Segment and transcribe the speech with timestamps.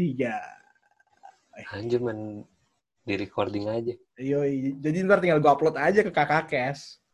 [0.00, 0.40] Tiga.
[1.76, 2.40] Anjir man
[3.04, 3.92] di recording aja.
[4.16, 4.80] Yoi.
[4.80, 7.04] Jadi ntar tinggal gue upload aja ke kakak Kes.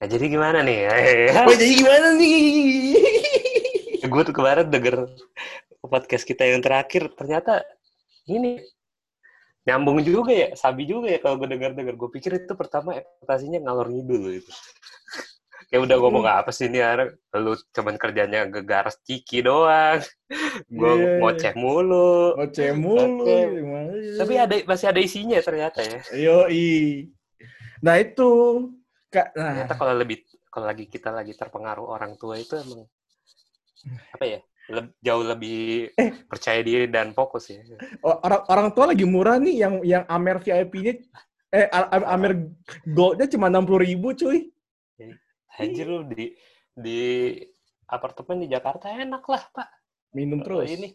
[0.00, 0.88] Nah, jadi gimana nih?
[1.36, 2.40] Wah, jadi gimana nih?
[4.08, 5.04] gue tuh kemarin denger
[5.84, 7.60] podcast kita yang terakhir ternyata
[8.24, 8.56] ini
[9.68, 11.92] nyambung juga ya, sabi juga ya kalau gue denger-denger.
[12.00, 14.52] Gue pikir itu pertama ekspektasinya ngalor ngidul itu.
[15.66, 19.98] Kayak udah ngomong apa sih ini anak, lu cuman kerjanya gegaras ciki doang.
[20.70, 21.18] Gue Iya.
[21.18, 22.38] ngoceh mulu.
[22.38, 23.26] Ngoceh mulu.
[23.26, 24.14] Sih?
[24.14, 25.98] Tapi ada masih ada isinya ternyata ya.
[26.14, 27.10] Yoi.
[27.82, 28.30] Nah itu.
[29.06, 32.86] Kak, nah, Ternyata kalau lebih kalau lagi kita lagi terpengaruh orang tua itu emang
[34.12, 34.40] apa ya?
[34.66, 36.10] leb- jauh lebih Eh.
[36.26, 37.62] percaya diri dan fokus ya.
[38.02, 40.98] orang orang tua lagi murah nih yang yang Amer VIP-nya
[41.54, 41.70] eh
[42.02, 42.34] Amer
[42.82, 44.50] Gold-nya cuma 60 ribu cuy.
[45.56, 46.32] Anjir lu di
[46.76, 47.00] di
[47.88, 49.68] apartemen di Jakarta enak lah, Pak.
[50.12, 50.68] Minum terus.
[50.68, 50.92] ini.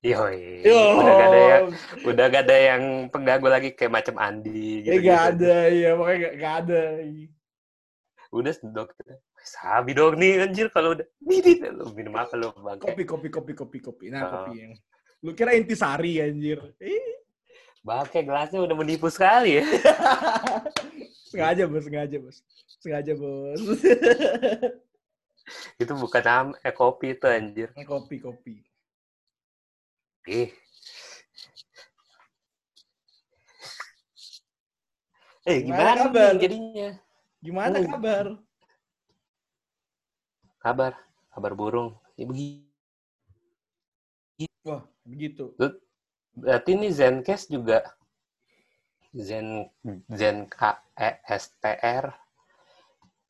[0.00, 0.64] Yoi.
[0.64, 0.80] Yo.
[0.96, 1.64] Udah gak ada yang
[2.08, 5.12] udah gak ada yang pengganggu lagi kayak macam Andi Eh gitu.
[5.12, 6.80] gak ada ya, makanya gak, gak ada.
[8.32, 9.06] Udah dokter.
[9.40, 12.92] Sabi dong nih anjir kalau udah Didit, lu minum apa lu bangke?
[12.92, 14.04] Kopi kopi kopi kopi kopi.
[14.12, 14.30] Nah, Oh.
[14.48, 14.72] kopi yang
[15.20, 16.60] lu kira intisari anjir.
[16.80, 17.20] Eh,
[17.80, 19.64] Bangke gelasnya udah menipu sekali ya.
[21.30, 22.36] sengaja bos, sengaja bos.
[22.82, 23.60] Sengaja bos.
[25.82, 27.74] Itu bukan am eh kopi itu anjir.
[27.82, 28.62] kopi kopi.
[30.30, 30.54] Eh.
[35.48, 36.32] Eh, Gimana gimana, kabar?
[36.38, 36.88] jadinya?
[37.40, 37.88] Gimana Hmm.
[37.90, 38.24] kabar?
[40.60, 40.92] Kabar,
[41.32, 41.96] kabar burung.
[42.14, 42.68] Ya begitu.
[44.60, 45.56] Wah, begitu.
[46.36, 47.80] Berarti ini Zencast juga
[49.14, 49.66] Zen
[50.10, 50.58] Zen K
[50.94, 52.06] E S T R.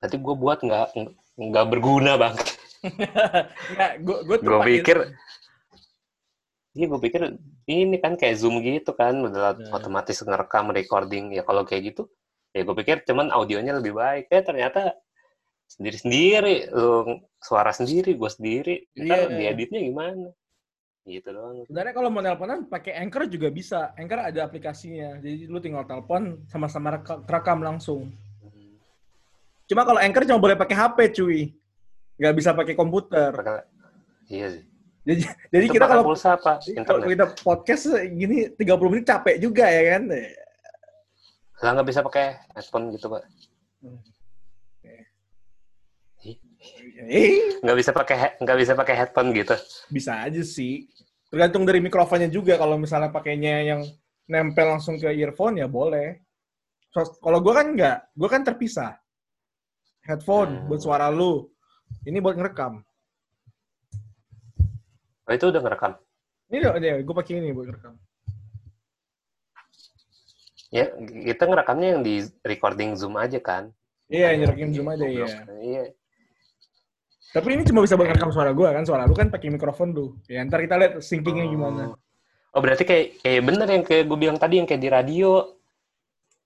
[0.01, 0.87] Berarti gue buat nggak
[1.41, 2.37] nggak berguna bang.
[3.73, 4.97] Enggak, gue gue tuh Gue pikir,
[6.73, 7.21] iya gue pikir
[7.69, 9.69] ini kan kayak zoom gitu kan, udah Ya.
[9.73, 12.09] otomatis ngerekam recording ya kalau kayak gitu.
[12.57, 14.33] Ya gue pikir cuman audionya lebih baik.
[14.33, 14.97] Eh ternyata
[15.71, 18.75] sendiri-sendiri, lu suara sendiri, gue sendiri.
[18.97, 19.37] Ntar Iya.
[19.39, 20.29] dieditnya gimana?
[21.09, 21.65] Gitu doang.
[21.65, 23.97] Sebenarnya kalau mau teleponan pakai Anchor juga bisa.
[23.97, 25.17] Anchor ada aplikasinya.
[25.19, 28.13] Jadi lu tinggal telepon sama-sama reka- rekam langsung.
[28.45, 28.77] Hmm.
[29.65, 31.41] Cuma kalau Anchor cuma boleh pakai HP, cuy.
[32.21, 33.33] Nggak bisa pakai komputer.
[34.29, 34.63] Iya sih.
[35.01, 36.61] Jadi jadi kita kalau pulsa apa?
[36.61, 37.09] kalau Internet.
[37.09, 40.03] kita podcast gini 30 menit capek juga ya kan.
[41.65, 43.25] Lah nggak bisa pakai headphone gitu pak?
[43.89, 43.97] Eh,
[47.65, 49.57] Nggak bisa pakai nggak bisa pakai headphone gitu?
[49.89, 50.85] bisa aja sih.
[51.31, 52.59] Tergantung dari mikrofonnya juga.
[52.59, 53.81] Kalau misalnya pakainya yang
[54.27, 56.21] nempel langsung ke earphone ya boleh.
[56.91, 58.99] So, kalau gue kan nggak, gue kan terpisah.
[60.03, 60.67] Headphone Hmm.
[60.67, 61.47] buat suara lu.
[62.03, 62.83] Ini buat ngerekam.
[65.31, 65.93] Oh itu udah ngerekam?
[66.51, 67.95] Ini deh gue pakai ini buat ngerekam.
[70.71, 70.91] Ya
[71.27, 73.71] kita ngerekamnya yang di recording zoom aja kan?
[74.11, 75.27] Iya, yang zoom aja ya.
[75.63, 75.83] Iya.
[77.31, 78.83] Tapi ini cuma bisa buat ngerekam suara gue kan.
[78.83, 80.19] Suara lu kan pakai mikrofon tuh.
[80.27, 81.51] Ya ntar kita lihat syncingnya Oh.
[81.51, 81.83] gimana.
[82.51, 85.31] Oh berarti kayak kayak bener yang kayak gue bilang tadi yang kayak di radio.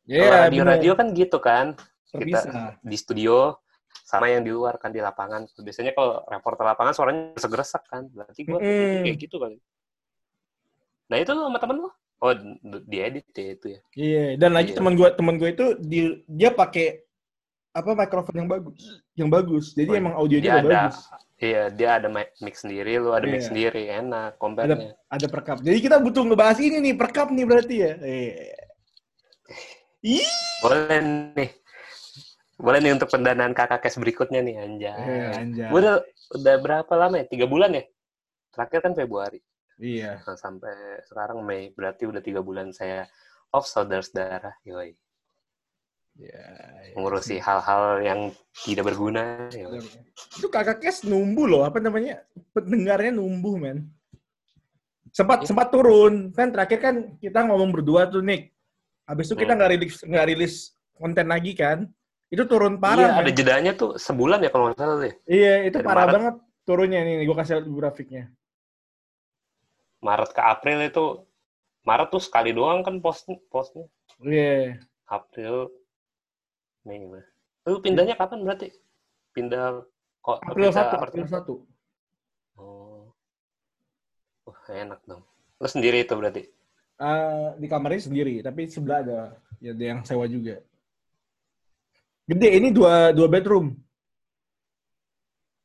[0.04, 1.66] Kalau Iya, radio-radio kan gitu kan?
[2.12, 2.76] terpisah.
[2.78, 3.56] Di studio
[4.04, 5.48] sama yang di luar kan di lapangan.
[5.56, 8.04] Biasanya kalau reporter lapangan suaranya segeresak kan.
[8.06, 9.02] Berarti gue Mm-mm.
[9.02, 9.56] kayak gitu kali.
[11.08, 11.90] Nah itu lu sama temen lu?
[12.20, 12.32] Oh
[12.84, 13.80] diedit ya itu ya?
[13.94, 14.78] Iya, dan lagi Iya.
[14.78, 17.00] teman gue teman gue itu di, dia pakai
[17.74, 18.78] apa mikrofon yang bagus,
[19.18, 19.74] yang bagus.
[19.74, 20.96] Jadi Oh, emang audionya ada bagus.
[21.36, 23.48] iya dia ada mic sendiri lu ada mic Iya.
[23.50, 25.58] sendiri enak compare-nya Ada perkap.
[25.58, 27.92] Jadi kita butuh ngebahas ini nih perkap nih berarti ya.
[27.98, 28.54] Iya.
[30.04, 30.30] Ih,
[30.60, 31.00] boleh
[31.34, 31.50] nih
[32.54, 34.94] boleh nih untuk pendanaan kakak cash berikutnya nih anjay
[35.34, 35.68] anjay.
[35.68, 35.96] Gua udah
[36.38, 37.82] udah berapa lama ya tiga bulan ya
[38.54, 39.42] terakhir kan Februari
[39.74, 40.22] Iya.
[40.22, 40.70] nah, sampai
[41.02, 43.10] sekarang Mei berarti udah tiga bulan saya
[43.50, 44.94] off saudara-saudara yoi
[46.14, 46.46] Iya.
[46.94, 48.20] mengurusi hal-hal yang
[48.54, 49.82] tidak berguna yoi.
[50.38, 52.22] Itu kakak kes numbuh loh, apa namanya?
[52.54, 53.90] Pendengarnya numbuh, men.
[55.10, 55.50] Sempat Iya.
[55.50, 56.30] sempat turun.
[56.30, 58.54] Kan terakhir kan kita ngomong berdua tuh, Nick.
[59.04, 59.58] Habis itu kita Hmm.
[59.58, 60.54] nggak rilis nggak rilis
[60.94, 61.90] konten lagi kan.
[62.30, 63.34] Itu turun iya parah, ada men.
[63.34, 66.14] jedanya tuh sebulan ya kalau nggak salah deh Iya, itu Dari parah Maret.
[66.14, 67.26] banget turunnya nih.
[67.26, 68.24] Gue kasih lihat grafiknya.
[69.98, 71.04] Maret ke April itu
[71.82, 73.90] Maret tuh sekali doang kan post postnya
[74.22, 74.78] Iya.
[75.04, 75.68] April
[76.84, 77.24] Mei gimana?
[77.64, 78.68] Lu pindahnya kapan berarti?
[79.32, 79.82] Pindah
[80.20, 81.24] kok April pindah 1, apartemen?
[81.26, 81.64] April
[82.54, 82.60] 1.
[82.60, 83.02] Oh.
[84.44, 85.24] Wah, enak dong.
[85.58, 86.42] Lu sendiri itu berarti?
[86.94, 89.18] Eh, di kamarnya sendiri, tapi sebelah ada
[89.58, 90.60] ya ada yang sewa juga.
[92.24, 93.74] Gede, ini dua dua bedroom.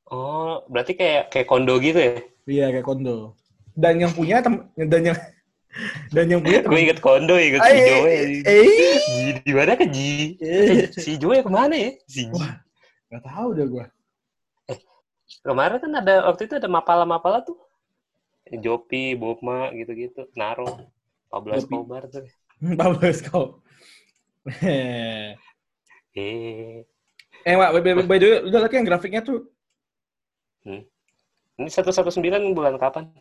[0.10, 2.13] Oh, berarti kayak kayak kondo gitu ya?
[2.50, 3.38] Iya, kayak kondo.
[3.80, 5.18] dan yang punya tem- dan yang
[6.10, 9.88] dan yang punya gue inget kondo inget si Eh, Joe eh, Ji di mana kan
[9.94, 10.36] Ji?
[10.42, 11.92] Eh, si Joe ke mana ya?
[12.10, 12.45] Si Ji.
[13.10, 13.86] Nggak tahu dah gue
[15.44, 17.57] kemarin kan ada waktu itu ada mapala-mapala tuh.
[18.50, 20.89] Jopi, Bokma gitu-gitu, Naro,
[21.30, 21.54] Pablo.
[21.54, 22.25] Escobar tuh.
[22.60, 23.63] bagus kau
[24.60, 25.31] eh.
[26.12, 26.83] Eh,
[27.48, 29.48] eh Wak, by, by, by the way udah lihat yang grafiknya tuh?
[30.68, 32.19] Ini 119
[32.51, 33.16] bulan kapan?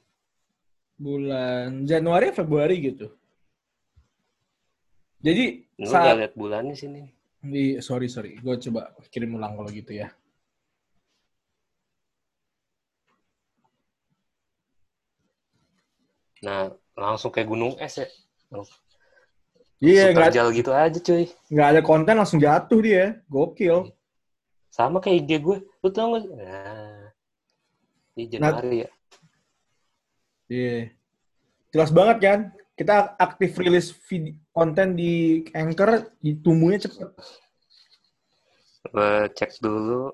[0.98, 3.06] Bulan Januari Februari gitu
[5.22, 7.02] jadi Lu saat lihat bulannya sini.
[7.38, 10.10] di sorry sorry gue coba kirim ulang kalau gitu ya
[16.38, 18.06] Nah, langsung kayak gunung es ya.
[19.82, 21.26] iya nggak jal gitu aja cuy.
[21.50, 23.90] nggak ada konten langsung jatuh dia gokil
[24.70, 25.58] Sama kayak IG gue.
[25.82, 26.30] Lu tau gak?
[26.38, 27.10] Nah,
[28.14, 28.88] di Januari ya.
[30.48, 30.90] Iya.
[31.70, 32.40] Jelas banget kan?
[32.72, 36.08] Kita aktif rilis vid- konten di Anchor,
[36.40, 37.12] tumbuhnya cepet.
[38.88, 40.08] Gue cek dulu.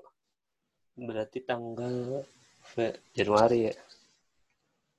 [0.95, 2.23] Berarti tanggal
[3.15, 3.75] Januari ya.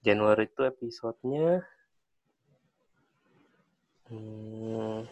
[0.07, 1.67] Januari itu episodenya
[4.07, 5.03] hmm,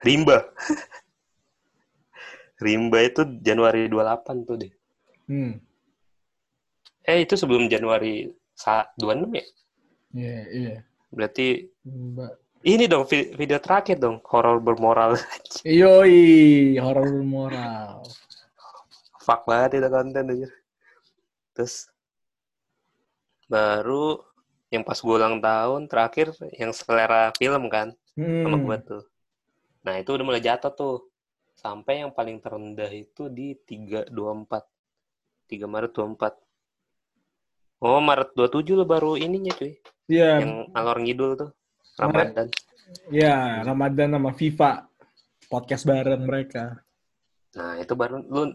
[0.00, 0.48] Rimba.
[2.64, 4.72] Rimba itu Januari 28 tuh deh.
[5.28, 5.60] Hmm.
[7.02, 9.46] Eh itu sebelum Januari sa- 26 ya?
[10.12, 10.76] Iya, iya.
[11.10, 12.32] Berarti Mbak.
[12.62, 15.18] ini dong vi- video terakhir dong horor bermoral.
[15.66, 18.06] Yoi, horor moral.
[19.22, 20.48] Fuck banget itu konten aja.
[21.54, 21.90] Terus
[23.46, 24.22] baru
[24.72, 28.64] yang pas gue ulang tahun terakhir yang selera film kan sama Hmm.
[28.66, 29.02] gue tuh.
[29.84, 30.96] Nah itu udah mulai jatuh tuh.
[31.52, 34.64] Sampai yang paling terendah itu di 324.
[35.46, 36.41] 3 Maret 24.
[37.82, 39.74] Oh Maret 27 lo baru ininya cuy.
[40.06, 41.50] Iya, Yang alor ngidul tuh.
[41.98, 42.46] Ramadan.
[43.10, 44.86] iya, Ramadan sama FIFA.
[45.50, 46.78] Podcast bareng mereka.
[47.58, 48.54] Nah itu baru lu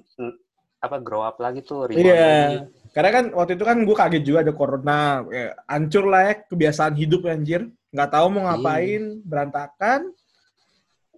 [0.79, 1.91] apa grow up lagi tuh.
[1.91, 2.15] Iya.
[2.15, 2.57] lagi.
[2.95, 5.21] Karena kan waktu itu kan gue kaget juga ada corona.
[5.27, 7.67] Ya, hancur lah ya kebiasaan hidup anjir.
[7.91, 10.07] Nggak tahu mau ngapain, berantakan.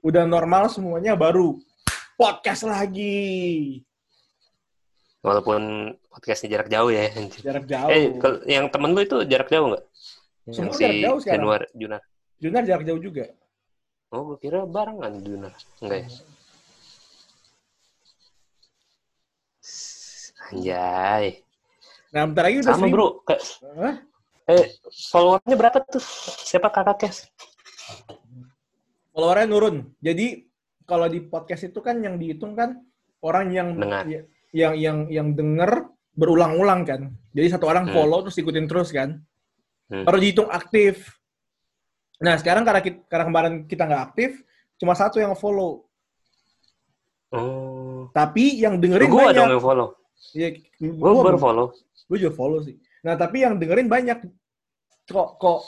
[0.02, 1.62] Udah normal semuanya baru
[2.18, 3.86] podcast lagi.
[5.20, 5.62] Walaupun
[6.08, 7.12] podcastnya jarak jauh ya.
[7.44, 7.90] Jarak jauh.
[7.92, 9.84] Eh, kalau yang temen lu itu jarak jauh nggak?
[10.50, 11.36] Semua Yang jarak jauh sekarang.
[11.44, 12.02] Januar, Junar.
[12.40, 13.26] Junar jarak jauh juga.
[14.10, 15.54] Oh, gue kira barengan Junar.
[15.84, 16.10] Enggak ya?
[20.50, 21.26] Anjay.
[22.10, 23.08] Nah, bentar lagi udah Sama bro.
[23.22, 23.42] Kayak,
[23.78, 23.96] Hah?
[24.50, 24.66] eh,
[25.14, 26.02] followernya berapa tuh?
[26.48, 27.30] Siapa kakak Kes?
[29.14, 29.94] Followernya nurun.
[30.02, 30.48] Jadi
[30.90, 32.82] kalau di podcast itu kan yang dihitung kan
[33.22, 34.08] orang yang Dengar.
[34.10, 37.02] ya- yang yang yang denger berulang-ulang kan.
[37.32, 37.96] Jadi satu orang Hmm.
[37.96, 39.22] follow terus ikutin terus kan.
[39.88, 40.04] Hmm.
[40.04, 41.16] Baru dihitung aktif.
[42.20, 44.44] Nah sekarang karena, kita, karena kemarin kita nggak aktif,
[44.76, 45.88] cuma satu yang follow.
[47.30, 48.10] Oh.
[48.10, 49.38] Tapi yang dengerin Gue banyak.
[49.38, 49.88] dong yang follow.
[50.34, 50.50] Iya,
[50.82, 51.68] Gue gua- baru follow.
[52.10, 52.76] Gue juga follow sih.
[53.06, 54.18] Nah, tapi yang dengerin banyak.
[55.08, 55.62] Kok, kok,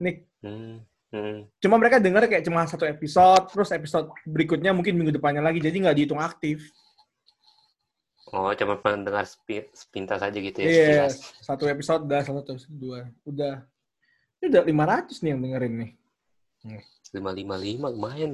[0.00, 0.30] Nick.
[0.40, 0.80] Hmm.
[1.12, 1.44] Hmm.
[1.60, 5.74] Cuma mereka denger kayak cuma satu episode, terus episode berikutnya mungkin minggu depannya lagi, jadi
[5.76, 6.72] nggak dihitung aktif.
[8.32, 10.66] Oh, cuma pendengar sepi- sepintas aja gitu ya.
[10.66, 11.14] Iya, sekilas.
[11.44, 12.98] satu episode udah, satu episode dua.
[13.28, 13.60] Udah.
[14.40, 15.90] Ini udah 500 nih yang dengerin nih.
[17.12, 18.32] 555 lumayan.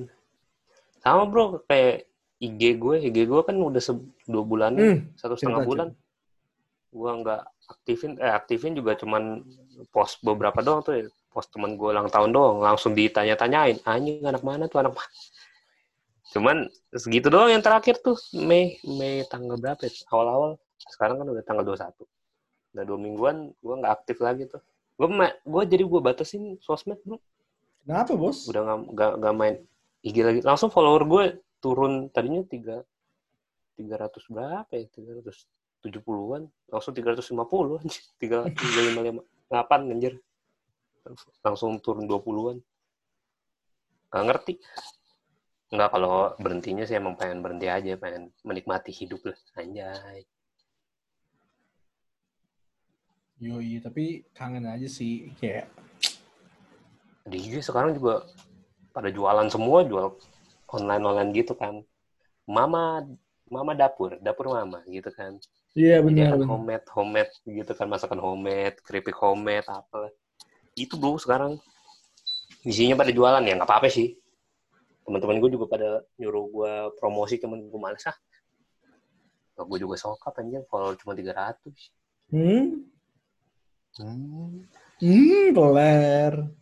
[1.03, 2.07] Sama bro, kayak
[2.39, 5.89] IG gue, IG gue kan udah se- dua bulan, Hmm, satu setengah bulan.
[6.89, 9.43] Gue nggak aktifin, eh aktifin juga cuman
[9.91, 11.05] post beberapa doang tuh ya.
[11.29, 15.11] Post teman gue ulang tahun doang, langsung ditanya-tanyain, anjing anak mana tuh anak mana?
[16.29, 19.93] Cuman segitu doang yang terakhir tuh, Mei, Mei tanggal berapa ya?
[20.13, 22.05] Awal-awal, sekarang kan udah tanggal 21.
[22.77, 24.61] Udah dua mingguan, gue nggak aktif lagi tuh.
[25.01, 27.17] Gue gue jadi gue batasin sosmed bro.
[27.87, 28.45] Kenapa, Bos?
[28.45, 29.57] udah nggak nggak nggak main
[30.05, 30.41] IG lagi.
[30.45, 31.25] Langsung follower gue
[31.65, 32.85] turun tadinya tiga
[33.79, 34.85] tiga ratus berapa ya?
[34.93, 35.49] tiga ratus
[35.81, 36.51] tujuh puluhan.
[36.69, 37.81] Langsung tiga ratus lima puluh
[38.21, 40.15] tiga tiga lima lima delapan anjir.
[41.41, 42.61] Langsung turun dua puluhan.
[44.13, 44.55] Nggak ngerti
[45.75, 50.21] nggak kalau berhentinya sih emang pengen berhenti aja pengen menikmati hidup lah anjay
[53.45, 54.05] Yoi, tapi
[54.37, 55.31] kangen aja sih.
[55.39, 55.67] Kayak,
[57.31, 58.15] di IG sekarang juga
[58.97, 60.07] pada jualan semua jual
[60.77, 61.75] online online gitu kan
[62.57, 63.05] mama
[63.55, 65.33] mama dapur dapur mama gitu kan
[65.81, 66.33] iya Jadi benar.
[66.33, 70.11] kan homemade, homemade gitu kan masakan homemade, keripik homemade apa.
[70.77, 71.53] Itu bro sekarang
[72.71, 74.09] isinya pada jualan ya nggak apa-apa sih.
[75.09, 78.13] Teman-teman gue juga pada nyuruh gue promosi temen gue males ah.
[79.57, 81.65] Gue juga sokap anjir kalau cuma 300.
[82.29, 82.85] Hmm?
[83.97, 84.69] Hmm.
[85.01, 86.53] Hmm, kelar.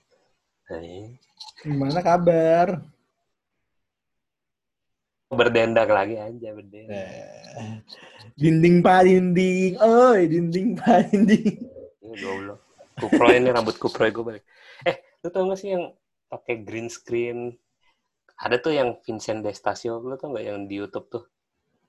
[0.71, 1.19] Hai.
[1.67, 2.87] Gimana kabar?
[5.26, 7.03] Berdendang lagi aja berdendang.
[7.03, 7.83] Eh,
[8.38, 11.67] dinding pak dinding, oi dinding pak dinding.
[11.99, 12.62] Ini goblok.
[12.95, 14.45] Kupro ini rambut kupro gue balik.
[14.87, 15.91] Eh, lu tau gak sih yang
[16.31, 17.59] pakai green screen?
[18.37, 21.25] Ada tuh yang Vincent Destasio, lu tau gak yang di YouTube tuh?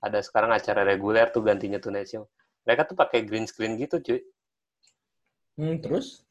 [0.00, 2.24] Ada sekarang acara reguler tuh gantinya Tonight Show.
[2.64, 4.20] Mereka tuh pakai green screen gitu, cuy.
[5.60, 6.24] Hmm, terus?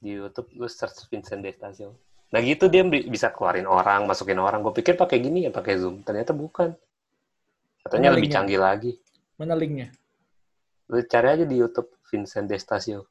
[0.00, 1.98] Di YouTube lu search Vincent Destasio.
[2.32, 4.62] Nah gitu dia bi- bisa keluarin orang, masukin orang.
[4.64, 6.00] Gue pikir pakai gini ya, pakai Zoom.
[6.00, 6.72] Ternyata bukan.
[7.82, 8.92] Katanya lebih canggih lagi.
[9.36, 9.92] Mana linknya?
[10.90, 13.10] Lu cari aja di YouTube Vincent Destasio.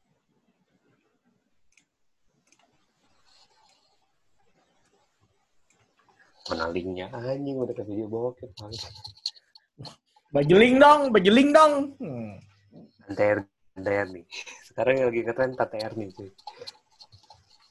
[6.45, 7.09] Mana linknya?
[7.09, 8.53] Anjing udah ke video bokep.
[10.35, 11.97] link dong, bagi link dong.
[11.97, 12.37] Hmm.
[13.09, 13.45] TTR,
[13.77, 14.25] TTR nih.
[14.65, 16.29] Sekarang yang lagi keren TTR nih cuy.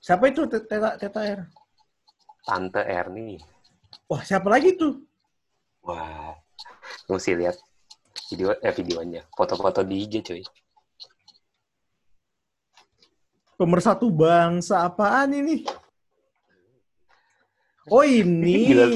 [0.04, 1.40] Siapa itu Teta, Teta R?
[2.45, 3.40] Tante R nih.
[4.11, 5.00] Wah, siapa lagi tuh?
[5.87, 6.37] Wah.
[7.09, 7.57] Lu mesti lihat
[8.28, 9.23] video eh videonya.
[9.33, 10.43] Foto-foto di IG cuy.
[13.54, 15.62] Pemersatu bangsa apaan ini?
[17.92, 18.72] Oh ini.
[18.72, 18.86] Gila.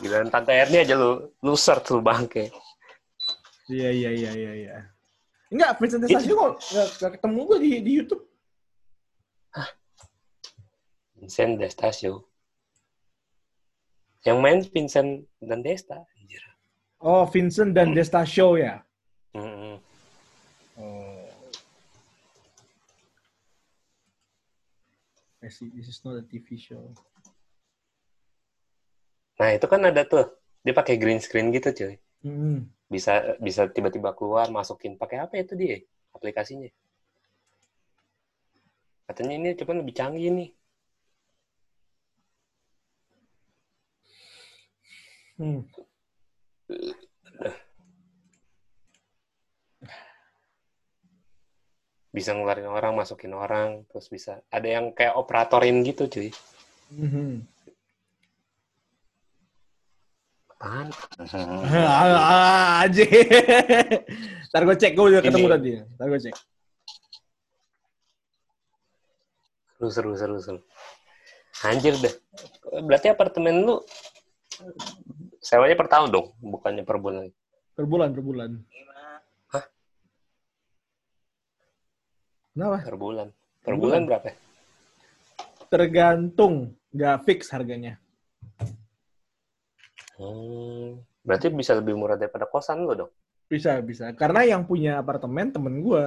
[0.00, 2.48] Gila Tante R nih aja lu lu search lu bangke.
[3.68, 4.76] Iya iya iya iya iya.
[5.50, 8.24] Enggak, Vincent Destasio kok nggak nggak ketemu gue di di YouTube.
[11.16, 12.12] Vincent Destasio.
[14.26, 16.02] Yang main Vincent dan Desta.
[16.18, 16.42] Anjir.
[16.98, 18.82] Oh, Vincent dan Destasio ya.
[19.34, 19.78] Mm-mm.
[20.76, 21.26] Oh.
[25.42, 25.70] I see.
[25.70, 26.90] This is not a TV show.
[29.36, 30.26] Nah itu kan ada tuh.
[30.64, 31.94] Dia pakai green screen gitu cuy.
[32.24, 32.66] Hmm.
[32.90, 35.82] Bisa bisa tiba-tiba keluar masukin pakai apa itu dia
[36.16, 36.70] aplikasinya.
[39.06, 40.50] Katanya ini cuman lebih canggih nih.
[45.38, 45.62] Hmm.
[52.10, 56.32] Bisa ngeluarin orang, masukin orang, terus bisa ada yang kayak operatorin gitu cuy.
[56.96, 57.55] Mhm.
[60.56, 60.88] Apaan?
[61.76, 63.04] Ah, aja.
[64.48, 65.70] Ntar gue cek, gue udah ketemu tadi.
[66.00, 66.34] Ntar gue cek.
[69.76, 70.60] Seru, seru, seru, seru.
[71.60, 72.14] Anjir deh.
[72.84, 73.84] Berarti apartemen lu
[75.44, 77.28] sewanya per tahun dong, bukannya per bulan.
[77.76, 78.50] Per bulan, per bulan.
[79.52, 79.64] Hah?
[82.56, 82.76] Kenapa?
[82.80, 83.28] Per bulan.
[83.60, 84.08] Per Per bulan bulan.
[84.08, 84.28] berapa?
[85.68, 86.54] Tergantung,
[86.96, 88.00] nggak fix harganya.
[90.16, 93.12] Hmm, berarti bisa lebih murah daripada kosan lu dong.
[93.46, 94.10] Bisa, bisa.
[94.16, 96.04] Karena yang punya apartemen temen gue.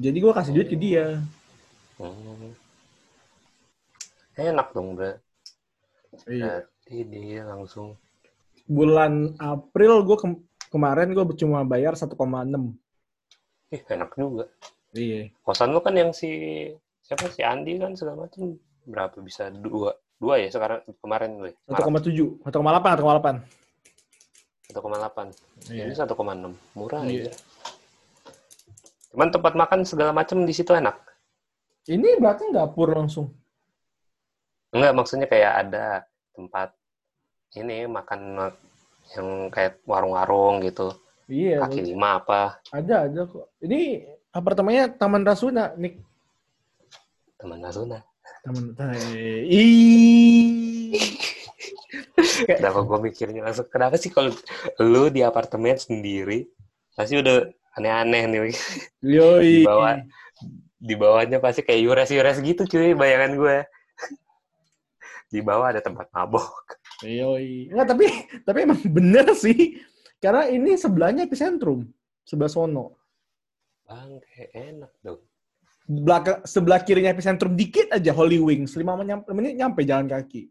[0.00, 1.20] Jadi gue kasih duit ke dia.
[2.00, 2.56] Hmm.
[4.34, 5.20] Enak dong, Bro.
[6.26, 6.64] Iya.
[6.64, 7.96] Berarti dia langsung
[8.66, 10.16] Bulan April gue
[10.72, 12.14] kemarin gue cuma bayar 1,6.
[13.72, 14.46] ih enak juga.
[14.92, 15.32] Iya.
[15.40, 16.28] Kosan lu kan yang si
[17.00, 21.50] siapa si Andi kan segala macam berapa bisa dua dua ya sekarang kemarin ya?
[21.66, 23.42] Maret 1,7, 1,8, 1,8.
[24.70, 25.34] 1,8.
[25.74, 25.82] Iya.
[25.90, 26.54] Ini 1,6.
[26.78, 27.26] Murah Iya.
[27.26, 27.32] ya.
[29.10, 30.94] Cuman tempat makan segala macam di situ enak.
[31.90, 33.34] Ini berarti dapur langsung.
[34.70, 36.70] Enggak, maksudnya kayak ada tempat
[37.58, 38.48] ini makan
[39.18, 40.94] yang kayak warung-warung gitu.
[41.28, 42.62] Iya, Kaki lima apa.
[42.72, 43.52] ada, ada kok.
[43.60, 46.00] Ini apartemennya Taman Rasuna, Nick.
[47.36, 48.00] Teman Nasuna.
[48.42, 49.46] Taman Eh,
[52.46, 54.34] Kenapa gue mikirnya langsung, kenapa sih kalau
[54.82, 56.50] lu di apartemen sendiri,
[56.98, 57.46] pasti udah
[57.78, 58.54] aneh-aneh nih.
[59.02, 59.62] Yoi.
[59.62, 59.94] Di bawah.
[60.82, 63.56] Di bawahnya pasti kayak yures-yures gitu cuy, bayangan gue.
[65.30, 66.50] Di bawah ada tempat mabok.
[67.06, 67.70] Yoi.
[67.70, 68.06] Enggak, tapi
[68.42, 69.78] tapi emang bener sih.
[70.18, 71.86] Karena ini sebelahnya epicentrum.
[72.26, 72.98] Sebelah sono.
[73.86, 74.18] Bang,
[74.54, 75.22] enak dong.
[75.82, 78.72] Belakang, sebelah kirinya epicentrum dikit aja Holy Wings.
[78.72, 78.86] 5
[79.28, 80.46] menit nyampe jalan kaki.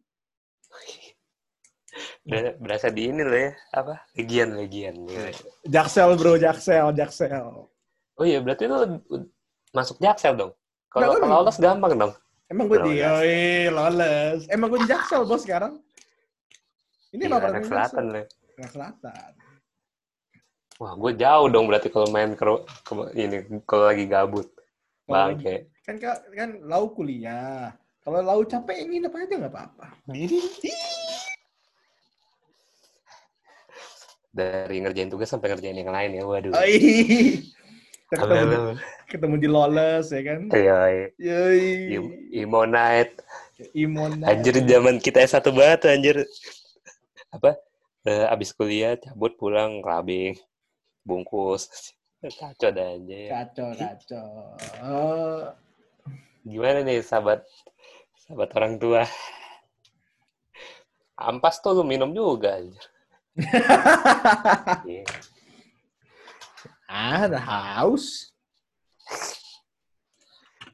[2.24, 4.08] Ber- Berasa di ini loh ya, apa?
[4.16, 4.96] Legian-legian.
[5.66, 7.68] Jaksel bro, Jaksel, Jaksel.
[8.16, 9.00] Oh iya, berarti lu
[9.72, 10.52] masuk Jaksel dong?
[10.92, 12.14] Kalau kan- lolos gampang dong.
[12.52, 14.44] Emang gue di, yoi, lolos.
[14.52, 15.80] Emang gue di Jaksel bos sekarang.
[17.12, 18.26] Ini Iya, apa anak selatan loh.
[18.60, 19.32] Anak selatan.
[20.80, 22.44] Wah, gue jauh dong berarti kalau main ke,
[22.84, 24.48] ke- ini kalau lagi gabut.
[25.12, 25.56] Kalau Bangke.
[25.84, 27.75] Kan ka- kan lau kuliah.
[28.01, 29.88] Kalau lau capek nginep aja nggak apa-apa.
[34.32, 36.24] Dari ngerjain tugas sampai ngerjain yang lain ya.
[36.24, 36.56] Waduh.
[36.56, 36.75] Oi.
[38.12, 38.58] Kita ketemu, di,
[39.08, 40.41] ketemu di Lawless ya kan.
[40.51, 41.08] Iya, iya.
[41.20, 41.63] Yoi.
[41.96, 42.15] Im-
[42.48, 43.20] Imo Night.
[43.72, 44.20] Imon.
[44.25, 46.18] Anjir zaman kita S1 banget anjir.
[47.32, 47.56] Apa?
[48.03, 50.36] Eh, abis kuliah cabut pulang clubbing.
[51.06, 51.70] Bungkus.
[52.22, 53.30] Kacau dah aja ya.
[53.34, 54.28] Kacau, kacau.
[54.86, 55.42] Oh,
[56.46, 57.42] Gimana nih sahabat
[58.25, 59.01] sahabat orang tua?
[61.18, 62.86] Ampas tuh lu minum juga anjir.
[64.86, 65.06] Iya.
[66.90, 68.30] ah, ada haus.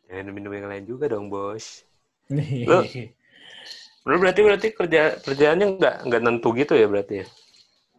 [0.07, 1.83] Jangan minum yang lain juga dong, Bos.
[2.31, 2.87] Lu-
[4.07, 7.27] Lu berarti berarti kerja kerjaannya nggak nggak nentu gitu ya berarti ya?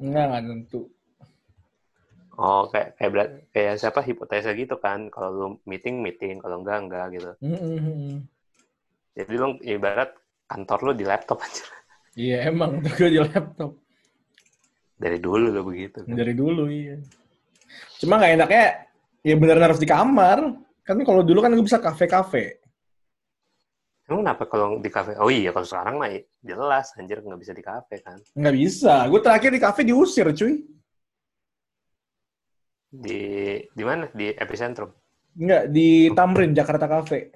[0.00, 0.80] Enggak, enggak tentu.
[2.38, 5.10] Oh, kayak kayak kayak siapa hipotesa gitu kan.
[5.10, 7.30] Kalau lu meeting meeting, kalau enggak enggak gitu.
[7.42, 8.22] Mm-mm.
[9.18, 10.14] Jadi lu ibarat
[10.46, 11.66] kantor lu di laptop aja.
[12.14, 13.74] Iya, emang gue di laptop.
[14.94, 16.06] Dari dulu lo begitu.
[16.06, 16.14] Kan?
[16.14, 17.02] Dari dulu, iya.
[17.98, 18.66] Cuma nggak enaknya,
[19.26, 20.38] ya beneran harus di kamar.
[20.86, 22.62] Kan kalau dulu kan gue bisa kafe-kafe.
[24.06, 25.18] Emang kenapa kalau di kafe?
[25.18, 26.08] Oh iya, kalau sekarang mah
[26.40, 28.22] jelas anjir nggak bisa di kafe kan.
[28.38, 29.10] Nggak bisa.
[29.10, 30.77] Gue terakhir di kafe diusir, cuy.
[32.88, 33.20] Di
[33.68, 34.08] di mana?
[34.12, 34.88] Di epicentrum.
[35.38, 37.30] Nggak, di Tamrin, Jakarta Cafe.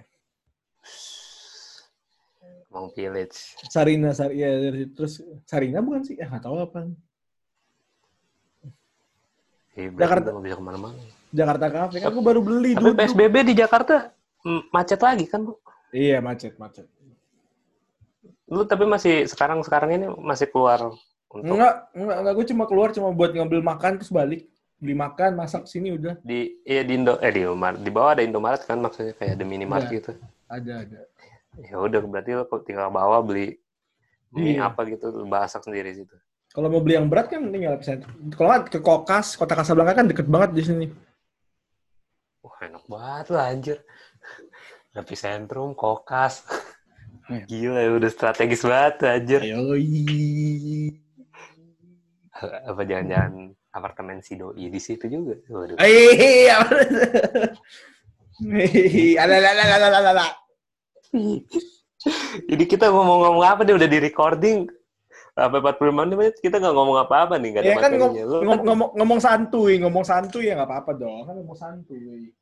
[2.72, 3.60] Mau village.
[3.68, 4.48] Sarina, Sar ya,
[4.96, 6.16] terus Sarina bukan sih?
[6.16, 6.88] Eh, nggak tahu apa.
[9.76, 10.32] Eh, Jakarta.
[10.32, 10.96] nggak bisa ke mana-mana.
[11.32, 11.96] Jakarta Cafe.
[12.00, 12.96] Kan gue baru beli Tapi dulu.
[12.96, 14.08] PSBB di Jakarta
[14.72, 15.56] macet lagi kan, Bu?
[15.92, 16.88] Iya, macet, macet.
[18.48, 20.92] Lu tapi masih sekarang-sekarang ini masih keluar
[21.32, 22.34] untuk Enggak, enggak, enggak.
[22.36, 24.48] Gue cuma keluar cuma buat ngambil makan terus balik.
[24.82, 26.18] Beli makan, masak sini udah.
[26.20, 29.44] di iya di Indo eh di Indomaret di bawah ada Indomaret kan maksudnya kayak ada
[29.46, 29.94] minimart Iya.
[29.96, 30.12] gitu
[30.50, 31.00] Ada, ada.
[31.62, 33.62] ya udah berarti lo tinggal bawa beli
[34.32, 34.66] ini Iya.
[34.66, 36.16] apa gitu lo masak sendiri situ
[36.50, 38.12] Kalau mau beli yang berat kan tinggal epicentrum.
[38.28, 40.86] Kalau ke Kokas, kota Kasablanka kan deket banget di sini.
[42.42, 43.78] wah enak banget lah anjir
[44.92, 46.42] epicentrum kokas
[47.30, 47.46] Iya.
[47.46, 50.90] gila ya udah strategis banget anjir Yoi.
[52.42, 55.34] apa jangan-jangan apartemen si doi di situ juga.
[55.48, 55.76] Waduh.
[55.80, 56.60] Iya.
[59.16, 60.26] Ada, ada, ada.
[62.48, 64.58] jadi kita ngomong-ngomong apa nih udah di recording.
[65.32, 68.64] Sampai 45 menit kita nggak ngomong apa-apa nih nggak ada Ya kan ngom- kan ngom-
[68.68, 71.24] ngomong, ngomong santuy, ngomong santuy ya nggak apa-apa dong.
[71.24, 72.32] Kan ngomong santuy.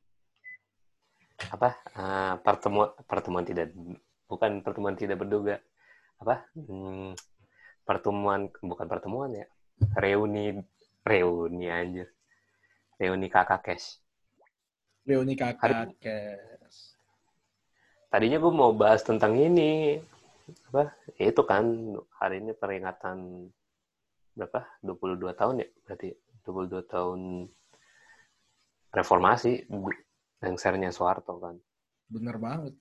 [1.40, 1.72] apa?
[1.96, 3.72] Ah, pertemuan pertemuan tidak
[4.28, 5.56] bukan pertemuan tidak berduga.
[6.20, 6.44] Apa?
[6.52, 7.14] Hmm,
[7.86, 9.46] pertemuan bukan pertemuan ya.
[9.96, 10.60] Reuni
[11.04, 12.08] reuni anjir
[13.00, 13.98] reuni kakak cash
[15.08, 15.64] Leoni kakak.
[15.64, 16.94] Hari- Kes.
[18.12, 19.96] tadinya gue mau bahas tentang ini
[20.70, 21.64] apa ya itu kan
[22.20, 23.48] hari ini peringatan
[24.36, 26.08] berapa 22 tahun ya berarti
[26.44, 27.20] 22 tahun
[28.90, 29.70] reformasi
[30.42, 31.56] lengsernya Soeharto kan
[32.10, 32.74] Bener banget.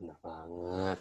[0.00, 0.98] Bener banget.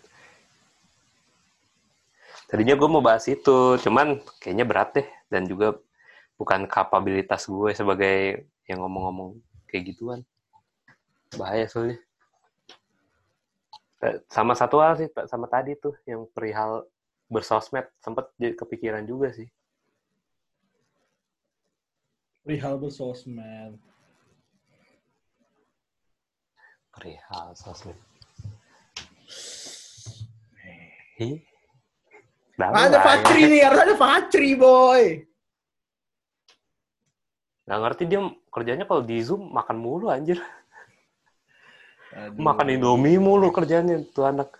[2.44, 5.08] Tadinya gue mau bahas itu, cuman kayaknya berat deh.
[5.34, 5.74] Dan juga
[6.38, 10.22] bukan kapabilitas gue sebagai yang ngomong-ngomong kayak gituan.
[11.34, 11.98] Bahaya soalnya.
[14.06, 16.86] Eh, Sama satu hal sih, sama tadi tuh, yang perihal
[17.32, 17.90] bersosmed.
[17.98, 19.50] Sempet jadi kepikiran juga sih.
[22.44, 23.80] Perihal bersosmed.
[26.94, 27.98] Perihal sosmed.
[31.18, 31.53] Ih.
[32.54, 33.46] Ada ya?
[33.50, 35.26] nih, harus ada Fajri, boy.
[37.64, 38.20] Nggak ngerti dia
[38.52, 40.38] kerjanya kalau di Zoom makan mulu anjir.
[42.14, 42.38] Aduh.
[42.38, 44.54] Makan Indomie mulu kerjanya tuh anak.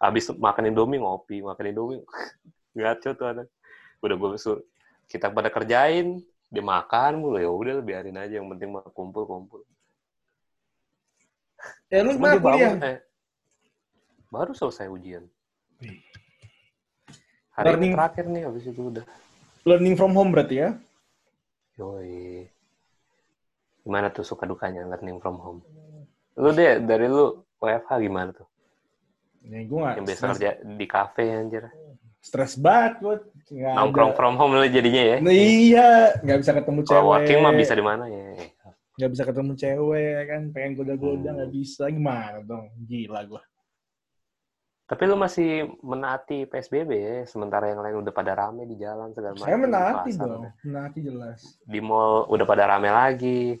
[0.00, 2.02] Habis makan Indomie ngopi, makan Indomie.
[2.76, 3.46] Ngaco tuh anak.
[4.02, 4.62] Udah gue suruh
[5.06, 6.18] kita pada kerjain,
[6.50, 9.62] dia makan mulu ya udah biarin aja yang penting mah kumpul-kumpul.
[11.92, 12.74] Ya lu dia kuliah?
[12.84, 12.98] eh,
[14.32, 15.24] baru selesai ujian.
[17.58, 19.04] Hari Learning- terakhir nih habis itu udah.
[19.66, 20.70] Learning from home berarti ya?
[21.74, 22.46] Yoi.
[23.82, 25.60] Gimana tuh suka dukanya learning from home?
[26.34, 28.46] Lu deh, dari lu WFH gimana tuh?
[29.42, 31.66] Ya, gue gak Yang biasa kerja di kafe anjir.
[32.18, 33.16] stres banget gue.
[33.54, 34.16] Nongkrong ada.
[34.16, 35.16] from home lu jadinya ya.
[35.18, 35.88] Nah, iya,
[36.20, 36.90] nggak bisa ketemu cewek.
[36.90, 38.34] Kalau working mah bisa di mana ya?
[38.94, 41.36] Nggak bisa ketemu cewek kan, pengen goda-goda Hmm.
[41.38, 41.82] nggak bisa.
[41.88, 42.66] Gimana dong?
[42.84, 43.42] Gila gue.
[44.88, 49.36] Tapi lu masih menaati PSBB ya, sementara yang lain udah pada rame di jalan segala
[49.36, 49.44] macam.
[49.44, 51.40] Saya menaati pasar, dong, menaati jelas.
[51.68, 53.60] Di mall udah pada rame lagi.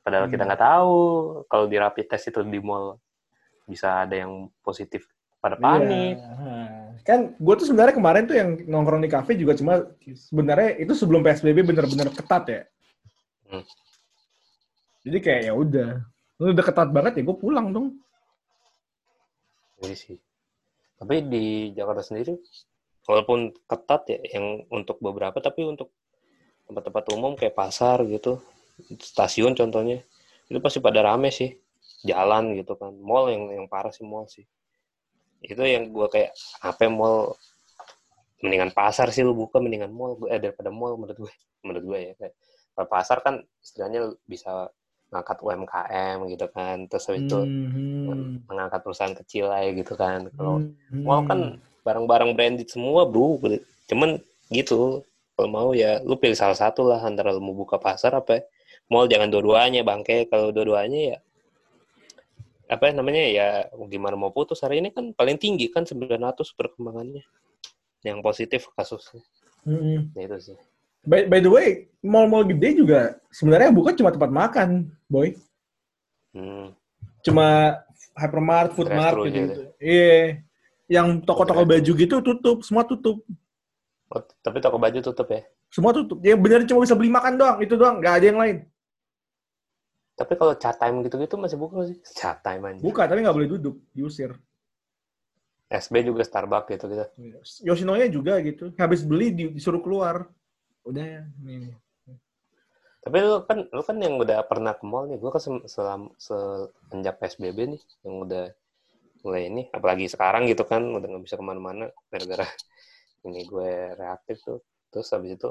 [0.00, 0.48] Padahal kita Hmm.
[0.48, 0.96] nggak tahu
[1.52, 2.96] kalau di rapid test itu di mall
[3.68, 5.04] bisa ada yang positif
[5.36, 6.16] pada panik.
[6.16, 6.32] Iya.
[6.32, 10.96] Nah, Kan gue tuh sebenarnya kemarin tuh yang nongkrong di kafe juga cuma sebenarnya itu
[10.96, 12.62] sebelum PSBB bener-bener ketat ya.
[13.52, 13.64] Hmm.
[15.04, 16.00] Jadi kayak ya udah,
[16.40, 18.00] lu udah ketat banget ya gue pulang dong.
[19.84, 20.16] Iya sih.
[20.98, 22.38] Tapi di Jakarta sendiri,
[23.04, 25.92] walaupun ketat ya, yang untuk beberapa, tapi untuk
[26.70, 28.40] tempat-tempat umum kayak pasar gitu,
[28.98, 30.00] stasiun contohnya,
[30.48, 31.52] itu pasti pada rame sih.
[32.04, 32.92] Jalan gitu kan.
[33.00, 34.44] Mall yang yang parah sih mall sih.
[35.40, 37.36] Itu yang gue kayak, apa mall
[38.44, 41.32] mendingan pasar sih lu buka mendingan mall eh, daripada mall menurut gue
[41.64, 42.34] menurut gue ya kayak
[42.92, 44.68] pasar kan istilahnya bisa
[45.14, 47.38] ngangkat UMKM gitu kan terus habis itu
[48.04, 48.50] Mhm.
[48.50, 51.06] mengangkat perusahaan kecil lah ya gitu kan kalau Mhm.
[51.06, 51.40] mall kan
[51.86, 53.38] barang-barang branded semua bro
[53.86, 54.18] cuman
[54.50, 55.06] gitu
[55.38, 58.42] kalau mau ya lu pilih salah satu lah antara lu mau buka pasar apa ya.
[58.90, 61.18] mall jangan dua-duanya bangke kalau dua-duanya ya
[62.68, 63.46] apa namanya ya
[63.92, 67.22] gimana mau putus hari ini kan paling tinggi kan 900 perkembangannya
[68.04, 69.22] yang positif kasusnya
[69.64, 70.12] Mhm.
[70.12, 70.58] Nah, itu sih
[71.04, 71.68] By, by the way,
[72.00, 74.68] mall-mall gede juga sebenarnya bukan cuma tempat makan,
[75.04, 75.36] boy.
[76.32, 76.72] hmm.
[77.24, 77.78] Cuma
[78.16, 79.38] hypermart, food mart Drive-thru gitu.
[79.48, 79.62] gitu.
[79.80, 80.44] Iya.
[80.88, 83.24] Yang toko-toko baju gitu tutup, semua tutup.
[84.12, 86.20] Oh, tapi toko baju tutup ya Semua tutup.
[86.20, 88.58] Ya bener cuma bisa beli makan doang, itu doang, nggak ada yang lain.
[90.14, 93.50] tapi kalau chat time gitu-gitu masih buka sih chat time aja Buka, tapi nggak boleh
[93.50, 94.30] duduk, diusir.
[95.66, 97.04] SB juga Starbucks gitu gitu
[97.66, 98.70] Yoshinoya juga gitu.
[98.78, 100.30] Habis beli di- disuruh keluar.
[100.88, 101.74] Udah ya, ini.
[103.04, 106.02] Tapi lu kan lu kan yang udah pernah ke mall nih, gua kan se- selam,
[106.26, 108.44] semenjak PSBB nih yang udah
[109.24, 112.46] mulai ini, apalagi sekarang gitu kan udah nggak bisa ke mana-mana gara-gara
[113.28, 113.70] ini gue
[114.00, 114.60] reaktif tuh.
[114.92, 115.50] Terus habis itu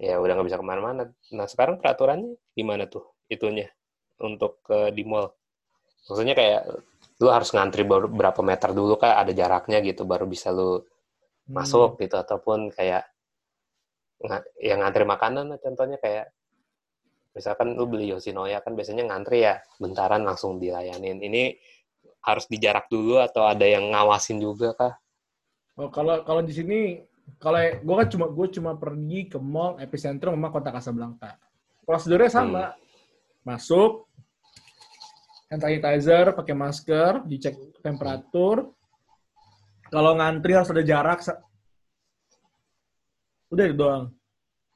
[0.00, 1.02] ya udah nggak bisa ke mana-mana.
[1.38, 3.04] Nah sekarang peraturannya gimana tuh
[3.34, 3.68] itunya
[4.22, 5.28] untuk ke di mall?
[6.08, 6.62] Maksudnya kayak
[7.22, 10.82] lu harus ngantri ber- berapa meter dulu kan ada jaraknya gitu baru bisa lu
[11.48, 11.54] Hmm.
[11.56, 13.02] masuk gitu ataupun kayak
[14.60, 16.32] yang ngantri makanan contohnya kayak
[17.36, 21.54] misalkan lu beli Yoshinoya kan biasanya ngantri ya bentaran langsung dilayanin ini
[22.24, 24.94] harus dijarak dulu atau ada yang ngawasin juga kah
[25.74, 27.02] Oh, kalau kalau di sini
[27.42, 31.34] kalau gue kan cuma gue cuma pergi ke mall epicentrum sama kota Casablanca.
[31.82, 32.64] Prosedurnya sama.
[33.42, 34.06] Masuk
[35.50, 38.70] hand sanitizer, pakai masker, dicek temperatur.
[39.90, 41.26] Kalau ngantri harus ada jarak.
[43.54, 44.04] Udah itu doang.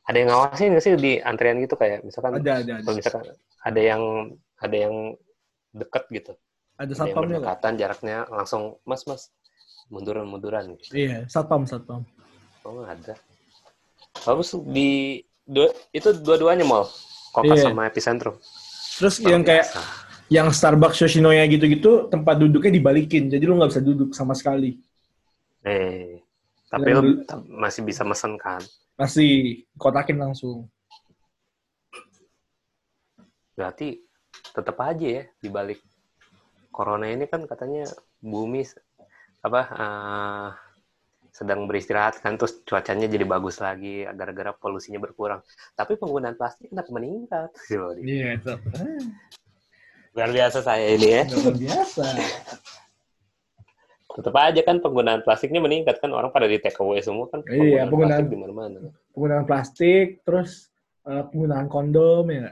[0.02, 2.90] ada yang ngawasin nggak sih di antrian gitu kayak misalkan Ada ada ada.
[2.94, 3.24] misalkan
[3.60, 4.02] ada yang
[4.56, 4.94] ada yang
[5.70, 6.32] deket gitu
[6.78, 9.28] Ada satpamnya berdekatan jaraknya langsung mas mas
[9.88, 12.06] munduran munduran gitu Iya, satpam satpam.
[12.64, 13.14] oh ada
[14.24, 16.88] bagus di dua, itu dua-duanya mall
[17.30, 17.64] Kokas Iya.
[17.68, 18.36] sama epicentrum
[18.98, 19.80] Terus Luar yang kayak biasa.
[20.28, 24.76] yang Starbucks Yoshinoya gitu-gitu tempat duduknya dibalikin, jadi lu nggak bisa duduk sama sekali.
[25.62, 26.17] Eh,
[26.68, 26.88] tapi
[27.24, 28.61] ta- masih bisa mesen kan?
[29.00, 30.68] Masih kotakin langsung.
[33.57, 33.98] Berarti
[34.54, 35.81] tetap aja ya di balik
[36.70, 37.90] corona ini kan katanya
[38.22, 38.62] bumi
[39.42, 40.48] apa eh,
[41.35, 45.42] sedang beristirahat kan terus cuacanya jadi bagus lagi gara-gara polusinya berkurang.
[45.78, 47.50] Tapi penggunaan plastik kenapa meningkat?
[48.02, 48.54] Iya, itu.
[50.16, 51.22] Luar biasa saya ini ya.
[51.31, 52.04] Luar biasa.
[54.18, 57.87] Tetap aja kan penggunaan plastiknya meningkat kan orang pada di take away semua kan Iya,
[57.87, 58.78] penggunaan- plastik di mana-mana.
[59.14, 60.74] Penggunaan plastik, terus
[61.07, 62.50] eh, penggunaan kondom ya.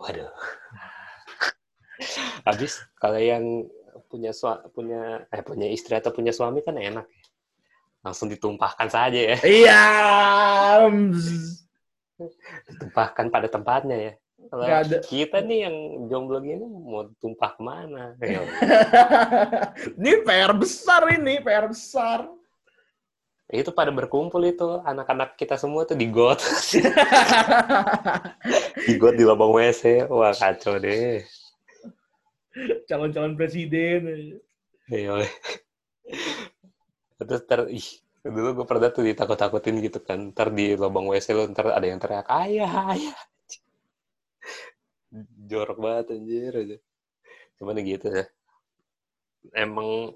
[0.00, 0.32] Waduh.
[2.48, 3.68] Habis kalau yang
[4.08, 7.22] punya sua, punya eh punya istri atau punya suami kan enak ya.
[8.00, 9.36] Langsung ditumpahkan saja ya.
[9.44, 9.84] Iya.
[12.72, 14.12] Ditumpahkan pada tempatnya ya.
[14.50, 14.98] Kalau ada.
[15.02, 15.76] kita nih yang
[16.10, 18.14] jomblo gini mau tumpah ke mana?
[18.22, 18.42] Ya,
[19.98, 22.30] ini PR besar ini, PR besar.
[23.46, 26.42] itu pada berkumpul itu anak-anak kita semua tuh di got.
[28.90, 30.10] di got di lubang WC.
[30.10, 31.22] Wah kacau deh.
[32.90, 34.34] Calon-calon presiden.
[34.90, 35.30] Iya.
[37.22, 37.86] Terus ter, ih,
[38.26, 40.34] dulu gue pernah tuh ditakut-takutin gitu kan.
[40.34, 43.14] Ntar di lubang WC lu ntar ada yang teriak, ayah, ayah.
[45.46, 46.76] Jorok banget anjir aja.
[47.56, 48.24] Cuman ya gitu ya.
[49.54, 50.12] Emang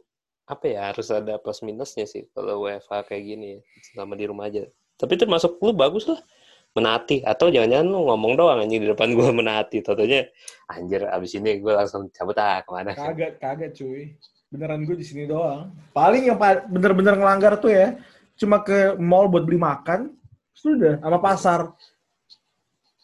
[0.50, 3.58] apa ya harus ada plus minusnya sih kalau WFH kayak gini ya,
[3.94, 4.66] selama di rumah aja.
[4.98, 6.18] Tapi termasuk lu bagus lah
[6.70, 10.22] menati atau jangan-jangan lu ngomong doang anjing di depan gue menati totonya
[10.70, 14.14] anjir abis ini gue langsung cabut ah ke mana Kagak, kagak cuy.
[14.50, 15.70] Beneran gue di sini doang.
[15.94, 17.94] Paling yang bener-bener ngelanggar tuh ya,
[18.34, 20.10] cuma ke mall buat beli makan,
[20.50, 21.70] sudah sama pasar.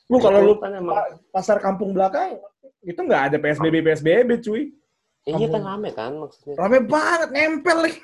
[0.07, 2.39] Lu kalau lu kan emang pasar kampung belakang
[2.87, 4.71] itu nggak ada PSBB PSBB cuy.
[5.27, 6.55] Iya kan rame kan maksudnya.
[6.55, 7.99] Rame banget, nempel lagi.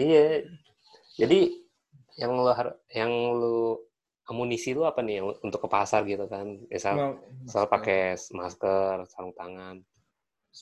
[0.00, 0.48] Iya.
[1.20, 1.60] Jadi
[2.16, 2.48] yang lu
[2.96, 3.76] yang lu
[4.24, 6.56] amunisi lu apa nih untuk ke pasar gitu kan?
[6.72, 9.84] Misal, misal pakai masker, sarung tangan.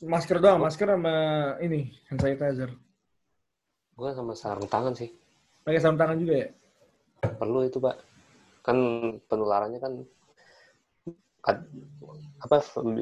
[0.04, 1.16] masker doang, masker sama
[1.64, 2.70] ini hand sanitizer.
[3.94, 5.14] Gue sama sarung tangan sih.
[5.62, 6.48] Pakai sarung tangan juga ya?
[7.38, 7.96] Perlu itu, Pak.
[8.68, 8.76] Kan
[9.24, 9.92] penularannya kan
[12.44, 12.56] apa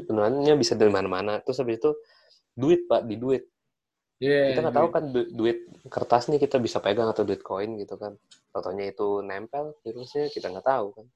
[0.07, 1.43] penularannya bisa dari mana-mana.
[1.43, 1.91] Terus habis itu
[2.55, 3.51] duit, Pak, di duit.
[4.23, 4.55] Iya.
[4.55, 7.99] Kita nggak tahu kan du- duit kertas nih kita bisa pegang atau duit koin gitu
[7.99, 8.15] kan.
[8.55, 11.07] Contohnya itu nempel virusnya kita nggak tahu kan.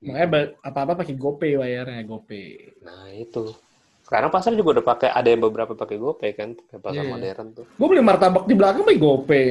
[0.00, 2.46] Makanya apa-apa pakai GoPay bayarnya, GoPay.
[2.80, 3.52] Nah itu.
[4.00, 7.10] Sekarang pasar juga udah pakai ada yang beberapa pakai GoPay kan, pakai pasar Iya.
[7.10, 7.66] modern tuh.
[7.76, 9.48] Gue beli martabak di belakang pakai GoPay.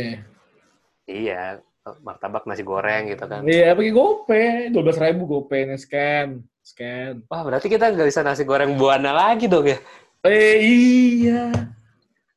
[1.05, 1.61] Iya,
[1.99, 3.41] martabak nasi goreng gitu kan.
[3.43, 4.49] Iya, pakai GoPay.
[4.71, 6.27] 12 ribu GoPay nih, scan.
[6.61, 7.13] Scan.
[7.25, 9.79] Wah, berarti kita nggak bisa nasi goreng buana lagi dong ya?
[10.27, 11.49] Eh, iya.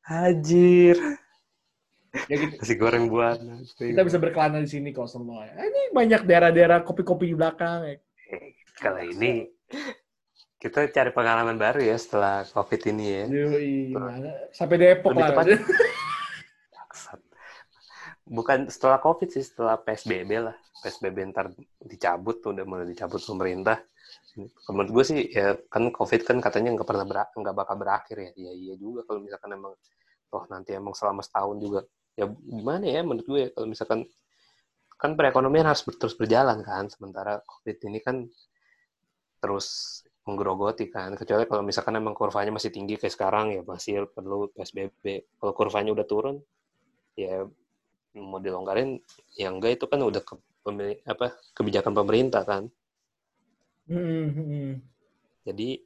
[0.03, 0.97] Hajir.
[2.29, 3.57] Ya, kita, Nasi goreng buana.
[3.73, 5.49] kita bisa berkelana di sini kok semua.
[5.49, 7.89] Eh, ini banyak daerah-daerah kopi-kopi di belakang.
[7.89, 7.97] Ya.
[8.77, 9.49] Kalau ini
[10.61, 13.23] kita cari pengalaman baru ya setelah COVID ini ya.
[13.97, 14.29] Mana?
[14.53, 15.29] Sampai Depok Lebih lah.
[15.33, 15.45] tepat.
[18.23, 20.55] Bukan setelah COVID sih, setelah PSBB lah.
[20.79, 21.51] PSBB ntar
[21.83, 23.83] dicabut tuh, udah mulai dicabut pemerintah.
[24.71, 28.31] Menurut gue sih, ya kan COVID kan katanya nggak pernah berak, nggak bakal berakhir ya.
[28.35, 29.73] Iya iya juga kalau misalkan emang,
[30.31, 31.81] toh nanti emang selama setahun juga.
[32.19, 33.99] Ya gimana ya menurut gue, kalau misalkan,
[35.01, 36.85] kan perekonomian harus ber- terus berjalan kan.
[36.93, 38.15] Sementara COVID ini kan
[39.41, 39.67] terus
[40.23, 41.11] menggerogoti kan.
[41.19, 45.03] Kecuali kalau misalkan emang kurvanya masih tinggi kayak sekarang ya masih perlu PSBB.
[45.39, 46.35] Kalau kurvanya udah turun,
[47.17, 47.45] ya
[48.17, 49.01] mau dilonggarin,
[49.33, 52.63] ya enggak itu kan udah ke, pemili- apa kebijakan pemerintah kan.
[53.89, 54.69] Hmm, hmm.
[55.43, 55.81] Jadi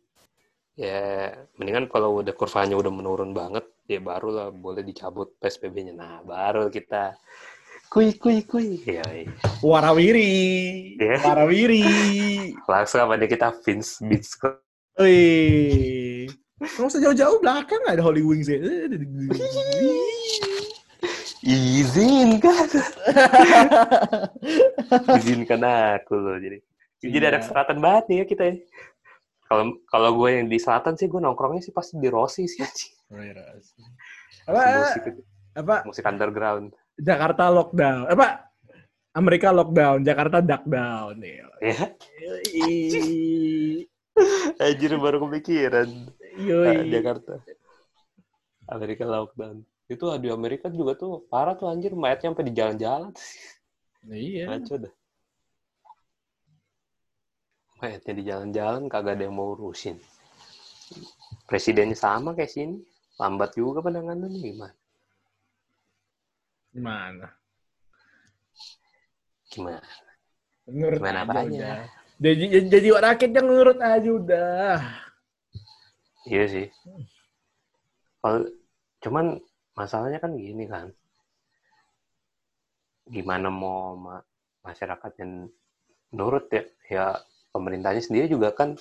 [0.78, 5.96] ya mendingan kalau udah kurvanya udah menurun banget, ya barulah boleh dicabut PSBB-nya.
[5.96, 7.18] Nah, baru kita
[7.88, 8.84] kui kui kui.
[8.84, 9.32] Ya, iya.
[9.64, 10.36] Warawiri.
[11.00, 11.18] Iya.
[11.24, 11.84] Warawiri.
[12.68, 14.36] langsung apa nih kita Vince Beats
[14.98, 16.26] Wih.
[16.58, 18.58] Nggak usah jauh-jauh belakang ada Holy Wings ya.
[21.48, 22.68] izinkan
[25.20, 26.60] izinkan aku loh jadi
[26.98, 27.30] jadi Iya.
[27.32, 28.56] anak selatan banget nih ya kita ya
[29.48, 32.92] kalau kalau gue yang di selatan sih gue nongkrongnya sih pasti di Rossi sih anjing.
[34.44, 35.04] Apa, musik
[35.56, 38.10] apa musik underground Jakarta lockdown.
[38.12, 38.50] Apa
[39.16, 41.16] Amerika lockdown, Jakarta duckdown.
[41.22, 41.48] Ya.
[41.64, 41.86] ya
[42.28, 43.88] Yoi.
[44.58, 45.90] anjir baru kepikiran
[46.42, 46.68] Yoi.
[46.68, 47.34] Ah, Jakarta
[48.68, 53.12] Amerika lockdown itu di Amerika juga tuh parah tuh anjir mayatnya sampai di jalan-jalan
[54.08, 54.44] Iya.
[54.48, 54.94] ngaco dah
[57.80, 59.96] mayatnya di jalan-jalan kagak ada yang mau urusin
[61.48, 62.84] presidennya sama kayak sini
[63.20, 64.76] lambat juga penanganannya gimana
[66.78, 67.28] Gimana?
[69.50, 69.82] gimana
[70.68, 71.88] Nurut Gimana apanya?
[72.20, 72.88] Jadi, jadi,
[73.32, 74.78] yang nurut aja udah.
[76.28, 76.68] iya sih
[78.20, 78.44] kalau
[79.00, 79.26] cuman
[79.80, 80.88] masalahnya kan gini kan.
[83.08, 84.26] Gimana mau ma-
[84.68, 85.32] masyarakat yang
[86.18, 87.06] nurut ya ya
[87.56, 88.76] pemerintahnya sendiri juga kan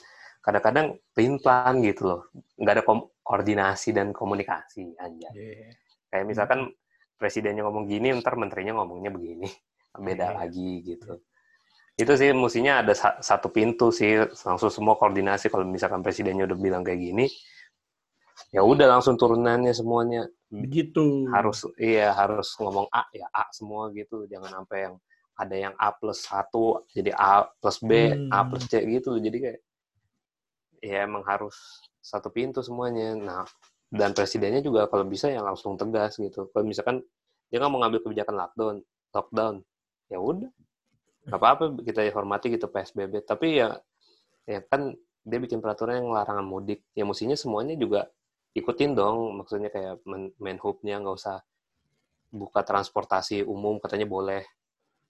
[0.44, 2.20] kadang-kadang pelin-pelan gitu loh.
[2.60, 2.84] Nggak ada
[3.26, 5.70] koordinasi dan komunikasi aja Iya.
[6.10, 6.60] kayak misalkan
[7.20, 9.48] presidennya ngomong gini ntar menterinya ngomongnya begini.
[10.06, 10.38] Beda Iya.
[10.38, 11.20] lagi gitu.
[11.96, 14.12] Itu sih mestinya ada sa- satu pintu sih.
[14.48, 17.26] Langsung semua koordinasi kalau misalkan presidennya udah bilang kayak gini
[18.54, 20.26] ya udah langsung turunannya semuanya.
[20.46, 21.26] Begitu.
[21.34, 24.30] harus iya harus ngomong A ya A semua gitu.
[24.30, 24.94] Jangan sampai yang
[25.36, 28.30] ada yang A plus satu jadi A plus B Hmm.
[28.30, 29.18] A plus C gitu.
[29.18, 29.60] Jadi kayak
[30.80, 33.18] ya emang harus satu pintu semuanya.
[33.18, 33.42] Nah
[33.90, 36.46] dan presidennya juga kalau bisa yang langsung tegas gitu.
[36.54, 37.02] Kalau misalkan
[37.50, 38.76] dia nggak mau ngambil kebijakan lockdown
[39.10, 39.54] lockdown
[40.06, 40.50] ya udah.
[41.26, 43.74] Nggak apa-apa kita hormati gitu PSBB tapi ya
[44.46, 44.94] ya kan
[45.26, 46.86] dia bikin peraturan yang larangan mudik.
[46.94, 48.06] Ya mestinya semuanya juga
[48.56, 51.44] ikutin dong maksudnya kayak men menhubnya nggak usah
[52.32, 54.42] buka transportasi umum katanya boleh.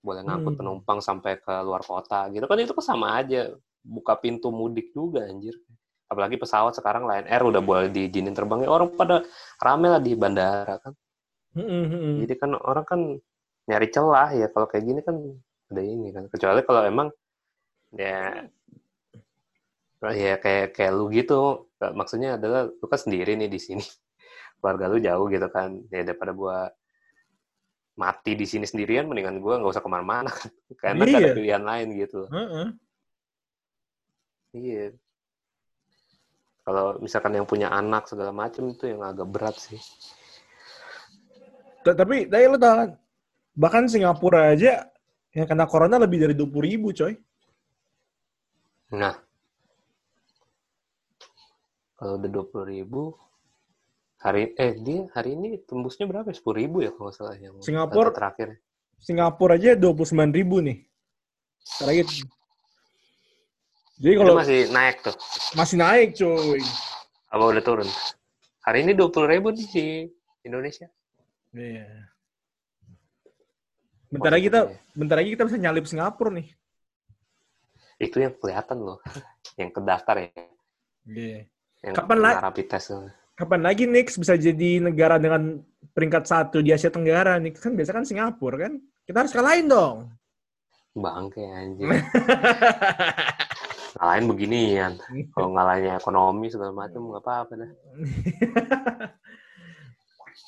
[0.03, 0.61] Boleh ngangkut Hmm.
[0.63, 2.47] penumpang sampai ke luar kota gitu.
[2.47, 3.51] Kan itu kan sama aja
[3.83, 5.55] buka pintu mudik juga anjir.
[6.07, 9.27] Apalagi pesawat sekarang Lion Air udah boleh diizinin terbang ya orang pada
[9.59, 10.95] rame lah di bandara kan.
[11.59, 12.15] Mm-mm, mm-mm.
[12.23, 13.01] jadi kan orang kan
[13.67, 14.47] nyari celah ya.
[14.55, 15.17] Kalau kayak gini kan
[15.75, 16.31] ada ini kan.
[16.31, 17.09] Kecuali kalau emang
[17.99, 18.47] ya
[20.07, 23.85] ya kayak kayak lu gitu maksudnya adalah lu kan sendiri nih di sini.
[24.61, 25.77] Keluarga lu jauh gitu kan.
[25.93, 26.69] Ya daripada gua
[27.97, 30.33] mati di sini sendirian mendingan gua nggak usah ke mana-mana.
[30.33, 31.37] Kan karena nggak ada Iya.
[31.37, 32.21] pilihan lain gitu.
[32.33, 32.67] Heeh.
[34.57, 34.85] iya.
[36.67, 39.79] Kalau misalkan yang punya anak segala macam itu yang agak berat sih.
[41.87, 42.91] Ta- Tapi, tapi lo tau kan,
[43.55, 44.91] bahkan Singapura aja
[45.31, 47.13] Yang kena corona lebih dari 20 ribu, coy.
[48.97, 49.21] Nah,
[51.97, 53.03] kalau udah 20 ribu,
[54.21, 56.29] hari eh dia hari ini tembusnya berapa?
[56.29, 58.61] 10 ribu ya kalau nggak salah yang Singapura- terakhir.
[59.01, 60.85] Singapura aja 29 ribu nih.
[61.81, 62.07] Terakhir.
[63.97, 65.17] Jadi Itu kalau masih naik tuh.
[65.57, 66.61] masih naik, cuy.
[67.33, 67.89] Apa udah turun?
[68.65, 69.87] Hari ini 20 ribu nih di
[70.45, 70.89] Indonesia.
[71.57, 72.13] Iya.
[74.13, 74.61] Bentar lagi kita,
[74.93, 76.49] bentar lagi kita bisa nyalip Singapura nih.
[77.97, 79.01] Itu yang kelihatan loh.
[79.61, 80.29] yang kedaftar ya.
[81.09, 81.41] Iya.
[81.87, 82.43] Yang Kapan lagi?
[82.43, 82.91] rapid test.
[83.39, 85.63] Kapan lagi Nix bisa jadi negara dengan
[85.95, 87.39] peringkat satu di Asia Tenggara?
[87.39, 88.83] Nix kan biasa kan Singapura kan?
[89.07, 90.11] Kita harus kalahin dong.
[90.99, 91.95] Bangke anjir.
[94.01, 94.93] Ngalahin beginian.
[95.31, 97.71] Kalau ngalahinnya ekonomi segala macam nggak apa-apa dah.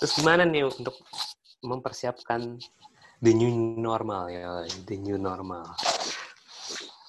[0.03, 0.99] Terus gimana nih untuk
[1.63, 2.59] mempersiapkan
[3.23, 5.71] the new normal ya, the new normal.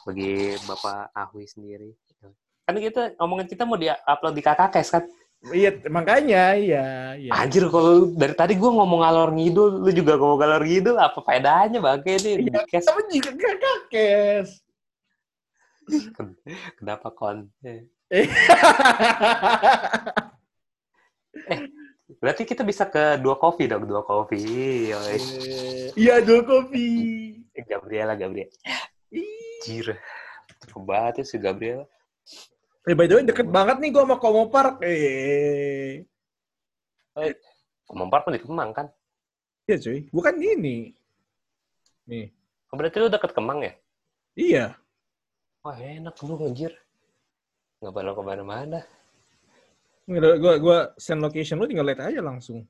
[0.05, 1.89] Bagi Bapak Ahwi sendiri.
[2.69, 5.03] Kan kita ngomongin kita mau di-upload di KKKS kan?
[5.49, 7.31] Iya, makanya iya, iya.
[7.33, 11.81] Anjir kalau dari tadi gue ngomong ngalor ngidul, lu juga ngomong ngalor ngidul, apa faedahnya
[11.81, 12.85] bangke di Iya, kes?
[12.85, 14.61] Tapi juga kakakes.
[16.77, 17.49] Kenapa kon?
[21.49, 21.61] Eh,
[22.21, 24.37] Berarti kita bisa ke dua kopi dong, dua kopi.
[24.93, 25.17] Yoi.
[25.97, 26.85] Iya, dua kopi.
[27.57, 28.53] Eh, Gabriela, Gabriela.
[29.65, 29.97] Jir.
[30.77, 31.89] Banget ya si Gabriela.
[32.89, 34.81] Eh, by the way, deket banget nih gue sama Komo Park.
[34.81, 36.01] Eh,
[37.85, 38.89] Komempar pun di Kemang kan?
[39.69, 40.09] iya cuy.
[40.09, 40.97] Bukan ini.
[42.09, 42.33] Nih.
[42.73, 43.73] Oh, berarti lu deket Kemang ya?
[44.33, 44.65] Iya.
[45.61, 46.73] Wah enak lu anjir.
[47.77, 48.81] Nggak perlu ke mana-mana.
[50.09, 52.65] Gue gua send location lu tinggal lihat aja langsung.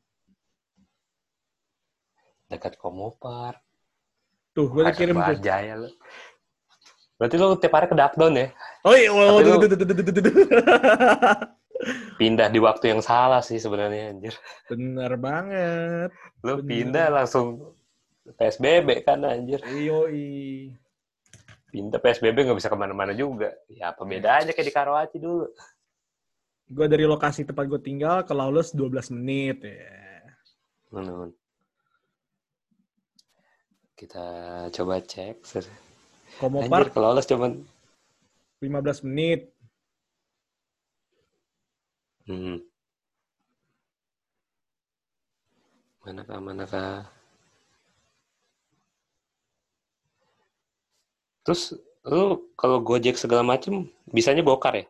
[2.52, 3.56] Dekat Komopar.
[4.52, 5.40] Tuh, gue udah kirim tuh.
[5.40, 5.88] Jaya lu.
[7.16, 8.52] Berarti lu tiap hari ke Dakdon ya?
[8.88, 10.36] Oh iya, Tapi tuh, tuh, tuh, tuh, tuh, tuh, tuh.
[12.20, 14.36] Pindah di waktu yang salah sih sebenarnya anjir.
[14.68, 16.12] Bener banget.
[16.44, 16.68] Lu Bener.
[16.68, 17.76] pindah langsung
[18.36, 19.64] PSBB kan anjir.
[19.64, 20.76] Yoi.
[21.72, 23.56] Pindah PSBB nggak bisa ke mana-mana juga.
[23.72, 25.48] Ya apa bedanya kayak di Karawaci dulu.
[26.70, 29.64] Gue dari lokasi tempat gue tinggal ke Lawless 12 menit.
[29.64, 29.96] Ya.
[30.92, 31.32] Nun.
[33.96, 34.28] Kita
[34.72, 35.44] coba cek.
[36.40, 37.64] Komo Anjir, Park lolos cuman
[38.60, 39.48] 15 menit.
[42.28, 42.60] Hmm.
[46.04, 46.94] Manakah, manakah?
[51.48, 51.74] Terus
[52.06, 54.86] lu kalau Gojek segala macem bisanya bokar ya?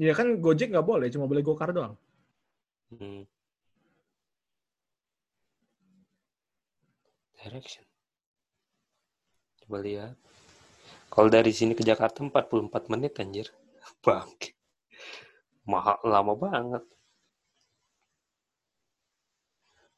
[0.00, 1.94] Iya kan Gojek nggak boleh, cuma boleh Gokar doang.
[2.94, 3.26] Hmm.
[7.42, 7.84] Direction.
[9.66, 10.16] Coba lihat.
[11.12, 13.52] Kalau dari sini ke Jakarta 44 menit anjir.
[14.04, 14.56] Bangke.
[15.68, 16.84] Mahal lama banget.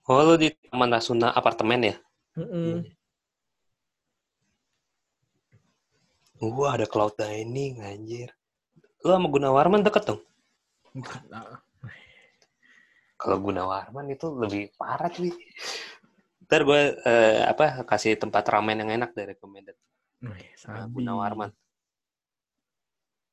[0.05, 1.96] Oh, lu di Taman Rasuna apartemen ya?
[2.37, 2.85] Mm-mm.
[6.44, 8.29] Wah, ada cloud dining anjir.
[9.00, 10.20] Lu sama Gunawarman deket dong?
[11.33, 11.62] Nah,
[13.16, 15.33] Kalau Gunawarman itu lebih parah cuy.
[16.44, 19.79] Ntar gue eh, apa kasih tempat ramen yang enak dari recommended.
[20.25, 20.87] Nah.
[20.89, 21.51] Gunawarman.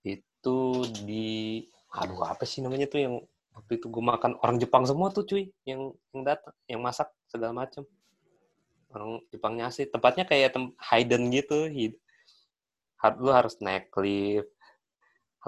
[0.03, 3.15] Itu di aduh apa sih namanya tuh yang
[3.51, 7.51] waktu itu gue makan orang Jepang semua tuh cuy yang yang datang yang masak segala
[7.51, 7.83] macam
[8.95, 11.99] orang Jepangnya asli tempatnya kayak tem hidden gitu hid-
[13.19, 14.51] lu harus naik lift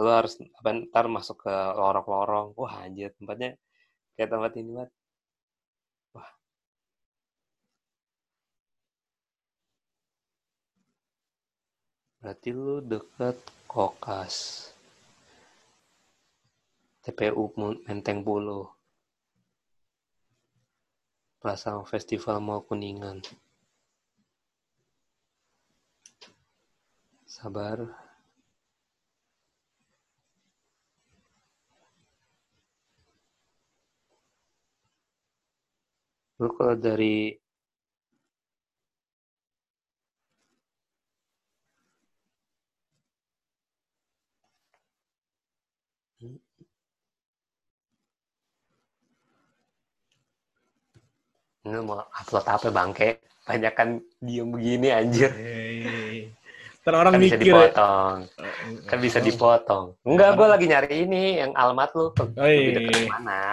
[0.03, 3.55] lu harus apa ntar masuk ke lorong-lorong wah anjir tempatnya
[4.17, 4.91] kayak tempat ini banget
[6.17, 6.29] wah
[12.23, 13.35] berarti lu deket
[13.67, 14.71] Kokas.
[17.03, 17.51] TPU
[17.83, 18.79] Menteng Pulo.
[21.43, 23.19] Plaza Festival Mall Kuningan.
[27.27, 27.91] Sabar.
[36.39, 37.42] Lu kalau dari
[51.63, 53.23] Ini mau upload apa bangke?
[53.47, 53.89] Banyak kan
[54.19, 55.31] diem begini anjir.
[55.31, 56.27] Hei.
[56.83, 57.55] Ntar orang Kan bisa mikir ya.
[57.55, 58.17] dipotong.
[58.91, 59.85] Kan bisa dipotong.
[60.03, 62.11] Enggak, gue lagi nyari ini yang alamat lu.
[62.11, 62.75] Oh, Lebih iya.
[62.75, 63.43] dekat mana?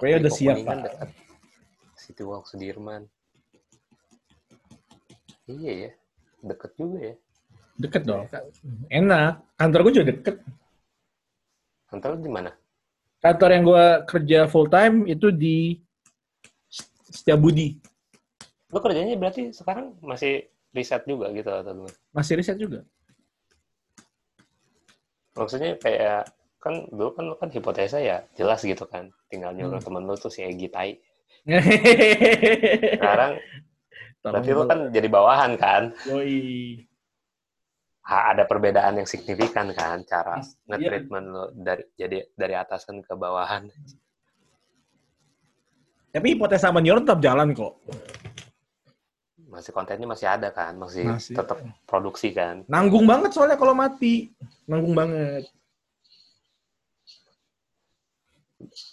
[0.00, 0.76] Kayaknya udah siap, Pak.
[2.00, 3.04] City Walk Sudirman.
[5.44, 5.90] Iya ya,
[6.40, 7.14] deket juga ya.
[7.76, 8.24] Deket dong.
[8.88, 9.44] Enak.
[9.60, 10.36] Kantor gue juga deket.
[11.92, 12.50] Kantor di mana?
[13.20, 15.76] Kantor yang gue kerja full time itu di
[17.10, 17.76] Setiabudi.
[18.72, 21.96] Lu kerjanya berarti sekarang masih riset juga gitu atau gimana?
[22.14, 22.80] Masih riset juga.
[25.36, 29.86] Maksudnya kayak kan dulu kan kan hipotesa ya jelas gitu kan tinggal nyuruh Hmm.
[29.88, 30.92] temen lu tuh si Egi Tai
[33.00, 33.40] sekarang
[34.20, 36.84] berarti lu kan jadi bawahan kan Yoi.
[38.10, 40.50] Ha, ada perbedaan yang signifikan kan cara Iya.
[40.66, 43.70] nge-treatment lu dari jadi dari atasan ke bawahan
[46.10, 47.78] Tapi hipotesa York tetap jalan kok.
[49.46, 51.34] masih kontennya masih ada kan masih, Masih.
[51.34, 54.30] tetap produksi kan Nanggung banget soalnya kalau mati.
[54.66, 55.46] Nanggung banget.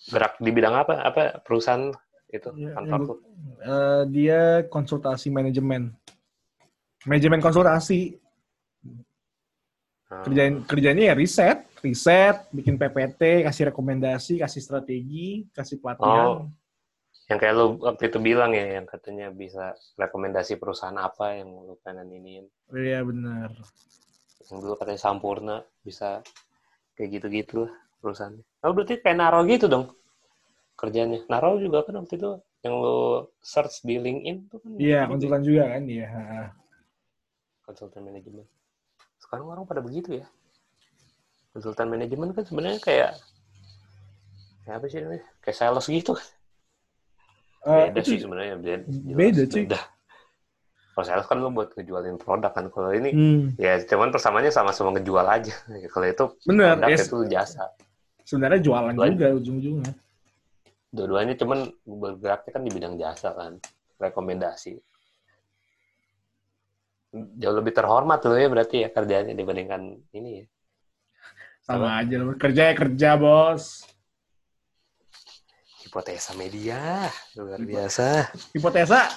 [0.07, 1.91] gerak di bidang apa apa perusahaan
[2.27, 2.99] itu Iya, kantor
[3.59, 5.89] Eh, dia konsultasi manajemen.
[7.03, 8.15] Manajemen konsultasi.
[10.07, 16.25] Kerjain kerjanya ya riset, riset, bikin PPT, kasih rekomendasi, kasih strategi, kasih pelatihan.
[16.25, 16.47] Oh.
[17.27, 21.75] yang kayak lu waktu itu bilang ya yang katanya bisa rekomendasi perusahaan apa yang lu
[21.83, 23.51] pengen iniin Iya benar.
[24.47, 26.23] yang dulu katanya Sampurna bisa
[26.95, 28.47] kayak gitu-gitu lah perusahaannya.
[28.63, 29.91] Oh berarti kayak Naro gitu dong
[30.79, 31.19] kerjanya.
[31.27, 32.31] Naro juga kan waktu itu
[32.63, 36.07] yang lo search di LinkedIn tuh kan Iya, gitu, konsultan juga kan iya.
[37.67, 38.47] konsultan manajemen.
[39.27, 40.27] Sekarang orang pada begitu ya.
[41.51, 43.11] Konsultan manajemen kan sebenarnya kayak
[44.63, 45.25] ya apa sih namanya?
[45.43, 46.27] Kayak sales gitu kan.
[47.67, 48.55] Eh, Beda itu sih sebenarnya.
[48.55, 49.63] Beda, beda, cuy.
[49.67, 49.79] Beda.
[50.95, 52.65] Kalau sales kan lo buat ngejualin produk kan.
[52.71, 55.51] Kalau ini hmm, ya cuman persamanya sama-sama ngejual aja.
[55.93, 56.79] Kalau itu benar.
[56.79, 57.65] produk Ya, itu jasa.
[58.23, 59.11] sebenarnya jualan Jualan.
[59.15, 59.91] juga ujung-ujungnya.
[60.87, 63.59] dua-duanya cuman bergeraknya kan di bidang jasa kan
[63.99, 64.79] rekomendasi
[67.37, 69.81] jauh lebih terhormat loh ya berarti ya kerjanya dibandingkan
[70.13, 70.45] ini ya
[71.67, 72.31] Sama aja loh.
[72.39, 73.83] Kerja ya kerja, Bos.
[75.83, 79.07] hipotesa media luar biasa Hipotesa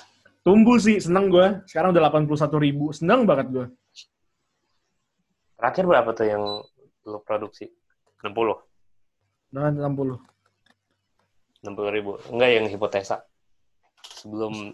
[0.42, 1.62] tumbuh sih, seneng gue.
[1.70, 2.90] Sekarang udah 81 ribu.
[2.90, 3.66] Seneng banget gue.
[5.61, 6.42] terakhir berapa tuh yang
[7.05, 7.68] lo produksi
[8.24, 8.32] 60
[9.53, 10.16] Dengan 60.
[11.68, 13.20] 60 ribu enggak yang hipotesa
[14.01, 14.72] sebelum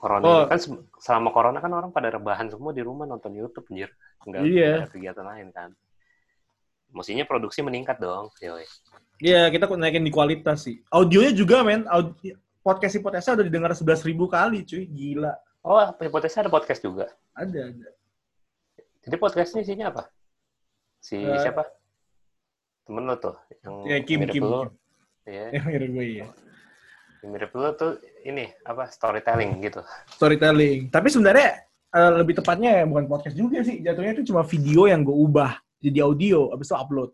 [0.00, 0.42] corona Oh.
[0.48, 3.92] kan se- selama corona kan orang pada rebahan semua di rumah nonton YouTube anjir
[4.24, 4.72] enggak Iya.
[4.80, 5.70] ada kegiatan lain kan
[6.90, 8.34] Mestinya produksi meningkat dong.
[9.22, 10.82] Iya, kita kok naikin di kualitas sih.
[10.90, 11.86] Audionya juga, men.
[11.86, 12.34] Audi-
[12.66, 14.90] podcast hipotesa udah didengar 11 ribu kali, cuy.
[14.90, 15.30] Gila.
[15.62, 17.06] Oh, hipotesa ada podcast juga.
[17.30, 17.88] Ada, ada.
[19.06, 20.10] Jadi podcastnya isinya apa?
[20.98, 21.62] Si Eh, siapa?
[22.82, 24.42] Temen lo tuh yang Ya, Kim, Kim.
[24.42, 24.66] lo.
[24.66, 24.70] Kim.
[25.30, 26.26] Iya, Yang mirip gue, iya.
[27.22, 27.92] Mirip lo tuh
[28.24, 29.80] ini apa storytelling gitu.
[30.08, 30.88] Storytelling.
[30.88, 33.80] Tapi sebenarnya eh, lebih tepatnya ya bukan podcast juga sih.
[33.80, 37.10] Jatuhnya itu cuma video yang gue ubah jadi audio, abis itu upload.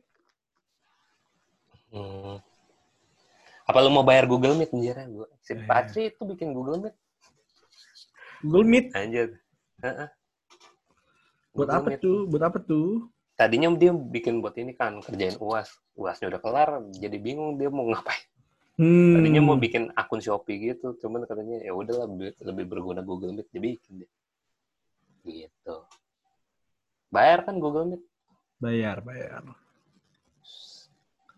[1.90, 2.38] Hmm.
[3.66, 4.94] Apa lo mau bayar Google Meet anjir?
[5.10, 5.62] Gua si Eh.
[5.66, 6.94] Patri itu bikin Google Meet
[8.42, 8.86] Google Meet.
[8.94, 9.28] anjir.
[9.82, 10.08] Heeh.
[11.50, 12.00] Buat Google apa Meet.
[12.02, 12.18] tuh?
[12.28, 12.90] Buat apa tuh?
[13.36, 15.68] Tadinya dia bikin buat ini kan kerjain UAS.
[15.92, 18.24] UASnya udah kelar, jadi bingung dia mau ngapain.
[18.76, 19.16] Hmm.
[19.16, 23.48] Tadinya mau bikin akun Shopee gitu, cuman katanya ya udahlah bi- lebih berguna Google Meet
[23.48, 24.12] dia bikin deh.
[25.24, 25.76] Gitu.
[27.08, 28.02] Bayar kan Google Meet.
[28.60, 29.48] Bayar, bayar.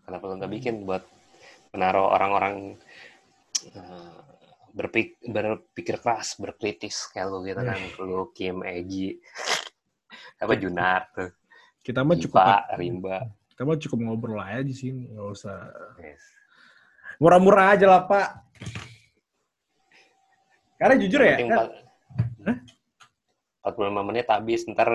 [0.02, 1.06] Kenapa lo nggak bikin buat
[1.70, 2.74] menaruh orang-orang
[3.70, 4.18] eh,
[4.74, 7.78] berpik- berpikir keras, berkritis kayak lo gitu kan.
[8.02, 9.14] Lo, Kim, Egi,
[10.42, 11.30] apa Junar tuh,
[11.86, 12.42] Kita mah cukup
[12.74, 13.30] Rimba.
[13.54, 15.58] kita mah cukup ngobrol aja di sini, nggak usah
[16.02, 16.37] Yes.
[17.18, 18.28] Murah-murah aja lah pak.
[20.78, 21.86] Karena jujur ya, kan, empat-
[23.66, 24.88] 45 menit habis, ntar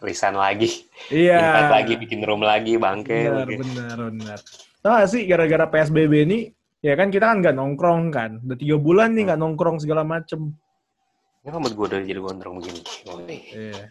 [0.00, 0.88] resign lagi.
[1.12, 1.38] iya.
[1.38, 3.28] Invite lagi, bikin room lagi, bangke.
[3.28, 3.56] Benar, bangke.
[3.60, 4.38] benar, benar.
[4.80, 6.38] Tahu gak sih gara-gara PSBB ini,
[6.80, 10.54] ya kan kita kan nggak nongkrong kan, udah tiga bulan nih nggak nongkrong segala macem.
[11.44, 12.80] Ini rambut gue udah jadi gondrong begini.
[13.10, 13.18] Oh.
[13.28, 13.82] Iya.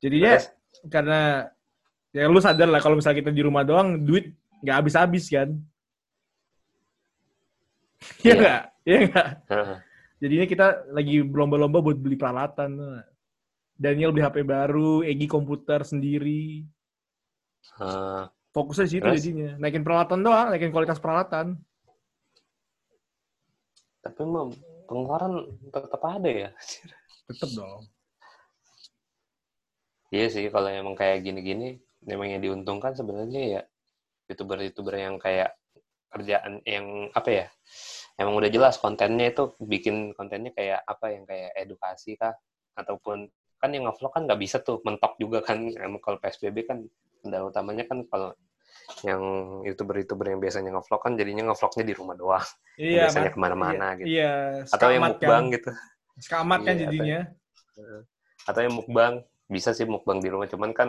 [0.00, 0.46] Jadinya Terus,
[0.88, 1.20] karena
[2.14, 4.32] ya lu sadar lah kalau misalnya kita di rumah doang, duit
[4.64, 5.58] nggak habis-habis kan.
[8.24, 8.34] Iya Iya.
[8.36, 8.62] nggak?
[8.86, 9.28] Iya nggak?
[9.48, 9.76] heeh.
[10.20, 13.00] Jadinya kita lagi berlomba-lomba buat beli peralatan.
[13.80, 16.60] Daniel beli HP baru, Egi komputer sendiri.
[17.80, 18.22] Eh,
[18.52, 19.16] Fokusnya di situ Terus?
[19.16, 19.50] jadinya.
[19.56, 21.56] Naikin peralatan doang, naikin kualitas peralatan.
[24.00, 24.48] tapi mah
[24.88, 26.48] pengeluaran tetap ada ya.
[27.28, 27.84] Tetep dong.
[30.08, 31.76] Iya sih, kalau emang kayak gini-gini,
[32.08, 33.62] memang yang diuntungkan sebenarnya ya
[34.26, 35.52] youtuber-youtuber yang kayak
[36.10, 37.46] kerjaan yang apa ya,
[38.18, 42.34] emang udah jelas kontennya itu bikin kontennya kayak apa yang kayak edukasi kah,
[42.74, 43.30] ataupun
[43.60, 45.70] kan yang ngevlog kan nggak bisa tuh mentok juga kan.
[45.78, 46.82] Emang kalau PSBB kan
[47.22, 48.34] kendala utamanya kan kalau
[49.06, 49.22] yang
[49.62, 52.46] youtuber-youtuber yang biasanya ngevlog kan jadinya ngevlognya di rumah doang.
[52.80, 54.08] Iya, biasanya ke mana-mana iya, gitu.
[54.08, 54.32] Iya,
[54.72, 55.54] atau yang mukbang kan.
[55.54, 55.70] gitu.
[56.20, 57.20] Skamat kan Iya, jadinya.
[58.44, 60.88] atau yang mukbang bisa sih mukbang di rumah cuman kan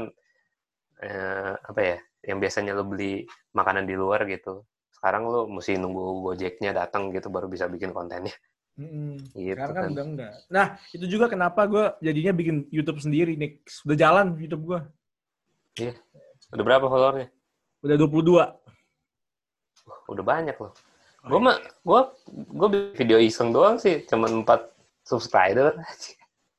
[1.01, 1.97] eh, apa ya
[2.29, 3.25] yang biasanya lo beli
[3.57, 4.61] makanan di luar gitu
[5.01, 8.37] sekarang lo mesti nunggu gojeknya datang gitu baru bisa bikin kontennya
[8.77, 9.17] Mm-mm.
[9.33, 10.33] gitu Sekarang kan kan udah enggak.
[10.47, 13.59] Nah, itu juga kenapa gue jadinya bikin YouTube sendiri nih.
[13.83, 14.79] Udah jalan YouTube gue.
[16.51, 17.27] udah berapa followernya
[17.81, 20.11] Udah 22.
[20.11, 20.73] udah banyak loh
[21.21, 22.01] Oh, gue mah gue
[22.33, 24.41] gue bikin video iseng doang sih cuma 4
[25.05, 26.13] subscriber aja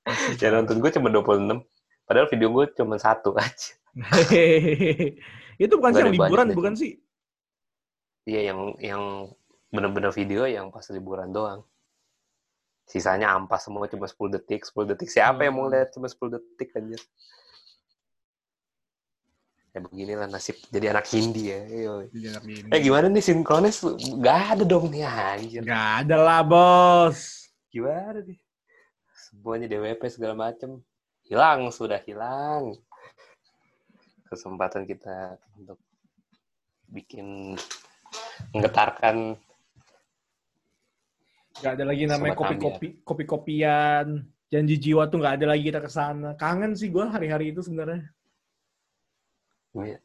[0.42, 1.66] yang nonton gue cuma 26
[2.06, 3.74] padahal video gue cuma satu aja
[5.62, 6.94] itu bukan sih yang liburan, bukan sih?
[8.24, 9.02] Iya yang yang
[9.68, 11.60] bener-bener video yang pas liburan doang.
[12.84, 14.66] Sisanya ampas semua cuma 10 detik.
[14.66, 15.74] 10 detik siapa yang mau Hmm.
[15.74, 17.00] lihat cuma 10 detik anjir.
[19.72, 22.06] Ya beginilah nasib jadi anak Hindi ya Yoi.
[22.68, 23.80] eh gimana nih sinkronis?
[24.20, 25.64] Gak ada dong nih anjir.
[25.64, 27.48] Gak ada lah, bos.
[27.72, 28.36] gimana nih?
[29.16, 30.84] Semuanya DWP segala macem.
[31.24, 32.76] Hilang sudah hilang.
[34.28, 35.80] Kesempatan kita untuk
[36.92, 37.56] bikin
[38.50, 39.38] menggetarkan
[41.62, 44.24] Gak ada lagi namanya kopi-kopi, kopi-kopian.
[44.50, 46.34] Janji jiwa tuh gak ada lagi kita ke sana.
[46.34, 48.02] Kangen sih gue hari-hari itu sebenarnya.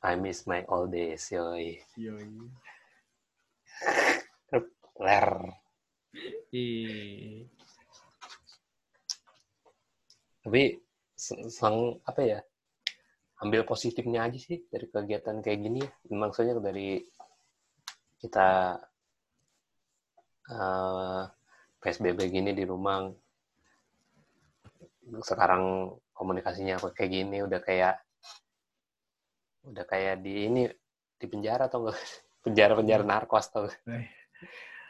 [0.04, 2.32] I miss my old days yoi Yoi.
[4.98, 5.30] ler
[6.56, 7.44] Ih.
[10.42, 10.80] tapi
[11.14, 12.40] se- sang apa ya
[13.44, 16.16] ambil positifnya aja sih dari kegiatan kayak gini ya.
[16.16, 17.04] maksudnya dari
[18.18, 18.80] kita
[20.50, 21.22] eh,
[21.78, 23.08] PSBB gini di rumah
[25.24, 27.96] sekarang komunikasinya kayak gini udah kayak
[29.68, 30.64] udah kayak di ini
[31.18, 31.98] di penjara atau enggak
[32.46, 33.68] penjara penjara narkos atau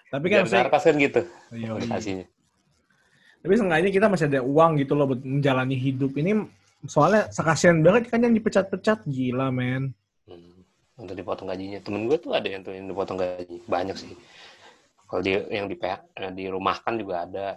[0.07, 1.21] Tapi kan penjara narkos kan gitu
[1.51, 1.67] Yoi.
[1.67, 2.27] komunikasinya
[3.47, 6.11] tapi seenggaknya kita masih ada uang gitu loh buat menjalani hidup.
[6.17, 6.35] Ini
[6.83, 9.05] soalnya sekasian banget kan yang dipecat-pecat.
[9.07, 9.93] Gila, men.
[10.97, 11.79] Untuk dipotong gajinya.
[11.81, 13.61] Temen gue tuh ada yang tuh yang dipotong gaji.
[13.69, 14.13] Banyak sih.
[15.07, 17.47] Kalau di yang di PH, dirumahkan juga ada.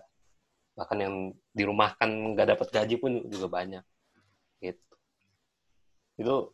[0.76, 1.14] Bahkan yang
[1.56, 3.84] dirumahkan nggak dapat gaji pun juga banyak.
[4.60, 4.94] Gitu.
[6.20, 6.52] Itu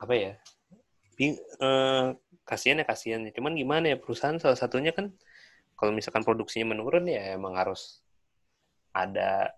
[0.00, 0.32] apa ya?
[1.14, 2.06] Bing, eh,
[2.48, 3.20] kasihan ya kasihan.
[3.30, 5.12] Cuman gimana ya perusahaan salah satunya kan
[5.76, 8.00] kalau misalkan produksinya menurun ya emang harus
[8.92, 9.54] ada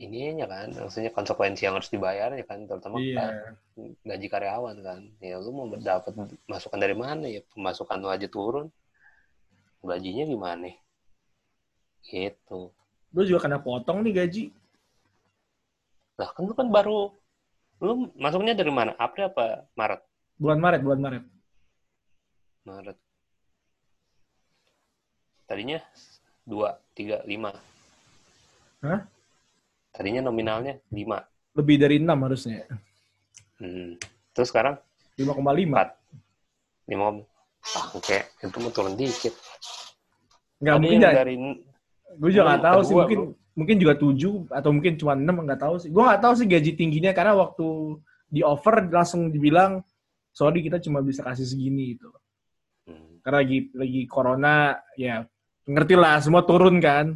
[0.00, 3.52] ininya kan, maksudnya konsekuensi yang harus dibayar ya kan, terutama Iya.
[4.00, 5.00] gaji karyawan kan.
[5.20, 6.16] Ya lu mau dapat
[6.48, 7.44] masukan dari mana ya?
[7.52, 8.72] Pemasukan lu aja turun.
[9.84, 10.72] Gajinya gimana?
[12.04, 12.72] Gitu.
[13.12, 14.44] Gue juga kena potong nih gaji.
[16.20, 17.08] lah kan lu kan baru
[17.80, 18.92] lu masuknya dari mana?
[19.00, 20.00] April apa Maret?
[20.36, 21.24] Bulan Maret, bulan Maret.
[22.68, 22.96] Maret.
[25.48, 25.80] Tadinya
[26.44, 27.56] dua tiga lima.
[28.84, 29.00] Hah?
[30.00, 31.20] Tadinya nominalnya lima
[31.52, 32.64] Lebih dari 6 harusnya.
[33.60, 34.00] hmm.
[34.32, 34.80] terus sekarang
[35.20, 35.36] 5,5.
[35.68, 35.88] empat
[36.88, 37.20] lima
[37.76, 39.36] ah oke itu mau turun dikit
[40.60, 41.34] Nggak Ada mungkin dari
[42.20, 42.94] Gue juga nggak tahu sih.
[42.94, 43.20] Mungkin
[43.54, 45.88] mungkin juga 7 atau mungkin cuma 6 nggak tahu sih.
[45.88, 47.68] Gue nggak tahu sih gaji tingginya karena waktu
[48.30, 49.82] di offer langsung dibilang
[50.30, 52.10] sorry kita cuma bisa kasih segini gitu.
[52.86, 53.24] hmm.
[53.24, 55.24] Karena lagi lagi corona ya
[55.64, 57.14] ngerti lah semua turun kan.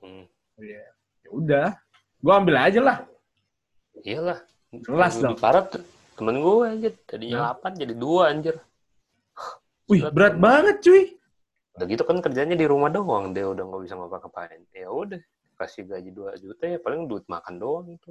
[0.00, 0.24] Hmm.
[0.58, 0.82] Ya
[1.24, 1.68] ya udah,
[2.24, 2.98] gue ambil aja lah.
[4.00, 4.40] Iyalah.
[4.74, 5.36] Kelas dong.
[5.36, 5.84] parah tuh
[6.16, 7.60] temen gue aja tadinya Hah?
[7.60, 8.56] 8 jadi 2 anjir.
[9.92, 10.42] Wih Berat berat banget.
[10.42, 11.02] banget cuy.
[11.74, 14.62] Udah gitu kan kerjanya di rumah doang, dia udah nggak bisa ngapa-ngapain.
[14.72, 15.20] Ya udah,
[15.60, 18.10] kasih gaji 2 juta ya paling duit makan doang itu.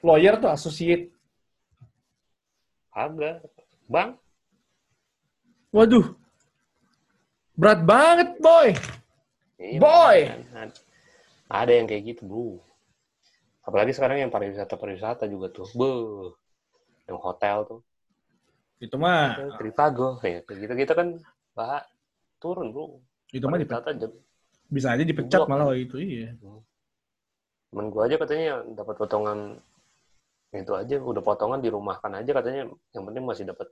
[0.00, 1.12] Lawyer tuh associate.
[2.96, 3.44] Agak.
[3.86, 4.16] Bang,
[5.76, 6.16] Waduh.
[7.52, 8.72] Berat banget boy.
[9.60, 10.18] Iya, Boy!
[11.46, 12.44] Ada yang kayak gitu, Bu.
[13.66, 15.66] Apalagi sekarang yang pariwisata-pariwisata juga tuh.
[15.74, 15.92] Bu.
[17.06, 17.80] Yang hotel tuh.
[18.82, 20.18] Itu mah Tripago.
[20.22, 21.08] Ya, kayak gitu-gitu kan,
[21.54, 21.82] Pak,
[22.42, 23.00] turun, Bro.
[23.34, 24.20] itu mah dipe- Pariwisata jam-
[24.66, 25.48] bisa aja dipecat Blok.
[25.50, 26.34] malah itu iya.
[27.70, 29.38] temen gue aja katanya dapat potongan
[30.54, 32.62] itu aja udah potongan dirumahkan aja katanya
[32.94, 33.68] yang penting masih dapat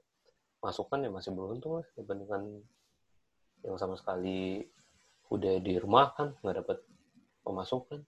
[0.61, 2.63] masukan ya masih beruntung lah dibandingkan
[3.65, 4.67] yang sama sekali
[5.33, 6.79] udah dirumahkan nggak dapat
[7.45, 8.01] pemasukan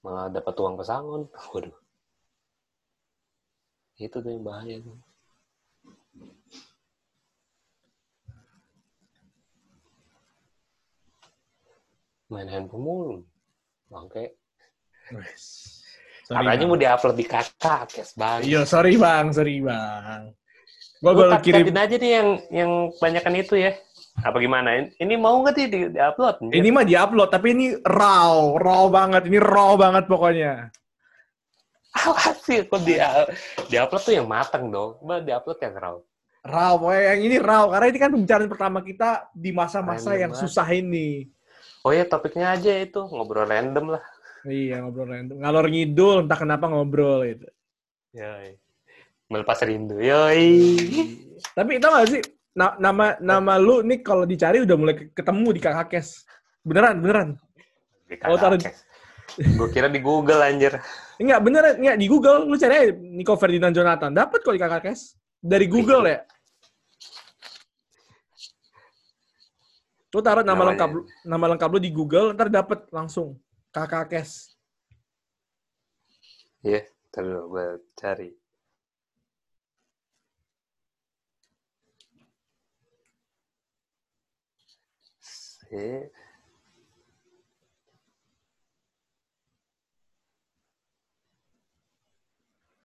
[0.00, 1.76] malah dapat uang pesangon waduh
[3.98, 4.96] itu tuh yang bahaya tuh
[12.26, 13.16] Main handphone mulu.
[13.86, 14.34] Bangke.
[16.26, 18.42] Sorry, Katanya mau diupload di kakak, kes bang.
[18.42, 20.34] Iya, sorry bang, sorry bang.
[20.98, 21.70] Gua baru kirim.
[21.70, 23.78] aja nih yang yang banyakan itu ya.
[24.24, 24.88] Apa gimana?
[24.96, 26.40] Ini mau nggak sih di, di upload?
[26.48, 29.28] Ini mah diupload, tapi ini raw, raw banget.
[29.28, 30.72] Ini raw banget pokoknya.
[31.96, 32.96] Awas sih, kok di
[33.72, 35.00] di upload tuh yang matang dong.
[35.04, 35.96] Mbak di upload yang raw.
[36.46, 37.64] Raw, pokoknya yang ini raw.
[37.68, 40.42] Karena ini kan pembicaraan pertama kita di masa-masa Random yang banget.
[40.48, 41.08] susah ini.
[41.84, 44.02] Oh ya topiknya aja itu ngobrol random lah.
[44.46, 45.36] Iya, ngobrol random.
[45.38, 47.46] Ngalor ngidul, entah kenapa ngobrol gitu.
[48.16, 48.58] Yoi.
[49.30, 49.98] Melepas rindu.
[49.98, 50.78] Yoi.
[51.54, 52.22] Tapi tau gak sih,
[52.56, 56.24] na- nama nama lu nih kalau dicari udah mulai ke- ketemu di kakak kes.
[56.64, 57.28] Beneran, beneran.
[58.24, 58.58] Oh, taruh-
[59.36, 60.80] Gue kira di Google anjir.
[61.18, 61.74] Enggak, beneran.
[61.76, 62.46] Enggak, di Google.
[62.46, 64.10] Lu cari aja Nico Ferdinand Jonathan.
[64.10, 65.14] Dapat kok di kakak kes.
[65.36, 66.18] Dari Google ya.
[70.10, 70.68] Lu taruh nama Namanya.
[70.72, 73.36] lengkap lu, nama lengkap lu di Google, ntar dapat langsung
[73.68, 74.56] kakak kes.
[76.64, 78.30] Iya, terus gue cari.
[85.66, 85.82] Si.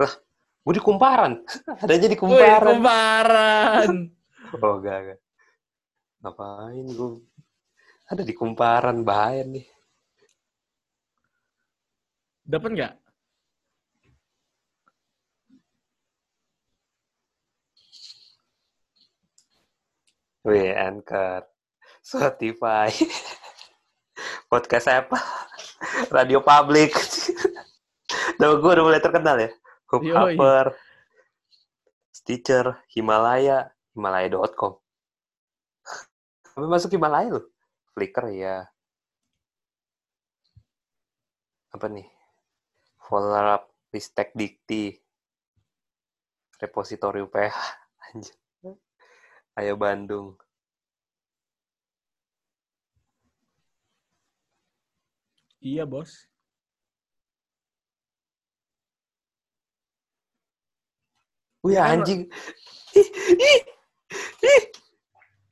[0.02, 0.14] Lah,
[0.66, 1.34] gue di kumparan.
[1.84, 2.68] Adanya di Wih, kumparan.
[2.78, 3.92] kumparan.
[4.52, 5.20] Oh, enggak, enggak.
[6.20, 7.10] Ngapain gue?
[8.12, 9.64] Ada di kumparan, bahaya nih.
[12.44, 12.94] Dapat nggak?
[20.44, 21.51] Wih, Anchor.
[22.12, 22.92] Spotify.
[24.52, 25.16] Podcast apa?
[26.12, 26.92] Radio Public.
[28.36, 29.48] Nama gue udah mulai terkenal ya.
[29.48, 29.56] Yoi.
[30.36, 30.76] Hubhopper,
[32.12, 34.76] Stitcher, Himalaya, Himalaya.com.
[36.52, 37.48] Sampai masuk Himalaya loh.
[37.96, 38.68] Flickr ya.
[41.72, 42.08] Apa nih?
[43.08, 44.96] Follow up, Ristek Dikti,
[46.60, 47.60] Repositori UPH.
[48.12, 48.36] Anjir.
[49.56, 50.36] Ayo Bandung.
[55.62, 56.26] Iya, bos.
[61.62, 62.26] Wih anjing.
[62.98, 63.62] Ih, ih,
[64.42, 64.64] ih.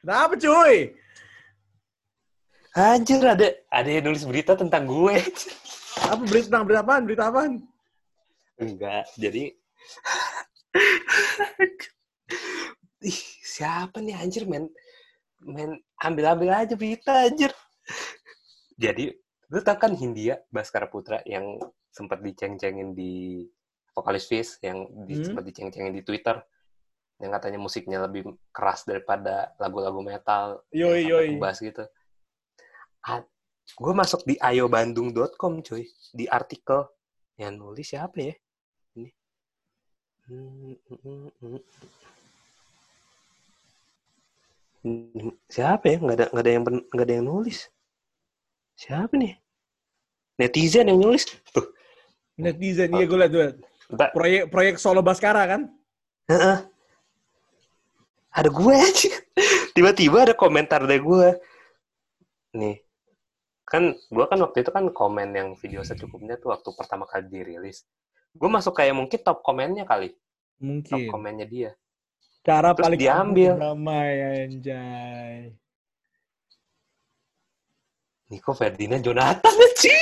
[0.01, 0.97] Kenapa, cuy?
[2.73, 5.21] Anjir ada ada yang nulis berita tentang gue.
[6.05, 7.03] Apa berita tentang berita apaan?
[7.05, 7.53] Berita apaan?
[8.57, 9.53] Enggak, jadi
[12.99, 14.67] Ih, siapa nih anjir men
[15.39, 17.51] men ambil-ambil aja berita anjir.
[18.75, 19.15] Jadi
[19.49, 21.57] lu tau kan Hindia Baskara Putra yang
[21.89, 23.45] sempat diceng-cengin di
[23.97, 25.25] Vokalis Fizz yang di, Hmm.
[25.33, 26.37] sempat diceng-cengin di Twitter
[27.19, 28.23] yang katanya musiknya lebih
[28.55, 31.35] keras daripada lagu-lagu metal Yoi, yoi.
[31.35, 31.83] ngebahas gitu.
[33.69, 36.89] gue masuk di ayobandung.com cuy di artikel
[37.37, 38.35] yang nulis siapa ya
[38.97, 39.09] ini
[40.29, 41.29] Hmm, hmm,
[44.85, 47.59] hmm, siapa ya nggak ada nggak ada yang nggak ada yang nulis
[48.79, 49.35] siapa nih
[50.39, 51.67] netizen yang nulis tuh
[52.39, 53.47] Netizen, iya gue liat, gue.
[54.15, 55.67] Proyek, proyek Solo Baskara kan?
[56.31, 56.63] Heeh.
[58.31, 59.11] ada gue aja
[59.75, 61.35] tiba-tiba ada komentar dari gue
[62.55, 62.79] nih
[63.67, 67.83] kan gue kan waktu itu kan komen yang video secukupnya tuh waktu pertama kali dirilis
[68.31, 71.11] gue masuk kayak mungkin top komennya kali top Mungkin.
[71.11, 71.71] komennya dia
[72.39, 73.51] Cara Terus paling diambil.
[73.59, 74.11] damai,
[74.47, 75.51] anjay.
[78.29, 79.97] Nico Ferdinand Jonathan aja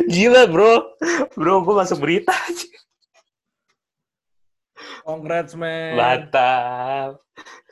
[0.00, 0.94] gila bro
[1.32, 2.68] bro gue masuk berita aja
[5.00, 5.96] Congrats, man.
[5.96, 7.16] mantap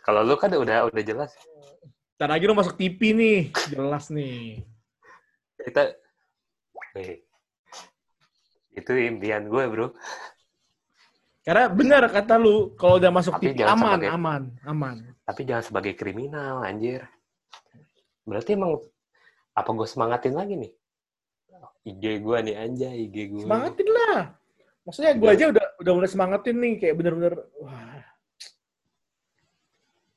[0.00, 1.32] kalau lu kan udah udah jelas
[2.16, 3.40] Ntar lagi lu masuk TV nih.
[3.68, 4.64] Jelas nih.
[5.58, 5.92] kita
[6.94, 7.20] Wih.
[8.72, 9.92] itu impian gue bro
[11.42, 14.96] Karena benar kata lu, kalau udah masuk Tapi TV aman, sebagai- aman, aman.
[15.22, 17.04] tapi jangan sebagai kriminal anjir
[18.26, 18.82] berarti emang
[19.56, 20.72] apa gue semangatin lagi nih?
[21.86, 24.34] IG gue nih anjay IG gue Semangatin lah.
[24.82, 28.02] Maksudnya gue aja udah udah mulai semangatin nih, kayak bener-bener, wah.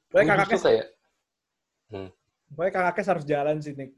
[0.10, 0.88] Pokoknya Gua kakak justru kes, kayak
[2.50, 3.94] pokoknya kakak kes harus jalan sih, Nick.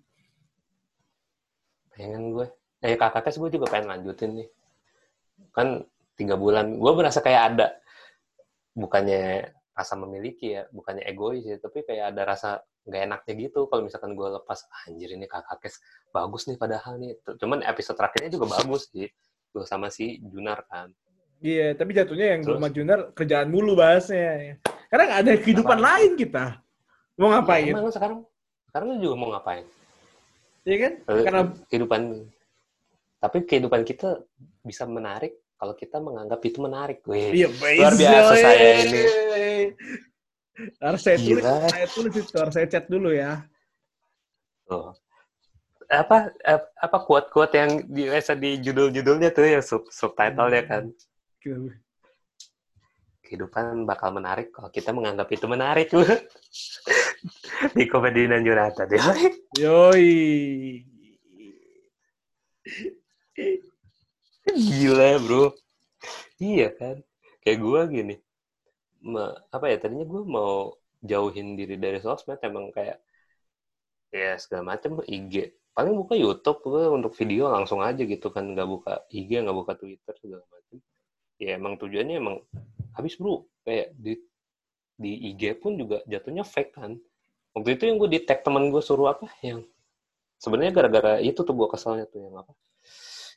[1.92, 2.48] pengen gue
[2.82, 4.48] eh kakak tes gue juga pengen lanjutin nih.
[5.54, 5.86] Kan
[6.18, 6.76] tiga bulan.
[6.80, 7.68] Gue merasa kayak ada
[8.74, 12.50] bukannya rasa memiliki ya bukannya egois ya tapi kayak ada rasa
[12.82, 15.78] nggak enaknya gitu kalau misalkan gue lepas anjir ini kakak kes
[16.10, 19.06] bagus nih padahal nih cuman episode terakhirnya juga bagus sih
[19.52, 20.90] gue sama si Junar kan
[21.42, 22.54] Iya, tapi jatuhnya yang Terus?
[22.54, 24.62] Gulma Junior kerjaan mulu bahasnya.
[24.94, 25.90] Karena nggak ada kehidupan Kenapa?
[25.98, 26.46] lain kita.
[27.18, 27.66] Mau Ya, ngapain?
[27.74, 28.20] emang lu sekarang
[28.70, 29.66] sekarang lu juga mau ngapain
[30.62, 30.94] Iya kan?
[31.26, 32.02] Karena kehidupan
[33.18, 34.22] tapi kehidupan kita
[34.62, 37.02] bisa menarik kalau kita menganggap itu menarik.
[37.06, 39.02] Wih, iya luar biasa saya ini.
[40.84, 41.70] Harus saya tulis, Gila.
[41.72, 43.48] saya tulis itu, harus saya chat dulu ya.
[44.68, 44.92] Tuh.
[45.92, 50.84] Apa ap- apa quote-quote yang di biasa di judul-judulnya tuh ya sub subtitle-nya kan.
[53.24, 55.92] Kehidupan bakal menarik kalau kita menganggap itu menarik.
[57.78, 58.88] di komedi dan Jonathan.
[59.56, 60.12] Yoi.
[64.52, 65.54] Gila, bro.
[66.42, 66.98] Iya kan?
[67.46, 68.16] Kayak gue gini.
[69.50, 73.02] Apa ya, tadinya gue mau jauhin diri dari sosmed, emang kayak
[74.14, 75.56] ya segala macam IG.
[75.72, 79.74] Paling buka YouTube gue untuk video langsung aja gitu kan, nggak buka IG, nggak buka
[79.80, 80.78] Twitter segala macam.
[81.42, 82.38] Ya emang tujuannya emang
[82.94, 83.48] habis bro.
[83.66, 84.20] Kayak di
[85.02, 87.00] di IG pun juga jatuhnya fake kan.
[87.58, 89.66] Waktu itu yang gue di tag temen gue suruh apa yang
[90.38, 92.54] sebenarnya gara-gara itu tuh gue keselnya tuh yang apa?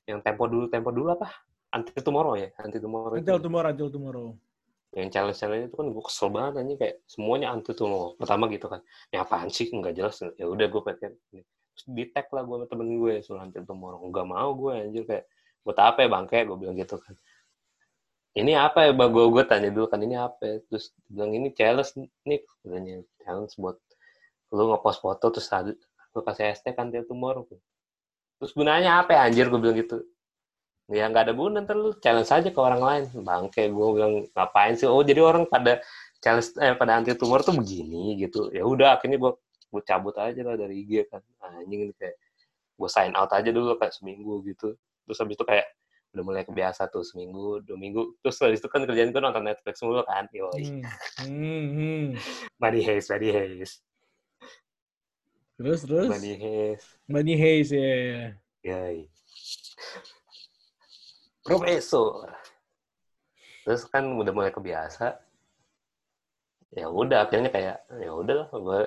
[0.04, 1.32] Yang tempo dulu, tempo dulu apa?
[1.72, 3.16] Anti tomorrow ya, anti tomorrow.
[3.16, 4.28] Until tomorrow, until tomorrow.
[4.94, 8.14] Yang challenge challenge itu kan gue kesel banget anjing kayak semuanya anti tomorrow.
[8.14, 8.80] Pertama gitu kan,
[9.10, 9.66] ini apaan sih?
[9.66, 10.16] Nggak jelas.
[10.38, 11.12] Ya udah gue pengen
[11.74, 13.98] terus di lah gue sama temen gue suruh anti tomorrow.
[14.06, 15.24] Nggak mau gue anjir kayak
[15.66, 16.38] buat apa ya bangke?
[16.46, 17.18] Gue bilang gitu kan.
[18.34, 19.10] Ini apa ya bang?
[19.10, 20.38] Gue gue tanya dulu kan ini apa?
[20.46, 20.56] ya?
[20.70, 21.90] Terus bilang ini challenge
[22.26, 23.76] nih, katanya challenge buat
[24.54, 25.50] lu ngepost foto terus
[26.14, 27.42] lu kasih hashtag anti tomorrow.
[28.38, 30.06] Terus gunanya apa ya anjir gue bilang gitu.
[30.92, 33.04] Ya nggak ada guna ntar lu challenge aja ke orang lain.
[33.24, 34.84] Bangke gue bilang ngapain sih?
[34.84, 35.80] Oh jadi orang pada
[36.20, 38.52] challenge eh pada anti tumor tuh begini gitu.
[38.52, 39.32] Ya udah akhirnya gue
[39.72, 41.24] gue cabut aja lah dari IG kan.
[41.40, 42.20] Anjing ini kayak
[42.76, 44.76] gue sign out aja dulu kayak seminggu gitu.
[45.08, 45.66] Terus habis itu kayak
[46.14, 48.20] udah mulai kebiasa tuh seminggu, dua minggu.
[48.20, 50.28] Terus habis itu kan kerjaan gue nonton Netflix mulu kan.
[50.30, 50.62] Yoi.
[50.68, 50.84] Hmm.
[51.24, 52.04] Hmm, hmm.
[52.60, 53.82] Money Heist, Money Heist,
[55.54, 56.10] Terus, terus.
[56.10, 56.86] Money Heist.
[57.06, 58.26] Money Haze, ya.
[58.62, 59.06] Yoi.
[61.44, 62.32] Profesor.
[63.68, 65.20] Terus kan udah mulai kebiasa.
[66.72, 68.80] Ya udah akhirnya kayak ya udahlah gue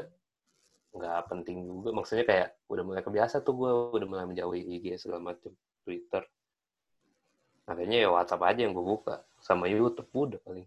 [0.97, 1.93] nggak penting juga.
[1.93, 5.53] Maksudnya kayak udah mulai kebiasa tuh gue udah mulai menjauhi IG segala macam
[5.85, 6.25] Twitter.
[7.69, 10.65] Akhirnya ya WhatsApp aja yang gue buka sama YouTube udah paling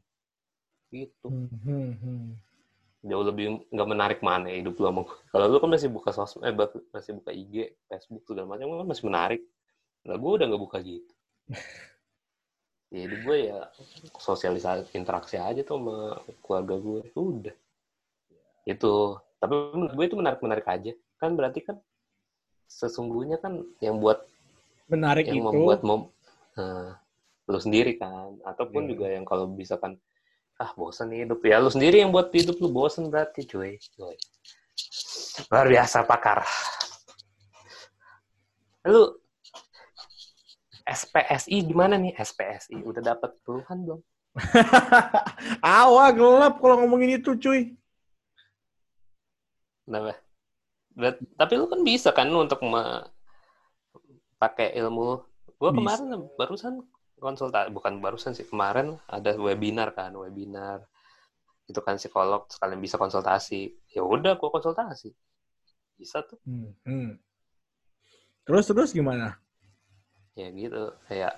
[0.95, 1.27] gitu.
[1.27, 2.27] Hmm, hmm, hmm.
[3.01, 5.17] Jauh lebih nggak menarik mana hidup lu sama gue.
[5.35, 6.55] Kalau lu kan masih buka sosmed, eh,
[6.95, 9.43] masih buka IG, Facebook segala macam kan masih menarik.
[10.07, 11.15] Nah gue udah nggak buka gitu.
[12.95, 13.59] ya hidup gue ya
[14.19, 15.97] sosialisasi interaksi aja tuh sama
[16.43, 17.01] keluarga gue.
[17.15, 17.57] Udah.
[18.67, 19.19] Itu.
[19.41, 20.93] Tapi menurut gue itu menarik-menarik aja.
[21.17, 21.77] Kan berarti kan
[22.67, 24.23] sesungguhnya kan yang buat
[24.91, 25.47] Menarik yang itu.
[25.47, 26.11] membuat mom
[26.59, 26.91] eh,
[27.47, 28.91] lu sendiri kan ataupun Iya.
[28.95, 29.99] juga yang kalau bisa kan
[30.59, 34.15] ah bosan nih hidup ya lu sendiri yang buat hidup lu bosan berarti cuy cuy
[35.51, 36.43] luar biasa pakar
[38.87, 39.15] lu
[40.91, 44.01] SPSI gimana nih SPSI udah dapat puluhan belum
[45.83, 47.75] Awa gelap kalau ngomongin itu, cuy.
[49.83, 50.15] Kenapa?
[51.35, 53.11] Tapi lu kan bisa kan untuk me-
[54.39, 55.21] pakai ilmu.
[55.61, 55.79] Gua Bisa.
[55.83, 56.75] kemarin barusan
[57.21, 60.89] konsultasi, bukan barusan sih kemarin ada webinar kan, webinar
[61.69, 63.77] itu kan psikolog sekalian bisa konsultasi.
[63.93, 65.13] Ya udah, gua konsultasi.
[66.01, 66.41] Bisa tuh.
[66.49, 67.11] Hmm, hmm.
[68.49, 69.37] Terus, terus gimana?
[70.41, 71.35] Ya gitu, kayak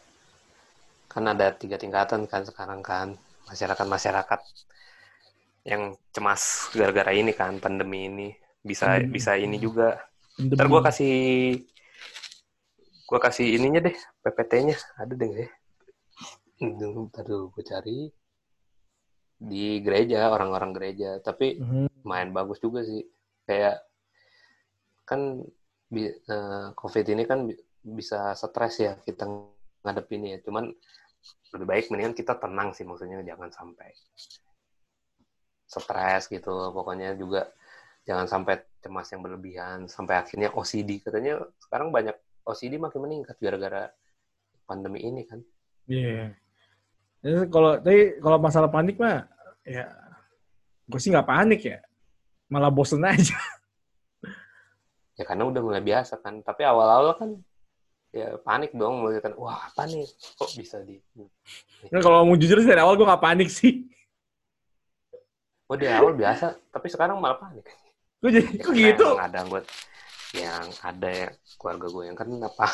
[1.13, 3.09] kan ada tiga tingkatan kan sekarang kan.
[3.51, 4.41] Masyarakat-masyarakat
[5.67, 5.83] yang
[6.15, 8.29] cemas gara-gara ini kan pandemi ini.
[8.63, 9.11] Bisa Hmm.
[9.11, 9.99] bisa ini juga.
[10.39, 11.15] Ntar gue kasih
[13.09, 15.51] gue kasih ininya deh PPT-nya ada deh nggak ya?
[17.11, 17.99] Ntar dulu gue cari.
[19.43, 21.11] Di gereja orang-orang gereja.
[21.19, 21.91] Tapi Hmm.
[22.07, 23.03] main bagus juga sih.
[23.45, 23.83] Kayak
[25.05, 25.43] kan
[25.93, 27.45] eh, covid ini kan
[27.83, 29.27] bisa stres ya kita
[29.83, 30.71] ngadepin ya cuman
[31.55, 33.91] lebih baik mendingan kita tenang sih maksudnya jangan sampai
[35.67, 37.51] stres gitu pokoknya juga
[38.07, 43.91] jangan sampai cemas yang berlebihan sampai akhirnya OCD katanya sekarang banyak OCD makin meningkat gara-gara
[44.67, 45.43] pandemi ini kan
[45.91, 46.35] Iya.
[47.23, 49.27] Jadi Kalau tapi kalau masalah panik mah
[49.63, 49.87] ya
[50.87, 51.79] gue sih nggak panik ya.
[52.51, 53.39] Malah bosen aja.
[55.13, 57.31] ya karena udah mulai biasa kan tapi awal-awal kan
[58.13, 60.05] ya panik dong mulai kan wah apa nih
[60.37, 61.01] kok bisa di
[61.91, 63.89] Nah, kalau mau jujur sih dari awal gue nggak panik sih.
[65.67, 67.65] oh di awal biasa tapi sekarang malah panik
[68.23, 69.07] Gue jadi Ya, kok gitu.
[69.17, 69.61] emang ada gue
[70.33, 72.69] yang ada ya, keluarga gue yang kena apa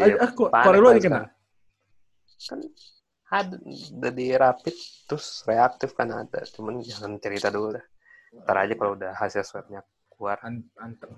[0.00, 1.20] Ah, ah, kok panik kalau lu lah kena.
[2.40, 2.60] kan
[3.30, 3.54] ada
[3.94, 4.74] udah di rapid
[5.06, 7.84] terus reaktif kan ada cuman jangan cerita dulu dah
[8.42, 11.14] ntar aja kalau udah hasil swabnya keluar An- Anteng.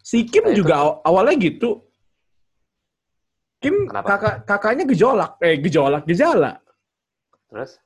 [0.00, 0.82] Si Kim Nah, itu juga tuh.
[0.82, 1.84] aw- awalnya gitu.
[3.60, 4.16] Kim Kenapa?
[4.16, 6.64] kakak kakaknya gejolak, eh gejolak gejala.
[7.52, 7.76] Terus?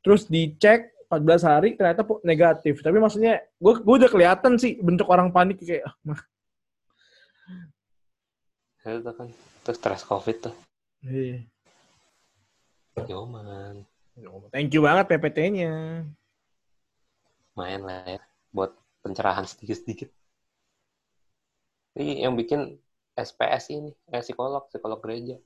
[0.00, 2.80] Terus dicek 14 hari ternyata negatif.
[2.80, 6.20] Tapi maksudnya gue gue udah kelihatan sih bentuk orang panik kayak ah, mah.
[8.84, 9.28] Ya, Itu kan.
[9.64, 10.54] Terus stres COVID tuh.
[11.04, 11.44] Iya.
[13.04, 13.84] Yoman.
[14.54, 16.04] Thank you banget PPT-nya.
[17.58, 18.20] Main lah ya.
[18.54, 20.08] Buat pencerahan sedikit-sedikit.
[21.98, 22.78] Ini yang bikin
[23.14, 23.90] SPS ini.
[24.10, 24.66] Eh, psikolog.
[24.68, 25.38] Psikolog gereja.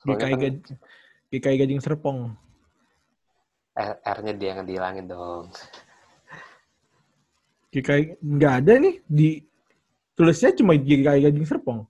[0.00, 0.76] Soalnya GKI, kan Gaj-
[1.30, 2.18] GKI Gading Serpong.
[3.80, 5.48] R-nya dia yang dihilangin dong.
[7.70, 9.28] GKI nggak ada nih di
[10.12, 11.86] tulisnya cuma GKI Gading Serpong.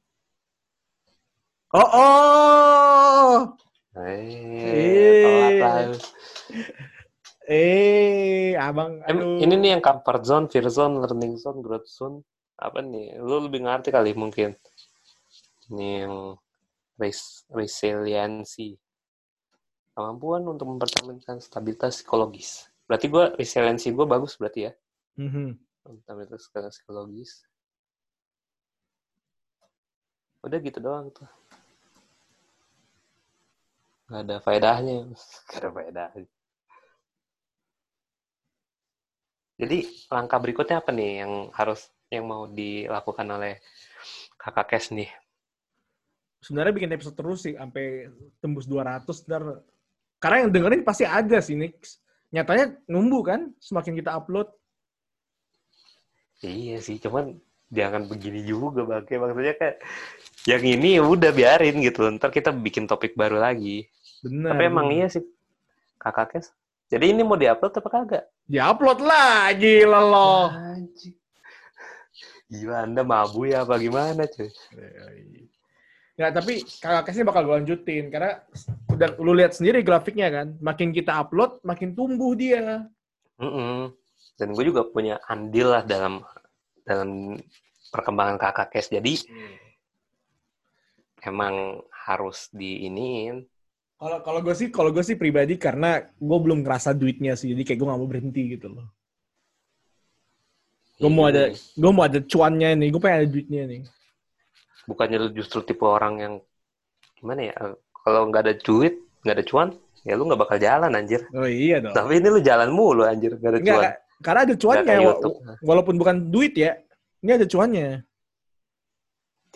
[1.70, 3.34] Oh oh
[3.90, 5.90] Eh, lah.
[7.46, 9.42] eh abang aduh.
[9.42, 12.22] ini nih yang comfort zone, fear zone, learning zone, growth zone.
[12.60, 13.16] Apa nih?
[13.16, 14.52] Lu lebih ngerti kali mungkin.
[15.72, 16.36] Ini yang
[17.00, 18.76] res resiliency.
[19.96, 22.68] Kemampuan untuk mempertahankan stabilitas psikologis.
[22.84, 24.72] Berarti gue resiliensi gue bagus berarti ya.
[25.16, 25.56] Mhm.
[26.04, 27.48] Stabilitas psikologis.
[30.44, 31.28] Udah gitu doang tuh.
[34.12, 35.08] Gak ada faedahnya.
[35.48, 36.28] Gak ada faedahnya.
[39.60, 43.62] Jadi langkah berikutnya apa nih yang harus yang mau dilakukan oleh
[44.34, 45.08] kakak Kes nih?
[46.42, 48.10] Sebenarnya bikin episode terus sih sampai
[48.42, 49.62] tembus 200 ntar.
[50.20, 52.02] Karena yang dengerin pasti ada sih Nix.
[52.34, 54.50] Nyatanya numbu kan semakin kita upload.
[56.40, 57.36] Iya sih, cuman
[57.70, 59.20] jangan begini juga bangke.
[59.20, 59.76] Maksudnya kayak
[60.48, 62.08] yang ini ya udah biarin gitu.
[62.10, 63.86] Ntar kita bikin topik baru lagi.
[64.24, 64.56] Benar.
[64.56, 65.24] Tapi emang iya sih
[66.00, 66.50] kakak Kes.
[66.90, 68.24] Jadi ini mau diupload apa kagak?
[68.50, 70.50] Ya upload lah, gila lo.
[70.50, 71.19] Anjing.
[72.50, 74.50] Gila Anda mabu ya apa gimana cuy?
[76.18, 78.10] Nggak, tapi kakak kesnya bakal gue lanjutin.
[78.10, 78.42] Karena
[78.90, 80.58] udah lu lihat sendiri grafiknya kan.
[80.58, 82.90] Makin kita upload, makin tumbuh dia.
[83.38, 83.94] Mm-mm.
[84.34, 86.20] Dan gue juga punya andil lah dalam
[86.82, 87.38] dalam
[87.94, 88.90] perkembangan kakak Kes.
[88.90, 89.30] Jadi
[91.22, 93.46] emang harus diiniin.
[94.00, 97.54] Kalau kalau gue sih, kalau gue sih pribadi karena gue belum ngerasa duitnya sih.
[97.54, 98.88] Jadi kayak gue gak mau berhenti gitu loh.
[101.00, 102.88] Gue mau ada, gue mau ada cuannya nih.
[102.92, 103.80] Gue pengen ada duitnya nih.
[104.84, 106.34] Bukannya lu justru tipe orang yang
[107.16, 107.54] gimana ya?
[108.04, 109.68] Kalau nggak ada duit, nggak ada cuan,
[110.04, 111.24] ya lu nggak bakal jalan anjir.
[111.32, 111.96] Oh iya dong.
[111.96, 113.92] Tapi ini lu jalan mulu anjir, nggak ada Enggak, cuan.
[114.20, 114.96] Karena ada cuannya.
[115.64, 116.76] walaupun bukan duit ya.
[117.24, 117.88] Ini ada cuannya.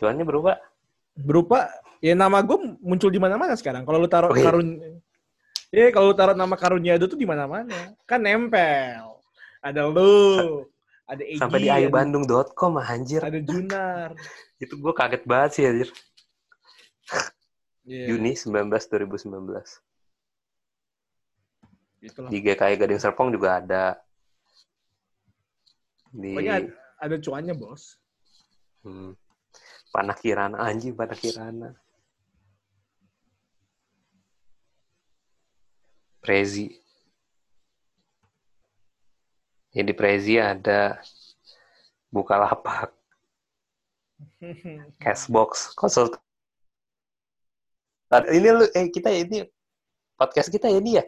[0.00, 0.56] Cuannya berubah.
[1.14, 1.68] Berupa,
[2.00, 3.84] ya nama gue muncul di mana-mana sekarang.
[3.84, 4.44] Kalau lu taruh Oh, iya.
[4.48, 4.68] karun...
[5.74, 7.92] Eh, kalau lu taruh nama karunia itu tuh di mana-mana.
[8.08, 9.20] Kan nempel.
[9.60, 10.64] Ada lu.
[11.04, 11.36] Ada Egy.
[11.36, 13.20] Sampai di ayubandung.com anjir.
[13.20, 14.16] Ada Junar.
[14.62, 15.88] Itu gue kaget banget sih anjir.
[17.84, 19.84] Iya, Juni 19 2019.
[22.04, 22.28] itulah.
[22.28, 23.96] Di GKI Gading Serpong juga ada.
[26.12, 26.68] Di Pokoknya ada,
[27.00, 27.96] ada cuannya, bos.
[28.84, 29.16] hmm,
[29.92, 31.76] Panah Kirana anjing Panah Kirana.
[36.20, 36.83] Prezi.
[39.74, 41.02] Jadi Prezi ada
[42.14, 42.94] Bukalapak,
[45.02, 46.22] Cashbox, konsultan.
[48.30, 49.42] Ini lu eh kita ini
[50.14, 51.04] podcast kita ya ini ya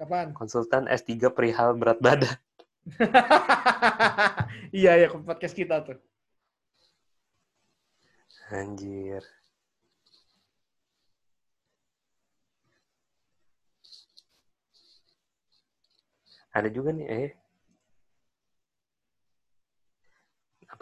[0.00, 0.32] Kapan?
[0.32, 2.32] konsultan S3 perihal berat badan.
[4.72, 6.00] iya, ya podcast kita tuh.
[8.48, 9.20] Anjir.
[16.52, 17.28] Ada juga nih, eh.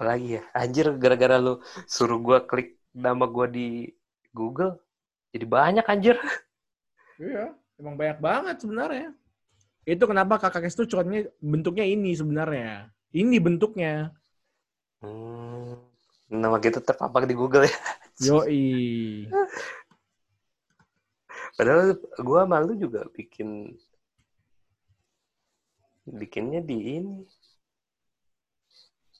[0.01, 0.43] Apalagi ya?
[0.57, 3.93] Anjir, gara-gara lu suruh gua klik nama gua di
[4.33, 4.81] Google,
[5.29, 6.17] jadi banyak anjir.
[7.21, 9.13] Iya, emang banyak banget sebenarnya.
[9.85, 12.89] Itu kenapa kakak kes tuh cuannya bentuknya ini sebenarnya.
[13.13, 14.17] Ini bentuknya.
[15.05, 15.77] Hmm,
[16.33, 17.77] nama kita terpapak di Google ya.
[18.25, 19.29] Yoi.
[21.61, 23.77] Padahal gua malu juga bikin
[26.09, 27.21] bikinnya di ini.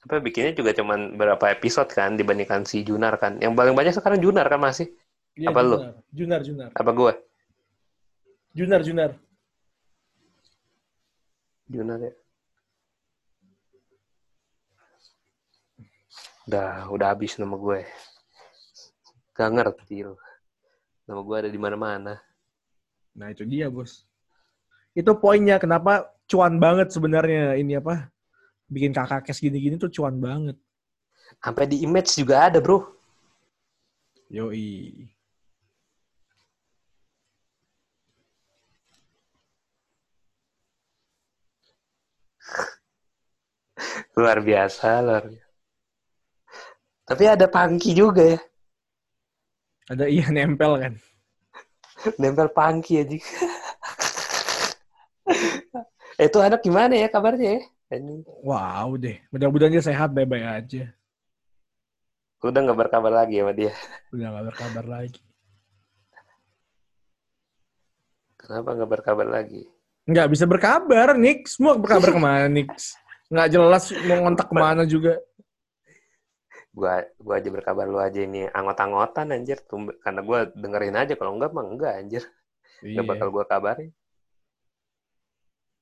[0.01, 3.37] Apa bikinnya juga cuman berapa episode kan dibandingkan si Junar kan.
[3.37, 4.89] Yang paling banyak sekarang Junar kan masih.
[5.37, 5.77] Iya, Apa lu?
[5.77, 5.93] Junar.
[6.11, 6.69] Junar, Junar.
[6.73, 7.13] Apa gua?
[8.51, 9.11] Junar, Junar.
[11.71, 12.13] Junar ya.
[16.51, 17.85] Udah, udah habis nama gue.
[19.37, 20.19] Gak ngerti lo.
[21.07, 22.19] Nama gue ada di mana-mana.
[23.15, 24.03] Nah, itu dia, Bos.
[24.91, 28.11] Itu poinnya kenapa cuan banget sebenarnya ini apa?
[28.71, 30.55] Bikin kakak kes gini-gini tuh cuan banget.
[31.43, 32.79] Sampai di image juga ada, bro.
[34.31, 35.11] Yoi.
[44.17, 45.51] Luar biasa, luar biasa.
[47.11, 48.39] Tapi ada pangki juga ya.
[49.91, 50.93] Ada iya nempel kan.
[52.15, 53.17] Nempel pangki aja.
[56.21, 57.61] Itu anak gimana ya kabarnya ya?
[57.91, 59.19] Ini Wow deh.
[59.35, 60.83] Mudah-mudahan dia sehat baik-baik aja.
[62.39, 63.75] Udah nggak berkabar lagi sama dia.
[64.15, 65.21] Udah gak berkabar lagi.
[68.39, 69.61] Kenapa nggak berkabar lagi?
[70.09, 71.61] Nggak bisa berkabar, Nix.
[71.61, 72.97] Mau berkabar ke mana, Nix?
[73.29, 75.21] Nggak jelas mau ngontak ke mana juga.
[76.73, 79.59] Gua gua aja berkabar lu aja ini angot-angotan anjir
[80.01, 82.23] karena gua dengerin aja kalau enggak mah enggak anjir.
[82.81, 83.03] Iya.
[83.03, 83.91] Gak bakal gua kabarin.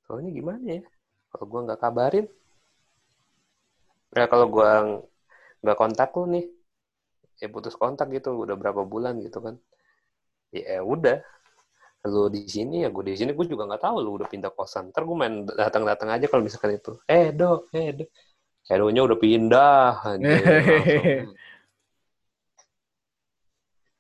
[0.04, 0.84] Soalnya gimana ya?
[1.32, 2.26] Kalau gua nggak kabarin,
[4.18, 5.02] ya kalau ng-
[5.64, 6.46] nggak kontak lu nih,
[7.42, 9.56] ya putus kontak gitu, udah berapa bulan gitu kan?
[10.54, 11.22] Ya udah,
[12.12, 14.90] lu di sini ya gue di sini gue juga nggak tahu lu udah pindah kosan.
[14.92, 16.92] Ntar gue main datang-datang aja kalau misalkan itu.
[17.10, 18.06] Eh do, eh do.
[18.72, 19.92] Edonya udah pindah.
[20.06, 21.36] Langsung.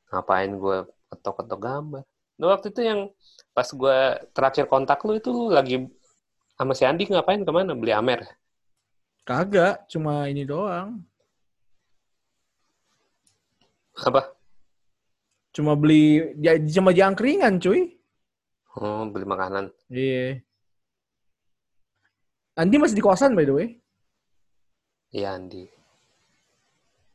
[0.09, 0.77] Ngapain gue
[1.13, 2.03] ketok-ketok gambar?
[2.39, 2.99] Nah, waktu itu yang
[3.53, 3.97] pas gue
[4.35, 5.75] terakhir kontak lu itu lu lagi
[6.59, 7.71] sama si Andi ngapain ke mana?
[7.71, 8.27] Beli Amer?
[9.23, 10.99] Kagak, cuma ini doang.
[13.95, 14.35] Apa?
[15.55, 17.95] Cuma beli, ya, cuma jangkringan cuy.
[18.75, 19.71] Oh, beli makanan.
[19.87, 20.43] Iya.
[22.59, 23.67] Andi masih di kosan by the way.
[25.15, 25.63] Iya Andi.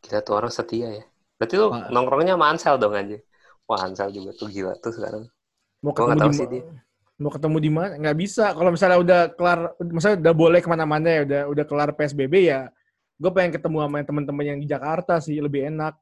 [0.01, 1.05] Kita tuh orang setia ya.
[1.37, 3.21] Berarti lu nongkrongnya sama Ansel dong aja.
[3.69, 5.29] Wah Ansel juga tuh gila tuh sekarang.
[5.85, 6.65] Mau ketemu tahu di sih dia.
[7.15, 7.95] Mau ketemu di mana?
[7.95, 8.51] Nggak bisa.
[8.51, 12.67] Kalau misalnya udah kelar, misalnya udah boleh ke mana-mana ya, udah udah kelar PSBB ya,
[13.15, 15.95] gue pengen ketemu sama teman-teman yang di Jakarta sih, lebih enak.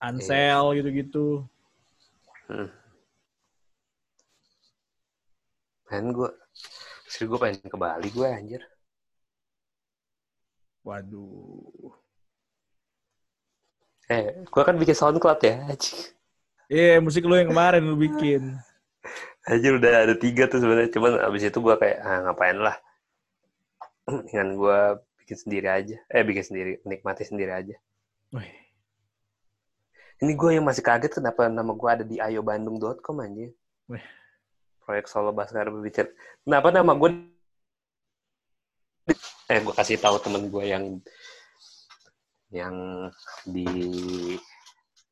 [0.00, 1.48] Ansel gitu-gitu.
[5.88, 6.30] Pengen gue.
[7.08, 8.62] Sih gue pengen ke Bali gue anjir.
[10.84, 11.92] Waduh.
[14.10, 15.56] Eh, gue kan bikin SoundCloud ya.
[16.70, 18.58] Iya, musik lu yang kemarin lu bikin.
[19.48, 20.92] Anjir udah ada tiga tuh sebenarnya.
[20.92, 22.76] Cuman abis itu gue kayak, ah ngapain lah.
[24.28, 24.78] Dengan gue
[25.24, 25.96] bikin sendiri aja.
[26.12, 26.72] Eh, bikin sendiri.
[26.84, 27.76] Menikmati sendiri aja.
[28.36, 28.52] Wih,
[30.20, 33.56] Ini gue yang masih kaget kenapa nama gue ada di ayobandung.com anjir.
[33.88, 34.04] Wih.
[34.84, 36.12] Proyek Solo Baskara Berbicara.
[36.44, 37.10] Kenapa nama gue
[39.50, 40.84] eh gue kasih tahu temen gue yang
[42.54, 42.74] yang
[43.46, 43.66] di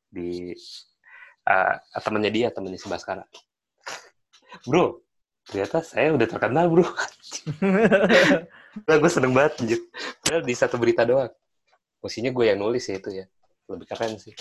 [0.07, 0.55] di
[1.43, 3.25] eh temennya dia temennya si Baskara.
[4.65, 5.05] Bro,
[5.45, 6.85] ternyata saya udah terkenal bro.
[8.85, 9.79] Nah, gue seneng banget anjir.
[10.21, 11.33] Padahal di satu berita doang.
[11.99, 13.25] Posisinya gue yang nulis ya itu ya.
[13.69, 14.33] Lebih keren sih.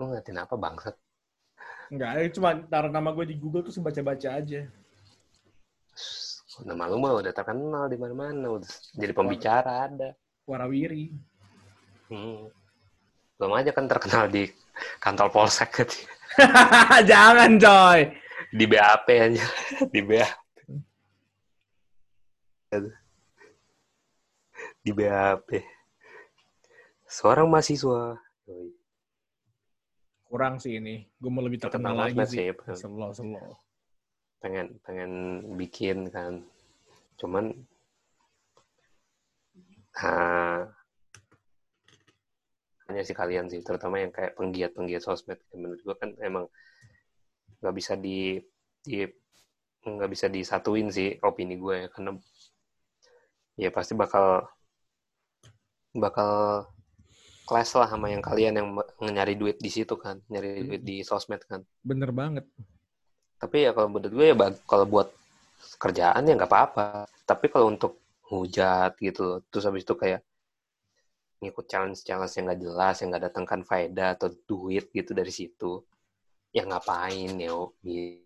[0.00, 0.96] Lu ngeliatin apa bangsat?
[1.92, 4.64] Enggak, cuma taruh nama gue di Google tuh baca-baca aja.
[6.64, 10.16] Nama lu mah udah terkenal di mana-mana, udah jadi pembicara ada.
[10.48, 11.12] Warawiri.
[12.12, 12.48] Hmm.
[13.40, 14.52] Belum aja kan terkenal di
[14.98, 15.96] kantor polsek gitu.
[17.10, 18.00] Jangan, coy.
[18.52, 19.46] Di BAP aja,
[19.88, 20.40] di BAP.
[24.82, 25.48] Di BAP.
[27.08, 28.16] Seorang mahasiswa.
[30.24, 31.04] Kurang sih ini.
[31.20, 32.48] Gue mau lebih terkenal lagi sih.
[32.48, 32.76] sih.
[32.76, 33.60] Selo, selo.
[34.42, 35.12] pengen pengen
[35.54, 36.42] bikin kan
[37.14, 37.54] cuman
[40.02, 40.66] ah,
[42.92, 46.44] hanya si kalian sih terutama yang kayak penggiat penggiat sosmed menurut gua kan emang
[47.64, 48.36] nggak bisa di
[48.84, 49.06] di
[49.82, 52.10] nggak bisa disatuin sih opini gue ya karena
[53.58, 54.46] ya pasti bakal
[55.90, 56.64] bakal
[57.44, 58.68] clash lah sama yang kalian yang
[59.02, 61.60] nyari duit di situ kan nyari duit di sosmed kan.
[61.82, 62.46] Bener banget.
[63.42, 64.36] tapi ya kalau menurut gue ya
[64.70, 65.10] kalau buat
[65.82, 67.10] kerjaan ya nggak apa-apa.
[67.26, 67.98] Tapi kalau untuk
[68.30, 70.22] hujat gitu terus habis itu kayak
[71.42, 75.82] ngikut challenge challenge yang nggak jelas yang nggak datangkan faedah atau duit gitu dari situ
[76.54, 78.22] ya ngapain yo Gitu.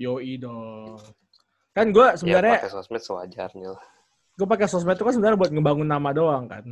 [0.00, 0.96] Yoi dong.
[1.76, 3.84] Kan gue ya sebenarnya pakai sosmed sewajarnya lah
[4.32, 6.64] gue pakai sosmed itu kan sebenarnya buat ngebangun nama doang kan.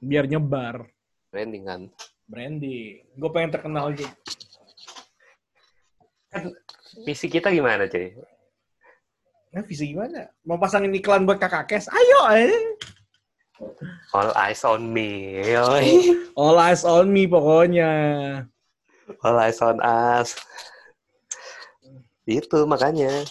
[0.00, 0.88] Biar nyebar.
[1.28, 1.82] branding kan
[2.24, 3.04] Branding.
[3.20, 4.08] Gue pengen terkenal gitu.
[7.04, 8.12] misi kita gimana cuy
[9.48, 10.28] Nah, visi gimana?
[10.44, 11.88] Mau pasangin iklan buat kakak kes?
[11.88, 12.52] Ayo, eh.
[14.14, 16.14] All eyes on me yoi.
[16.38, 17.90] All eyes on me pokoknya.
[19.24, 20.36] all eyes on us
[22.22, 23.24] Itu makanya.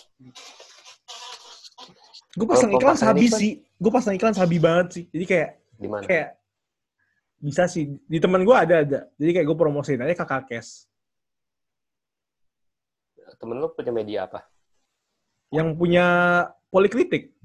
[2.33, 3.53] Gue pasang Kalau iklan iklan- sih.
[3.77, 5.03] Gue pasang iklan sabi banget sih.
[5.13, 6.03] Jadi kayak Di mana?
[6.03, 6.29] kayak
[7.37, 8.99] bisa sih di teman gue ada ada.
[9.15, 10.89] Jadi kayak gue promosiin aja kakak kes
[13.37, 14.43] Temen lu punya media apa?
[15.47, 16.05] yang punya
[16.67, 17.36] poliklitik.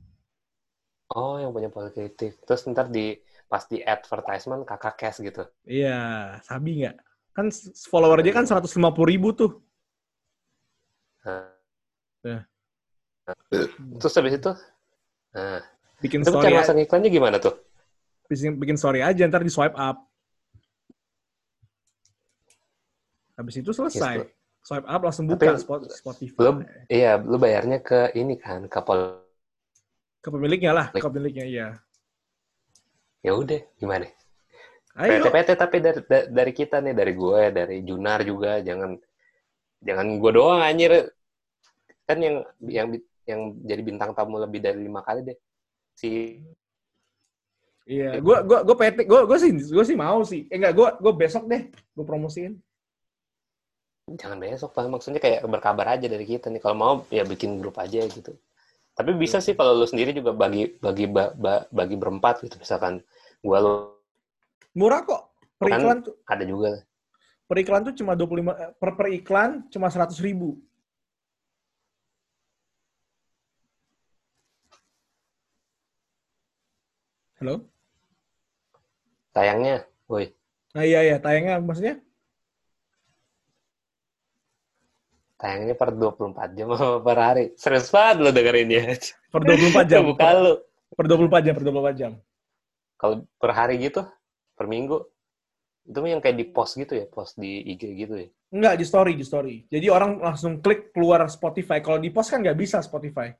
[1.12, 2.16] Oh, yang punya politik.
[2.48, 5.44] Terus ntar di pas di advertisement kakak cash gitu.
[5.68, 6.96] Iya, sabi nggak?
[7.36, 7.52] Kan
[7.88, 9.60] follower dia kan 150 ribu tuh.
[12.24, 12.42] Nah.
[14.00, 14.50] Terus habis itu,
[15.36, 15.62] nah,
[16.02, 17.54] Bikin itu story, masang iklannya gimana tuh?
[18.26, 20.08] bikin, bikin story aja, ntar di swipe up.
[23.38, 24.14] Habis itu selesai.
[24.18, 24.26] Gitu.
[24.62, 26.36] Swipe up langsung Tapi buka Spot- Spotify.
[26.38, 26.56] Belum,
[26.90, 29.22] iya, lu bayarnya ke ini kan, ke pol.
[30.22, 31.68] Ke pemiliknya lah, ke pemiliknya iya.
[33.26, 34.06] Ya udah, gimana?
[34.92, 38.94] Ayo, PT-PT tapi dari da- dari kita nih, dari gue, dari Junar juga, jangan
[39.82, 41.10] jangan gue doang anjir.
[42.06, 42.86] Kan yang yang
[43.26, 45.38] yang jadi bintang tamu lebih dari lima kali deh.
[45.96, 46.38] Si
[47.88, 48.18] iya.
[48.20, 50.46] Gue gue gue PT, gue gue sih gue sih mau sih.
[50.52, 52.54] Eh enggak, gue gue besok deh gue promosiin.
[54.12, 57.78] jangan besok pak maksudnya kayak berkabar aja dari kita nih kalau mau ya bikin grup
[57.80, 58.34] aja gitu
[58.92, 63.00] tapi bisa sih kalau lu sendiri juga bagi bagi ba- ba- bagi berempat gitu misalkan
[63.40, 63.72] gua lu
[64.72, 65.22] Murah kok.
[65.60, 66.80] Per Kan- tuh ada juga
[67.44, 70.56] per iklan tuh cuma 25 eh, per per iklan cuma 100 ribu.
[77.40, 77.66] Halo?
[79.32, 80.30] tayangnya woi
[80.76, 82.00] Nah iya iya tayangnya maksudnya
[85.42, 88.82] tayangnya per 24 jam apa per hari serius banget lo dengerin ya
[89.26, 90.02] per 24 jam.
[90.14, 90.52] bukan lu
[90.94, 92.12] per 24 jam, per 24 jam.
[92.94, 94.06] kalau per hari gitu
[94.54, 95.02] per minggu
[95.82, 99.16] itu yang kayak di post gitu ya post di IG gitu ya Enggak, di story,
[99.16, 99.64] di story.
[99.64, 101.80] Jadi orang langsung klik keluar Spotify.
[101.80, 103.32] Kalau di post kan nggak bisa Spotify.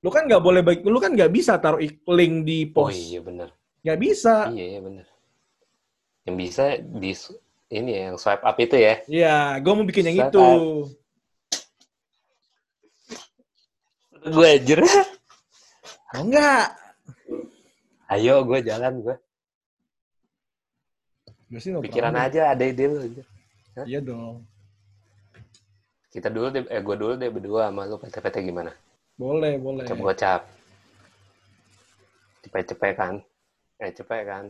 [0.00, 1.76] Lu kan nggak boleh lu kan nggak bisa taruh
[2.16, 2.96] link di oh post.
[2.96, 3.52] iya bener
[3.84, 4.48] Nggak bisa.
[4.56, 5.04] iya iya bener
[6.28, 7.12] yang bisa di
[7.68, 10.48] ini ya yang swipe up itu ya Iya, gue mau bikin yang Shut itu.
[14.24, 14.80] gue anjir
[16.08, 16.66] Mau nggak?
[18.08, 19.16] ayo gue jalan gue
[21.48, 22.28] Gue sih no pikiran problem.
[22.28, 23.22] aja ada ide lu aja.
[23.84, 24.44] Iya dong.
[26.08, 28.72] kita dulu deh eh gue dulu deh berdua sama lu PT-PT gimana
[29.14, 29.84] Boleh, boleh.
[29.84, 30.40] gocap gocap
[32.42, 33.14] cepet-cepet kan
[33.78, 34.44] eh cepet kan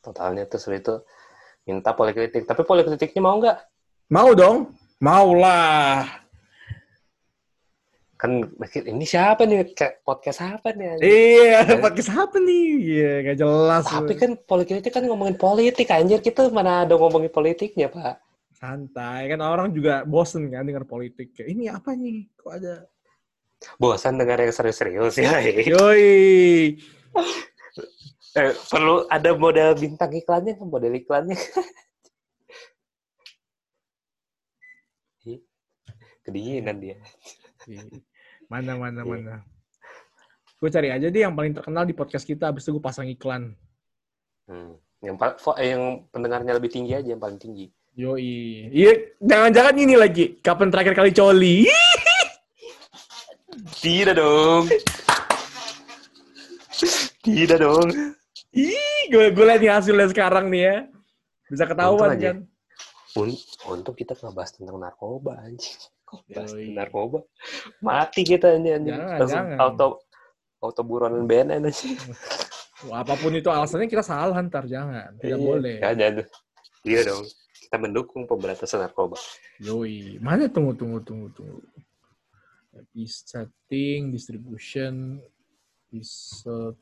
[0.00, 0.94] totalnya habis itu
[1.62, 3.58] minta poliklitik tapi poliklitiknya mau nggak
[4.12, 4.68] Mau dong?
[5.00, 6.20] Mau lah.
[8.22, 8.38] kan
[8.86, 10.94] ini siapa nih kayak podcast apa nih?
[11.02, 12.66] Iya, podcast apa nih?
[12.78, 13.82] Iya, nggak jelas.
[13.82, 18.22] tapi kan poliklitik kan ngomongin politik anjir kita mana ada ngomongin politiknya pak
[18.54, 21.34] Santai, kan orang juga bosen kan dengar politik.
[21.34, 22.30] Kayak ini apa nih?
[22.38, 22.86] Kok ada?
[23.78, 26.78] bosan dengar yang serius-serius ya Yoi.
[28.36, 31.36] eh, perlu ada model bintang iklannya model iklannya
[36.22, 36.96] kedinginan dia
[38.52, 39.08] Mana, mana, Iya.
[39.08, 39.34] mana.
[40.60, 43.56] Gue cari aja deh yang paling terkenal di podcast kita, habis itu gue pasang iklan.
[44.44, 44.76] Hmm.
[45.00, 45.16] Yang,
[45.56, 47.72] eh, yang pendengarnya lebih tinggi aja, yang paling tinggi.
[47.96, 48.68] Yoi.
[48.68, 48.92] Iya,
[49.24, 50.36] jangan-jangan ini lagi.
[50.44, 51.56] Kapan terakhir kali coli?
[53.80, 54.68] Tidak dong.
[57.24, 57.88] Tidak dong.
[58.52, 60.76] Ih, gue gue lihat nih hasilnya sekarang nih ya.
[61.48, 62.36] Bisa ketahuan kan.
[63.16, 65.76] Un- Untuk kita nggak bahas tentang narkoba, anjing.
[66.28, 66.68] Bahas Yoi.
[66.68, 67.18] tentang narkoba?
[67.80, 68.92] Mati kita ini, anjing.
[68.92, 69.58] Jangan, Langsung jangan.
[69.60, 69.86] auto
[70.60, 71.88] auto buronan BNN aja.
[72.90, 75.14] Wah, apa pun itu alasannya kita salah ntar jangan.
[75.16, 75.76] Tidak Iya, boleh.
[75.80, 76.22] ada.
[76.82, 77.24] Iya dong.
[77.62, 79.16] Kita mendukung pemberantasan narkoba.
[79.62, 80.18] Yoi.
[80.20, 81.62] Mana tunggu tunggu tunggu tunggu.
[82.72, 85.20] Episode setting, distribution,
[85.88, 86.76] episode.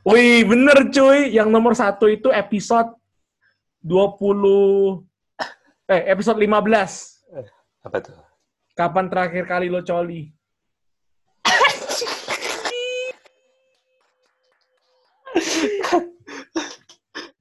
[0.00, 1.28] Wih, bener cuy.
[1.28, 2.96] Yang nomor satu itu episode
[3.84, 5.04] 20...
[5.90, 7.84] Eh, episode 15.
[7.84, 8.16] Apa tuh?
[8.72, 10.32] Kapan terakhir kali lo coli?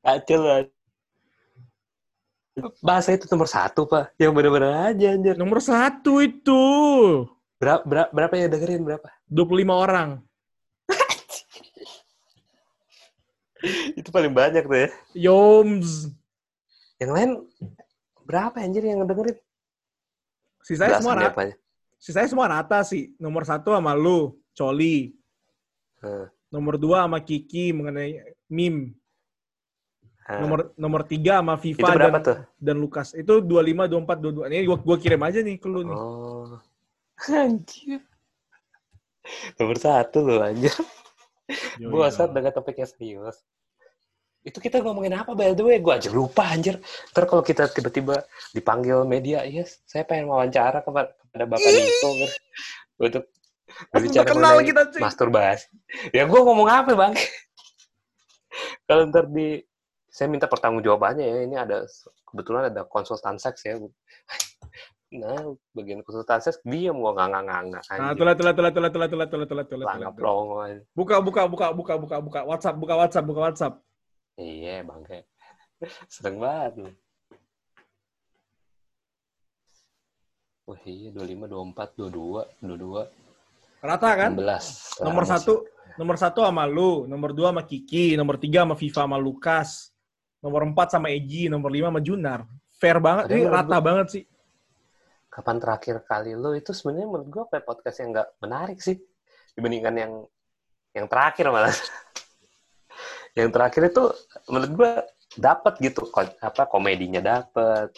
[0.03, 0.65] Kacau lah.
[2.84, 4.19] Bahasa itu nomor satu, Pak.
[4.19, 5.40] Yang bener-bener aja, anjir.
[5.40, 6.60] Nomor satu itu.
[7.56, 8.84] Berapa, berapa, berapa yang dengerin?
[8.84, 9.07] Berapa?
[9.31, 10.10] 25 orang.
[13.99, 14.90] Itu paling banyak tuh ya.
[15.15, 16.14] Yoms.
[16.99, 17.31] Yang lain
[18.23, 19.38] berapa anjir yang dengerin?
[20.64, 21.41] Sisanya semua ya, rata.
[21.99, 23.11] Sisanya semua rata sih.
[23.18, 25.15] Nomor satu sama lu, Coli.
[25.99, 26.27] Hmm.
[26.49, 28.95] Nomor dua sama Kiki mengenai meme.
[30.30, 30.45] Hah.
[30.45, 32.38] Nomor nomor 3 sama berapa dan, tuh?
[32.61, 33.18] dan Lukas.
[33.18, 34.53] Itu 25, 24, 22.
[34.53, 35.98] Ini gua, gua kirim aja nih ke lu nih.
[35.98, 36.53] Oh.
[37.34, 38.06] Anjir.
[39.57, 40.73] Nomor satu loh anjir.
[41.82, 42.32] Dong.
[42.34, 43.38] dengan topik yang serius.
[44.40, 45.78] Itu kita ngomongin apa by the way?
[45.84, 46.80] Gue aja lupa anjir.
[47.12, 48.24] Ntar kalau kita tiba-tiba
[48.56, 52.36] dipanggil media, yes, saya pengen wawancara kepada, kepada Bapak Niko gitu.
[53.00, 53.24] untuk
[53.92, 55.02] berbicara mengenai kita, cuy.
[55.04, 55.68] masturbasi.
[56.16, 57.14] Ya gue ngomong apa bang?
[58.90, 59.62] kalau ntar di
[60.10, 61.86] saya minta pertanggungjawabannya ya ini ada
[62.26, 63.78] kebetulan ada konsultan seks ya
[65.10, 65.41] nah
[65.73, 69.07] bagian konsultan seks diam gua nggak nggak nggak nggak Nah, tulah tulah tulah tulah tulah
[69.10, 69.88] tulah tulah tulah tulah.
[69.90, 70.77] Aja.
[70.94, 73.73] Buka buka buka buka buka buka WhatsApp buka WhatsApp buka WhatsApp.
[74.38, 75.26] Iya bangke.
[76.06, 76.94] Seneng banget.
[80.69, 83.10] Wah iya 25, 24, 22, 22,
[83.81, 84.31] Rata kan?
[84.38, 85.02] 16.
[85.02, 85.98] Nomor Lama satu sih.
[85.98, 89.90] nomor satu sama lu, nomor dua sama Kiki, nomor tiga sama Viva sama Lukas,
[90.38, 92.45] nomor empat sama Eji, nomor lima sama Junar.
[92.77, 94.23] Fair banget, ini rata gua- banget sih.
[95.30, 98.97] Kapan terakhir kali lu itu sebenarnya menurut gua kayak podcast yang nggak menarik sih
[99.53, 100.14] dibandingkan yang
[100.97, 101.69] yang terakhir malah.
[103.39, 104.03] yang terakhir itu
[104.49, 104.91] menurut gua
[105.38, 107.93] dapat gitu ko- apa komedinya dapat.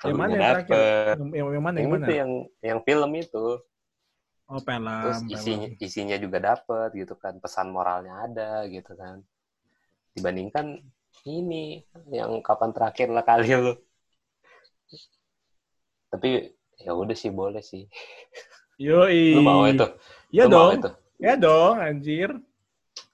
[0.00, 0.76] Yang mana yang terakhir?
[1.20, 1.76] Yang, yang, mana?
[1.76, 2.04] Yang, Yang mana?
[2.04, 2.30] itu yang
[2.64, 3.46] yang film itu.
[4.50, 4.88] Oh, film.
[4.88, 5.34] Terus film.
[5.36, 9.20] isinya isinya juga dapat gitu kan, pesan moralnya ada gitu kan.
[10.16, 10.80] Dibandingkan
[11.28, 13.76] ini yang kapan terakhir lah kali lu.
[16.10, 16.50] Tapi
[16.82, 17.86] ya udah sih boleh sih.
[18.84, 19.36] Yoi.
[19.36, 19.86] Lu mau itu?
[20.34, 20.80] Iya Lu mau dong.
[20.80, 20.90] itu?
[21.20, 22.30] Ya dong, anjir.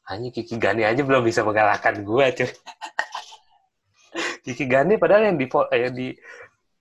[0.07, 2.47] Hanya Kiki Gani aja belum bisa mengalahkan gua cuy.
[4.47, 6.07] Kiki Gani padahal yang di eh, di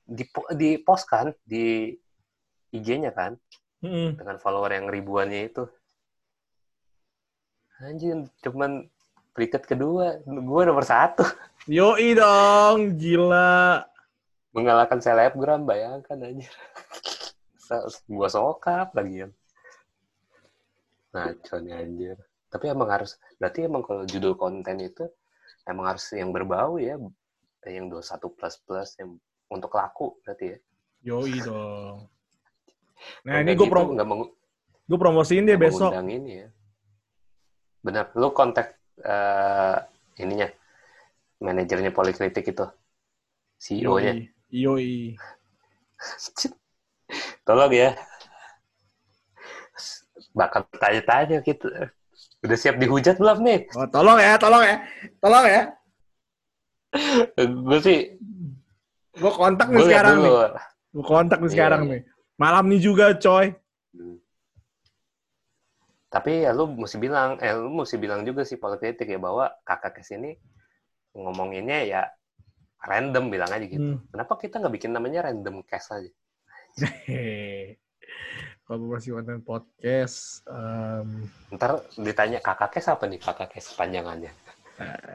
[0.06, 0.24] di
[0.54, 1.90] di post kan di
[2.70, 3.34] IG-nya kan
[3.82, 4.20] Mm-mm.
[4.20, 5.64] dengan follower yang ribuannya itu.
[7.82, 8.88] Anjir, cuman
[9.36, 11.26] peringkat kedua, gue nomor satu.
[11.68, 13.84] Yoi dong, gila.
[14.56, 16.48] Mengalahkan selebgram, bayangkan aja.
[18.08, 19.28] gue sokap lagi ya.
[21.16, 22.18] Nih anjir.
[22.48, 25.04] Tapi emang harus, berarti emang kalau judul konten itu
[25.68, 26.96] emang harus yang berbau ya.
[27.68, 29.20] Yang 21 plus plus yang
[29.52, 30.58] untuk laku berarti ya.
[31.06, 32.08] Yoi dong.
[33.28, 34.34] Nah, ini gue gitu, prom meng-
[34.86, 35.92] gue promosiin deh nggak besok.
[36.08, 36.50] ini ya.
[37.84, 39.78] Benar, lu kontak eh,
[40.24, 40.48] ininya
[41.44, 42.66] manajernya Poliklinik itu.
[43.60, 44.14] CEO-nya.
[44.52, 45.16] Yoi.
[47.48, 47.94] Tolong ya.
[50.36, 51.70] Bakal tanya-tanya gitu.
[52.44, 53.60] Udah siap dihujat belum nih?
[53.74, 54.78] Oh, tolong ya, tolong ya.
[55.22, 55.62] Tolong ya.
[57.36, 58.00] Gue sih,
[59.16, 60.32] Gue kontak nih sekarang nih.
[60.92, 62.02] Gue kontak nih Iya, sekarang nih.
[62.36, 63.56] Malam nih juga, coy.
[63.96, 64.20] Hmm.
[66.12, 70.00] Tapi ya lu mesti bilang, eh lu mesti bilang juga sih Poliklinik ya bahwa kakak
[70.00, 70.36] ke sini
[71.16, 72.02] ngomonginnya ya
[72.86, 73.98] random bilang aja gitu.
[73.98, 74.06] Hmm.
[74.14, 76.12] Kenapa kita nggak bikin namanya random cast aja?
[78.66, 84.34] Kalau masih konten podcast, em, Ntar ditanya kakak kes apa nih kakak kes panjangannya?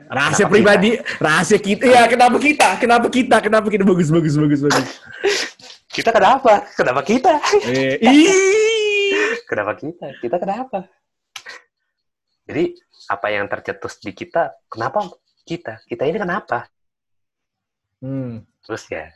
[0.09, 0.91] rahasia Kenapa pribadi,
[1.21, 1.85] rahasia kita.
[1.85, 2.81] Ya, kenapa kita?
[2.81, 3.37] Kenapa kita?
[3.45, 3.85] Kenapa kita?
[3.85, 4.89] Bagus, bagus, bagus, bagus.
[5.91, 6.71] Kita kenapa?
[6.79, 7.43] Kenapa kita?
[7.67, 7.99] eh.
[9.51, 10.07] Kenapa kita?
[10.23, 10.87] Kita kenapa?
[12.47, 12.79] Jadi
[13.11, 14.55] apa yang tercetus di kita?
[14.71, 15.11] Kenapa
[15.43, 15.83] kita?
[15.91, 16.71] Kita ini kenapa?
[18.01, 18.45] Hmm.
[18.65, 19.13] Terus ya.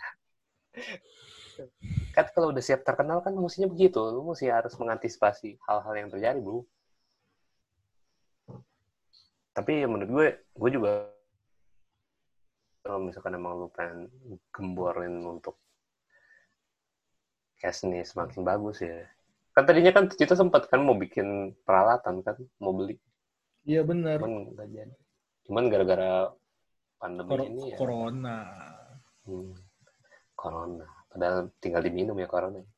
[2.15, 3.99] Kan kalau udah siap terkenal kan mestinya begitu.
[3.99, 6.63] Lu mesti harus mengantisipasi hal-hal yang terjadi, bro.
[9.55, 10.91] Tapi ya menurut gue, gue juga
[12.85, 14.13] kalau misalkan emang lu pengen
[14.53, 15.57] gemborin untuk
[17.63, 19.09] cash nih semakin bagus ya.
[19.55, 22.99] Kan tadinya kan kita sempat kan mau bikin peralatan kan, mau beli.
[23.65, 24.21] Iya benar.
[25.47, 26.35] Cuman gara-gara
[26.99, 27.77] pandemi Kor- ini ya.
[27.79, 28.39] Corona.
[29.25, 29.53] Hmm,
[30.37, 30.85] corona.
[31.09, 32.61] Padahal tinggal diminum ya corona.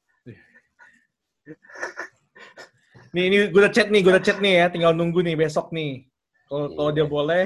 [3.14, 4.66] Nih, ini gue udah chat nih, gue udah chat nih ya.
[4.68, 6.04] Tinggal nunggu nih besok nih.
[6.46, 6.96] Kalau kalau Iya.
[7.02, 7.44] dia boleh,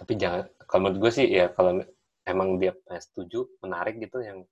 [0.00, 1.84] Tapi jangan, kalau menurut gue sih ya kalau
[2.24, 4.48] emang dia setuju, menarik gitu yang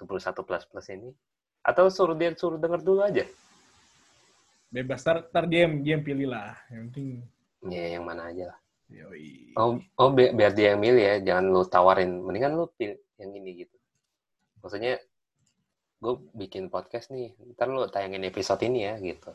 [0.00, 1.12] 21 plus plus ini.
[1.60, 3.28] Atau suruh dia suruh denger dulu aja.
[4.66, 5.04] bebas.
[5.04, 6.56] Ntar, ntar dia, yang- dia pilih lah.
[6.72, 7.08] Yang penting,
[7.68, 8.58] Ya yang mana aja lah.
[8.90, 9.52] Yoi.
[9.56, 12.22] Oh, oh bi- biar dia yang milih ya, jangan lu tawarin.
[12.22, 13.76] Mendingan lu pilih yang ini gitu.
[14.62, 15.00] Maksudnya,
[15.96, 19.32] gue bikin podcast nih, ntar lu tayangin episode ini ya gitu.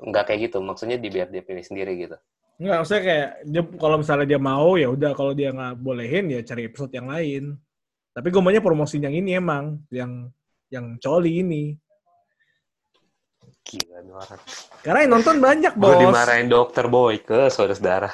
[0.00, 2.16] Enggak kayak gitu, maksudnya di biar dia pilih sendiri gitu.
[2.60, 6.40] Enggak, maksudnya kayak dia kalau misalnya dia mau ya udah kalau dia nggak bolehin ya
[6.44, 7.56] cari episode yang lain.
[8.10, 10.28] Tapi gue maunya promosi yang ini emang yang
[10.68, 11.72] yang coli ini.
[13.64, 14.02] Gila.
[14.82, 16.00] Karena yang nonton banyak Gue bos.
[16.02, 18.10] dimarahin dokter boy ke saudara-saudara.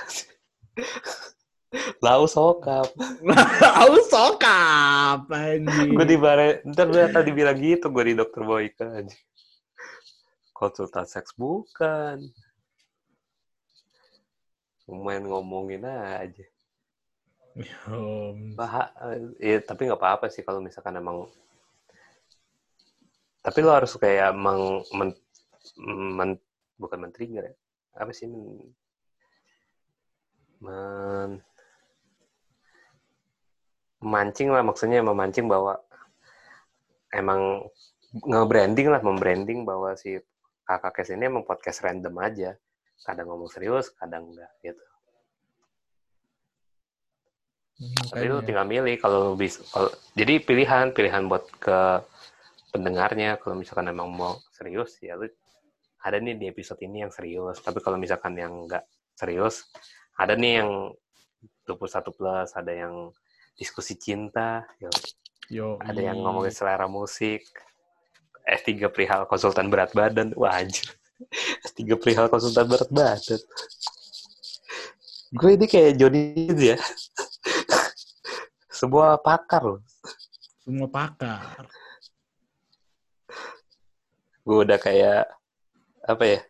[2.04, 2.88] Lau sokap.
[3.64, 5.92] Lau sokap, anjing.
[5.96, 9.16] gue di bare, ntar gue tadi bilang gitu, gue di dokter Boyka aja.
[10.56, 12.22] Konsultan seks bukan.
[14.86, 16.46] Main ngomongin aja.
[17.88, 18.92] Um, Bah,
[19.40, 21.26] ya, tapi nggak apa-apa sih kalau misalkan emang.
[23.42, 25.10] Tapi lo harus kayak meng, men,
[26.16, 26.44] men-
[26.78, 27.54] bukan men-trigger ya.
[27.96, 28.60] Apa sih men,
[30.66, 31.42] men-
[34.02, 35.78] memancing lah maksudnya memancing bahwa
[37.14, 37.64] emang
[38.12, 40.16] nge-branding lah, membranding bahwa si
[40.66, 42.54] kakak kes ini emang podcast random aja.
[43.04, 44.84] Kadang ngomong serius, kadang enggak gitu.
[48.08, 49.60] Tapi lu tinggal milih kalau bisa.
[49.68, 52.00] Kalau, jadi pilihan, pilihan buat ke
[52.72, 53.36] pendengarnya.
[53.36, 55.28] Kalau misalkan emang mau serius, ya lu
[56.00, 57.60] ada nih di episode ini yang serius.
[57.60, 59.68] Tapi kalau misalkan yang enggak serius,
[60.16, 60.70] ada nih yang
[61.68, 63.12] 21 plus, ada yang
[63.56, 64.88] diskusi cinta, yo,
[65.46, 67.46] Yo, ada yang ngomongin selera musik,
[68.46, 70.34] S3 perihal konsultan berat badan.
[70.34, 70.90] Wah, anjir.
[71.66, 73.40] S3 perihal konsultan berat badan.
[75.34, 76.78] Gue ini kayak Johnny ya.
[78.78, 79.80] Sebuah pakar loh.
[80.66, 81.70] semua pakar.
[84.42, 85.30] Gue udah kayak,
[86.02, 86.40] apa ya,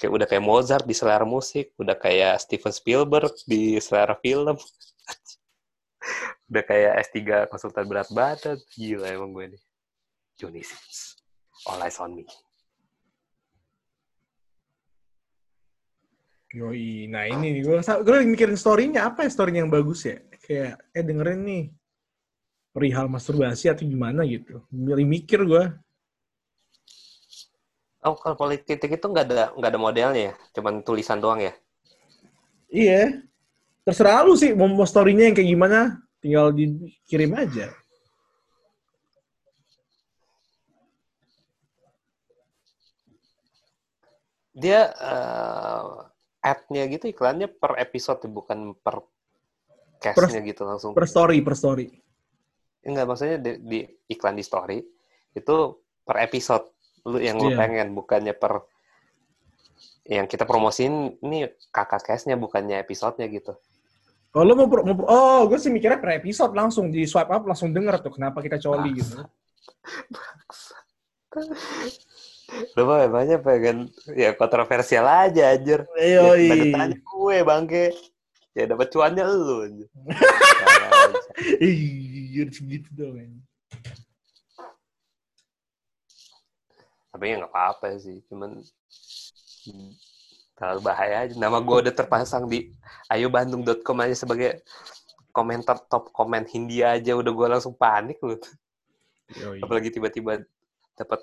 [0.00, 4.56] kayak udah kayak Mozart di selera musik, udah kayak Steven Spielberg di selera film.
[6.48, 8.56] udah kayak S3 konsultan berat badan.
[8.72, 9.62] Gila emang gue nih.
[10.40, 11.20] Johnny Sins.
[11.68, 12.24] All eyes on me.
[16.50, 20.18] Yoi, nah ini nih gue gue lagi mikirin story-nya apa ya story-nya yang bagus ya?
[20.40, 21.64] Kayak eh dengerin nih
[22.74, 24.64] perihal masturbasi atau gimana gitu.
[24.72, 25.64] Milih mikir gue.
[28.00, 31.52] Oh, kalau politik itu nggak ada nggak ada modelnya ya, cuman tulisan doang ya.
[32.72, 33.28] Iya.
[33.84, 35.78] Terserah lu sih mau, mau story-nya yang kayak gimana,
[36.24, 37.68] tinggal dikirim aja.
[44.56, 45.84] Dia eh,
[46.40, 49.04] ad-nya gitu iklannya per episode bukan per
[50.00, 50.96] cast-nya gitu langsung.
[50.96, 51.86] Per story, per story.
[52.80, 53.78] Enggak maksudnya di, di
[54.08, 54.80] iklan di story
[55.36, 55.56] itu
[56.00, 57.58] per episode lu yang lu Iya.
[57.58, 58.64] pengen bukannya per
[60.04, 63.54] yang kita promosiin ini kakak cast-nya bukannya episodenya gitu.
[64.30, 67.30] Oh, lu mau, pro- mau pro- oh, gue sih mikirnya per episode langsung di swipe
[67.30, 69.22] up langsung denger tuh kenapa kita coli gitu.
[72.74, 75.86] Lu mah banyak pengen ya kontroversial aja anjir.
[75.94, 76.46] Ya, Yoi.
[76.50, 77.86] pada tanya gue bangke.
[78.50, 79.86] Ya dapat cuannya lu.
[81.62, 81.70] Ya,
[82.42, 83.38] harus gitu dong.
[87.10, 88.62] Tapi ya nggak apa-apa sih, cuman
[89.66, 89.90] hmm,
[90.54, 91.34] terlalu bahaya aja.
[91.34, 92.70] Nama gue udah terpasang di
[93.10, 94.62] ayobandung.com aja sebagai
[95.30, 98.38] komentar top komen Hindia aja udah gue langsung panik loh.
[99.34, 99.62] Yoi.
[99.62, 100.42] Apalagi tiba-tiba
[100.98, 101.20] dapat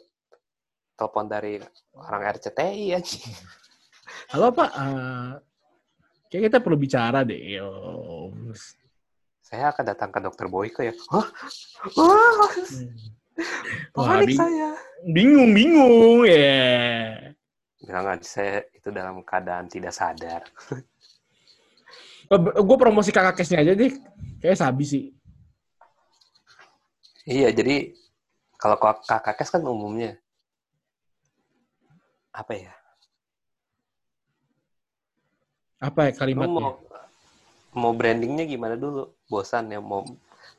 [0.98, 1.62] telepon dari
[1.94, 3.20] orang RCTI aja.
[4.34, 5.32] Halo Pak, Eh,
[6.32, 7.60] kayak kita perlu bicara deh.
[7.60, 7.70] Yo.
[9.40, 10.94] Saya akan datang ke dokter Boyke ya.
[11.14, 11.28] Wah,
[13.94, 14.70] panik bing- saya.
[15.06, 17.34] bingung, bingung, ya.
[17.86, 20.42] Jangan, saya itu dalam keadaan tidak sadar.
[22.68, 23.94] Gue promosi kakak kesnya aja deh.
[24.44, 25.04] Kayak sabi sih.
[27.24, 27.96] Iya, jadi
[28.58, 30.16] kalau kak- kakak kes kan umumnya
[32.32, 32.74] apa ya?
[35.78, 36.64] Apa ya Lu kalimatnya?
[36.64, 36.74] mau
[37.78, 39.14] mau brandingnya gimana dulu?
[39.30, 40.04] Bosan ya mau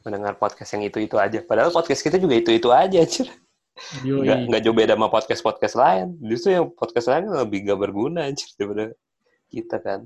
[0.07, 1.43] mendengar podcast yang itu-itu aja.
[1.43, 3.29] Padahal podcast kita juga itu-itu aja, anjir.
[4.03, 6.07] Nggak, nggak jauh beda sama podcast-podcast lain.
[6.19, 8.95] Justru yang podcast lain lebih gak berguna, anjir, daripada
[9.51, 10.01] kita kan.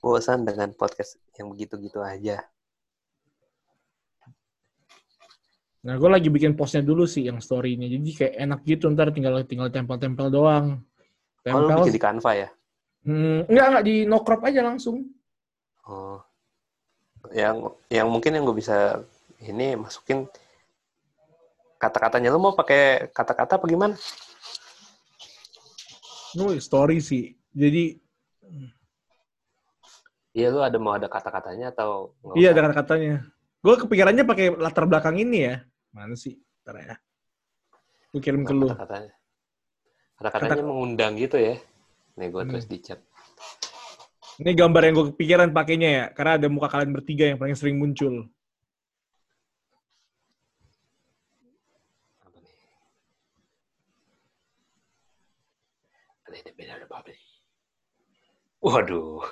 [0.00, 2.44] Bosan dengan podcast yang begitu-gitu aja.
[5.80, 7.88] Nah, gue lagi bikin postnya dulu sih yang story-nya.
[7.88, 10.84] Jadi kayak enak gitu, ntar tinggal tinggal tempel-tempel doang.
[11.48, 11.88] Oh, lu Tempel.
[11.88, 12.48] bikin di Canva ya?
[13.04, 15.08] Hmm, enggak, enggak, di no crop aja langsung.
[15.88, 16.20] Oh.
[17.32, 19.00] Yang yang mungkin yang gue bisa
[19.40, 20.28] ini masukin
[21.80, 23.96] kata-katanya lu mau pakai kata-kata apa gimana?
[26.36, 27.34] No, story sih.
[27.50, 27.98] Jadi,
[30.30, 33.26] Iya lu ada mau ada kata-katanya atau iya ada kata-katanya.
[33.60, 35.56] Gue kepikirannya pakai latar belakang ini ya.
[35.90, 36.38] Mana sih?
[36.62, 36.94] Ntar ya.
[38.14, 38.70] Gue kirim ke lu.
[38.70, 39.12] kata-katanya.
[40.22, 41.58] Kata-katanya mengundang gitu ya.
[42.18, 42.50] Nih gue Hmm.
[42.54, 43.00] tulis di chat.
[44.40, 46.04] Ini gambar yang gue kepikiran pakainya ya.
[46.16, 48.24] Karena ada muka kalian bertiga yang paling sering muncul.
[58.60, 59.22] Waduh.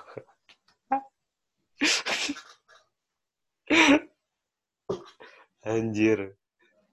[5.65, 6.37] Anjir.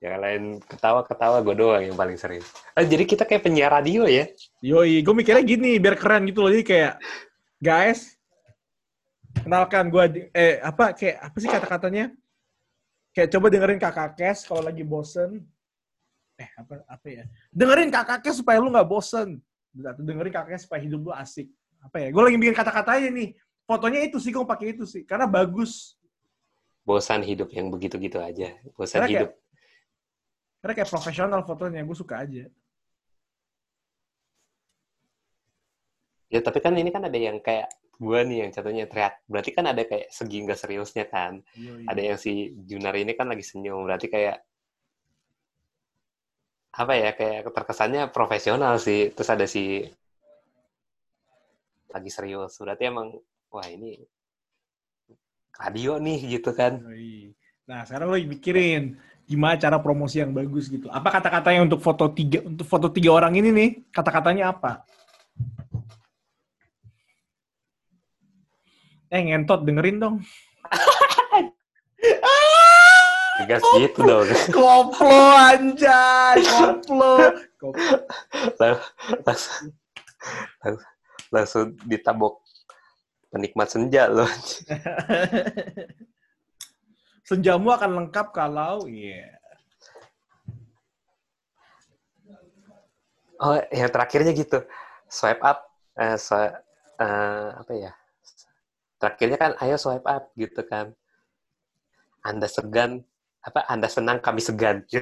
[0.04, 2.44] Yang lain ketawa-ketawa gue doang yang paling sering.
[2.76, 4.28] Ah, jadi kita kayak penyiar radio ya?
[4.60, 6.52] Yoi, gue mikirnya gini, biar keren gitu loh.
[6.52, 6.94] Jadi kayak,
[7.58, 8.20] guys,
[9.42, 12.06] kenalkan gue, eh apa, kayak apa sih kata-katanya?
[13.16, 15.40] Kayak coba dengerin kakak Kes kalau lagi bosen.
[16.36, 17.24] Eh, apa apa ya?
[17.56, 19.40] Dengerin kakak Kes supaya lu nggak bosen.
[19.76, 21.48] Dengerin kakak Kes supaya hidup lu asik.
[21.80, 22.08] Apa ya?
[22.12, 23.30] Gue lagi bikin kata-katanya nih.
[23.64, 25.08] Fotonya itu sih, gue pakai itu sih.
[25.08, 25.96] Karena bagus.
[26.84, 28.52] Bosan hidup yang begitu-gitu aja.
[28.76, 29.30] Bosan Karena hidup.
[29.32, 29.45] kayak,
[30.66, 32.50] karena kayak profesional fotonya, gue suka aja.
[36.26, 37.70] Ya tapi kan ini kan ada yang kayak
[38.02, 39.22] gue nih yang contohnya teriak.
[39.30, 41.46] Berarti kan ada kayak segi nggak seriusnya kan.
[41.54, 41.86] Yoi.
[41.86, 43.86] Ada yang si Junar ini kan lagi senyum.
[43.86, 44.42] Berarti kayak
[46.82, 49.14] apa ya kayak terkesannya profesional sih.
[49.14, 49.86] Terus ada si
[51.94, 52.58] lagi serius.
[52.58, 53.14] Berarti emang
[53.54, 54.02] wah ini
[55.62, 56.82] radio nih gitu kan.
[57.70, 60.86] Nah, sekarang lo mikirin gimana cara promosi yang bagus gitu.
[60.94, 63.70] Apa kata-katanya untuk foto tiga untuk foto tiga orang ini nih?
[63.90, 64.86] Kata-katanya apa?
[69.10, 70.16] Eh ngentot dengerin dong.
[73.36, 74.30] Tegas gitu dong.
[74.54, 77.36] Koplo anjay, koplo.
[77.60, 78.00] Koplo.
[79.28, 79.76] langsung,
[80.64, 80.88] langsung,
[81.34, 82.40] langsung ditabok
[83.34, 84.30] penikmat senja loh.
[87.26, 89.34] Senjamu akan lengkap kalau iya.
[93.42, 94.62] Oh, yang terakhirnya gitu.
[95.10, 95.66] Swipe up,
[95.98, 96.56] eh, swi-
[97.02, 97.92] eh, apa ya?
[99.02, 100.94] Terakhirnya kan, ayo swipe up gitu kan.
[102.24, 103.04] Anda segan,
[103.44, 103.66] apa?
[103.68, 104.86] Anda senang, kami segan.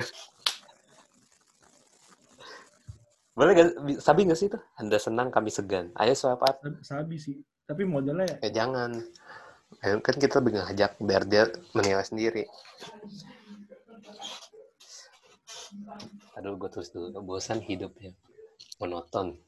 [3.37, 3.69] Boleh gak,
[4.01, 4.57] sabi nggak sih itu?
[4.79, 5.91] Anda senang, kami segan.
[5.99, 6.57] Ayo swipe up.
[6.81, 7.37] Sabi sih.
[7.63, 8.99] Tapi modelnya Ya jangan.
[9.81, 11.43] Ya, Kan kita lebih ngajak biar dia
[11.73, 12.43] menilai sendiri.
[16.37, 17.07] Aduh, gue terus dulu.
[17.23, 18.11] Bosan hidupnya.
[18.77, 19.39] Monoton.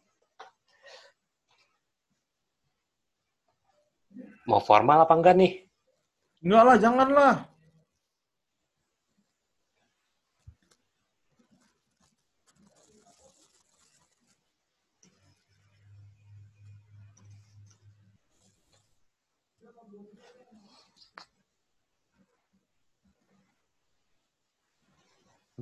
[4.49, 5.51] Mau formal apa enggak nih?
[6.45, 7.09] enggak lah, jangan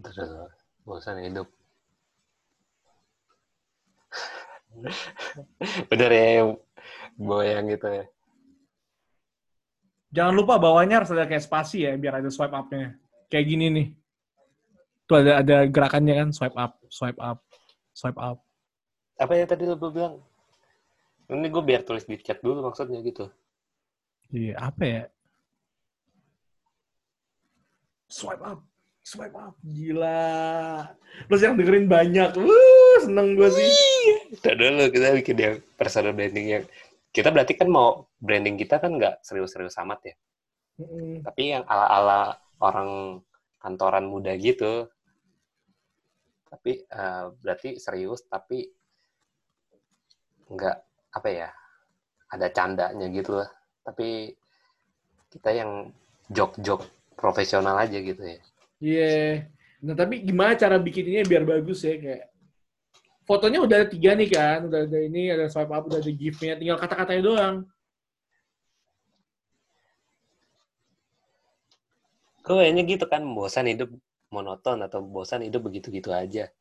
[0.03, 0.51] Aduh,
[0.84, 1.47] bosan hidup.
[5.88, 6.49] Bener ya, yang
[7.15, 8.05] bawa yang gitu ya.
[10.13, 12.93] Jangan lupa bawahnya harus ada kayak spasi ya biar ada swipe up-nya.
[13.31, 13.88] Kayak gini nih.
[15.09, 17.41] Tuh ada ada gerakannya kan swipe up, swipe up,
[17.97, 18.38] swipe up.
[19.17, 20.21] Apa yang tadi lo bilang?
[21.31, 23.25] Ini gue biar tulis di chat dulu maksudnya gitu.
[24.30, 25.03] Iya, apa ya?
[28.05, 28.61] Swipe up,
[29.03, 29.53] swipe up.
[29.61, 30.88] Gila.
[31.27, 32.39] Terus yang dengerin banyak.
[32.39, 33.71] Wuh, seneng gue sih.
[34.39, 36.63] Udah dulu kita bikin yang personal branding yang
[37.13, 40.15] kita berarti kan mau branding kita kan nggak serius-serius amat ya.
[40.81, 41.21] Mm-mm.
[41.21, 43.21] Tapi yang ala-ala orang
[43.61, 44.88] kantoran muda gitu.
[46.49, 48.65] Tapi eh, berarti serius tapi
[50.49, 50.77] nggak
[51.13, 51.49] apa ya
[52.34, 53.51] ada candanya gitu lah.
[53.84, 54.31] Tapi
[55.30, 55.91] kita yang
[56.31, 56.88] jok-jok
[57.19, 58.41] profesional aja gitu ya.
[58.84, 59.47] Iya.
[59.84, 62.23] Nah, tapi gimana cara bikinnya biar bagus ya kayak
[63.23, 66.60] fotonya udah ada tiga nih kan, udah ada ini, ada swipe up, udah ada gif-nya,
[66.60, 67.55] tinggal kata-katanya doang.
[72.43, 73.88] Kayaknya gitu kan, bosan hidup
[74.27, 76.51] monoton atau bosan hidup begitu-gitu aja.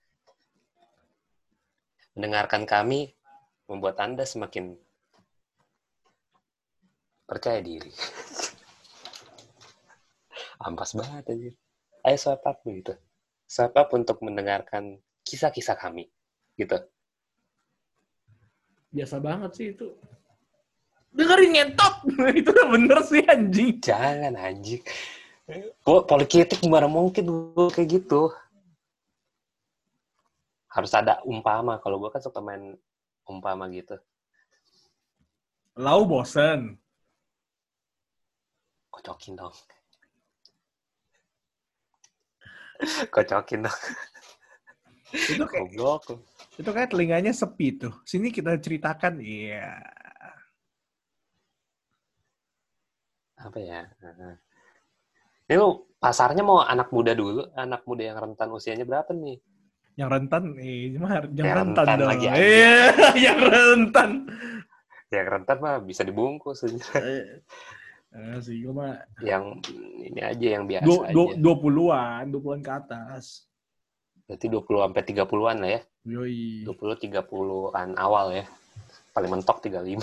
[2.15, 3.19] Mendengarkan kami
[3.67, 4.79] membuat Anda semakin
[7.27, 7.91] percaya diri.
[10.67, 11.51] Ampas banget aja.
[12.03, 12.95] Ayo swipe up gitu.
[13.47, 16.11] Swipe up untuk mendengarkan kisah-kisah kami.
[16.59, 16.75] Gitu.
[18.91, 19.89] Biasa banget sih itu.
[21.13, 21.95] Dengerin ngentot!
[22.41, 23.79] itu udah bener sih anjing.
[23.79, 24.83] Jangan anjing.
[25.85, 28.33] Po- Politik gimana mungkin gue kayak gitu.
[30.73, 31.79] Harus ada umpama.
[31.79, 32.75] Kalau gue kan suka main
[33.29, 33.95] umpama gitu.
[35.79, 36.81] Lau bosen.
[38.93, 39.57] Kocokin dong.
[43.11, 43.79] Kocokin dong.
[45.13, 46.25] Itu kayak Goblok.
[46.57, 47.93] itu kayak telinganya sepi tuh.
[48.05, 49.77] Sini kita ceritakan, iya.
[53.37, 53.81] Apa ya?
[55.49, 59.37] Ini lu pasarnya mau anak muda dulu, anak muda yang rentan usianya berapa nih?
[59.93, 62.09] Yang rentan, eh, mah yang Yang rentan, rentan dong.
[62.09, 62.27] lagi.
[62.33, 62.77] Iya,
[63.29, 64.11] yang rentan.
[65.13, 66.65] yang rentan mah bisa dibungkus.
[68.13, 69.57] Eh, sih gue mah yang
[70.05, 71.15] ini aja yang biasa dua aja.
[71.17, 73.49] dua dua puluhan dua puluhan ke atas
[74.23, 75.81] Berarti 20 sampai 30-an lah ya.
[76.09, 78.45] yoi 20 30-an awal ya.
[79.13, 79.99] Paling mentok 35.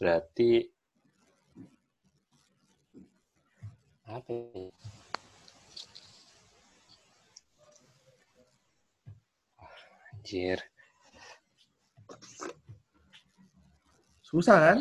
[0.00, 0.50] Berarti
[4.08, 4.70] apa ya?
[10.14, 10.58] Anjir.
[14.24, 14.78] susah kan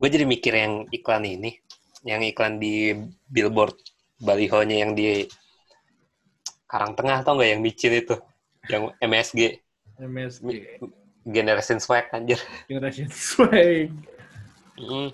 [0.00, 1.60] Gue jadi mikir yang iklan ini.
[2.08, 2.96] Yang iklan di
[3.28, 3.76] billboard
[4.16, 5.28] balihonya yang di
[6.64, 8.16] Karang Tengah tau nggak yang micin itu?
[8.72, 9.40] Yang MSG.
[10.00, 10.48] MSG
[11.28, 12.40] Generation Swag anjir.
[12.64, 13.92] generation swag
[14.80, 15.12] Mm.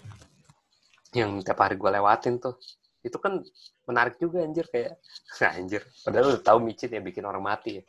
[1.11, 2.55] Yang tiap hari gue lewatin tuh.
[3.03, 3.43] Itu kan
[3.91, 5.03] menarik juga anjir kayak
[5.59, 5.83] anjir.
[6.07, 7.85] Padahal lu tahu micin ya bikin orang mati ya.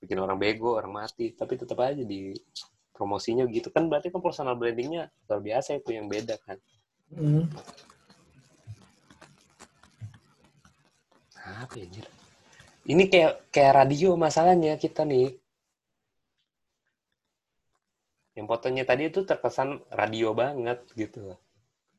[0.00, 1.36] Bikin orang bego, orang mati.
[1.36, 2.32] Tapi tetap aja di
[2.92, 6.60] promosinya gitu kan berarti kan personal brandingnya luar biasa itu yang beda kan.
[7.12, 7.48] Hmm.
[11.42, 12.06] Apa ya, anjir?
[12.82, 15.34] Ini kayak kayak radio masalahnya kita nih.
[18.32, 21.36] Yang fotonya tadi itu terkesan radio banget gitu.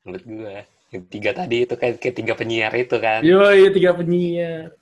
[0.03, 0.56] Menurut gue.
[0.94, 3.22] Yang tiga tadi itu kayak, kayak tiga penyiar itu kan.
[3.26, 4.74] yoi tiga penyiar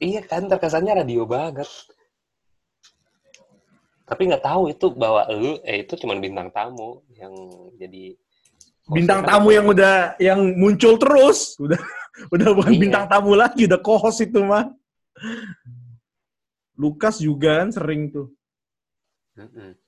[0.00, 1.68] Iya kan, terkesannya radio banget.
[4.10, 7.30] Tapi nggak tahu itu bahwa lu, eh itu cuma bintang tamu yang
[7.78, 8.18] jadi
[8.90, 11.78] bintang tamu yang udah yang muncul terus udah
[12.34, 12.80] udah bukan Iya.
[12.82, 14.66] bintang tamu lagi udah co-host itu mah
[16.74, 18.34] Lukas juga kan sering tuh
[19.38, 19.78] Mm-mm.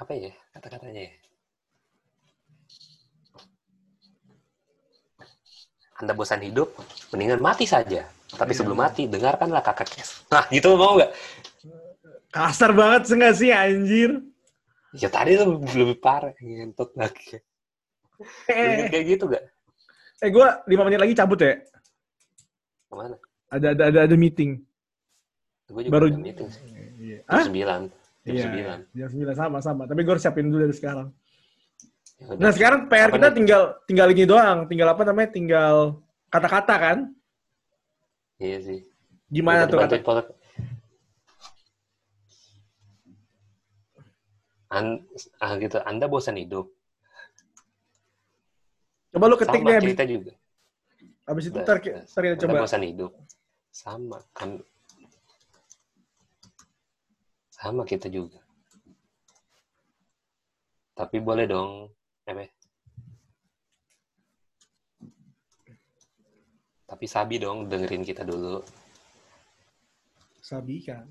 [0.00, 1.12] Apa ya kata-katanya ya?
[6.00, 6.74] Anda bosan hidup,
[7.14, 8.08] mendingan mati saja.
[8.32, 8.58] Tapi Iya.
[8.64, 10.24] sebelum mati, dengarkanlah kakak kes.
[10.32, 11.12] Nah, gitu mau nggak?
[12.32, 14.10] Kasar banget sih sih anjir
[14.92, 17.40] Ya tadi tuh lebih parah, ngentot lagi.
[18.44, 19.44] Eh kayak gitu nggak?
[20.22, 21.58] eh gue lima menit lagi cabut ya
[22.86, 23.16] Ke mana?
[23.50, 24.62] ada ada ada, ada meeting
[25.66, 26.62] Gue juga baru ada meeting sih.
[27.00, 27.18] Iya.
[27.26, 27.80] Jam sembilan.
[28.22, 28.78] Jam iya sembilan.
[28.94, 31.08] jam sembilan sama sama tapi gue harus siapin dulu dari sekarang
[32.22, 33.34] Ya nah sekarang PR Apa kita nih?
[33.34, 35.76] tinggal tinggal ini doang tinggal apa namanya tinggal
[36.28, 36.98] kata-kata kan
[38.38, 38.80] Iya sih.
[39.26, 39.96] gimana Minta tuh kata
[44.72, 45.04] An
[45.44, 45.76] ah, gitu.
[45.84, 46.72] Anda bosan hidup.
[49.12, 50.32] coba lu ketik Sama deh abis, juga.
[51.28, 53.12] abis itu ntar, ki- ntar kita coba bosan hidup.
[53.68, 54.64] Sama kan.
[57.52, 58.40] Sama kita juga.
[60.96, 61.92] Tapi boleh dong,
[62.24, 62.48] ya?
[66.88, 68.60] Tapi sabi dong dengerin kita dulu.
[70.42, 71.08] sabi kan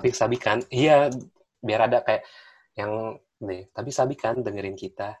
[0.00, 1.12] Tapi sabi kan, iya
[1.60, 2.24] biar ada kayak
[2.72, 3.68] yang nih.
[3.68, 5.12] Tapi sabi kan dengerin kita.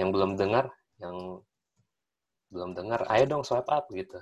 [0.00, 1.44] Yang belum dengar, yang
[2.48, 4.16] belum dengar, ayo dong swipe up gitu.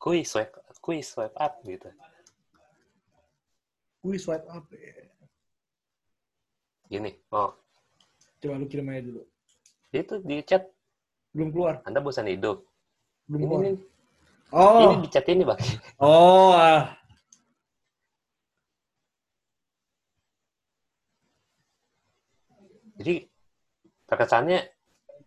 [0.00, 1.92] Kui swipe, kui swipe up gitu.
[4.08, 5.04] Wih, swipe up ya.
[6.88, 7.52] Gini, oh
[8.40, 9.22] Coba lu kirim aja dulu.
[9.92, 10.64] itu di chat
[11.36, 11.84] Belum keluar.
[11.84, 12.64] Anda bosan hidup.
[13.28, 13.62] Belum Ini keluar.
[13.68, 13.76] nih,
[14.48, 14.96] Oh.
[14.96, 15.58] ini di chat ini bang.
[16.00, 16.56] Oh.
[16.56, 16.96] ah.
[22.98, 23.14] Jadi
[24.08, 24.58] terkesannya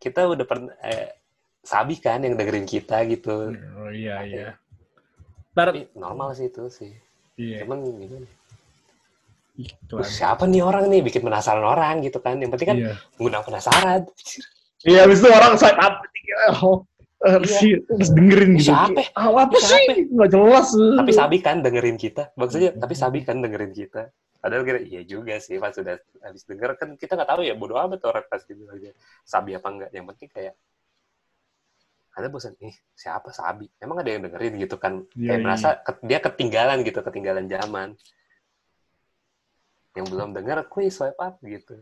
[0.02, 1.16] kita udah pernah eh,
[1.64, 3.56] sabi kan yang dengerin kita gitu.
[3.80, 4.48] Oh iya iya.
[5.56, 6.92] Ntar, Tapi normal sih itu sih.
[7.40, 7.64] iya.
[7.64, 8.28] Cuman gimana?
[9.86, 12.40] Terus siapa nih orang nih bikin penasaran orang gitu kan?
[12.42, 12.94] Yang penting kan Iya.
[13.20, 14.02] mengundang penasaran.
[14.82, 15.96] Iya, abis itu orang swipe up.
[16.64, 16.82] Oh,
[17.22, 17.78] harus, Iya.
[17.86, 18.70] harus dengerin gitu.
[18.70, 19.02] Siapa?
[19.14, 19.94] Ah, apa Siapa?
[19.94, 20.10] sih?
[20.10, 20.68] Nggak jelas.
[20.74, 22.34] Tapi sabi kan dengerin kita.
[22.34, 24.10] Maksudnya tapi sabi kan dengerin kita.
[24.42, 27.78] Padahal kira iya juga sih pas sudah habis denger kan kita nggak tahu ya bodo
[27.78, 28.90] amat orang pasti bilang aja
[29.22, 29.90] sabi apa enggak.
[29.92, 30.54] Yang penting kayak
[32.12, 35.46] ada bosan ih siapa sabi emang ada yang dengerin gitu kan Iya, kayak iya.
[35.46, 37.96] merasa ke- dia ketinggalan gitu ketinggalan zaman
[39.92, 41.80] yang belum dengar kuy swipe up gitu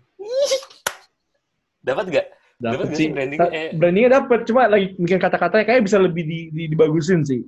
[1.80, 2.28] dapat gak
[2.60, 2.98] Dapat Dapet sih.
[3.00, 3.70] sih branding- Ta- eh.
[3.72, 4.40] Brandingnya dapet.
[4.44, 7.42] Cuma lagi bikin kata-katanya kayak bisa lebih di, di- dibagusin sih.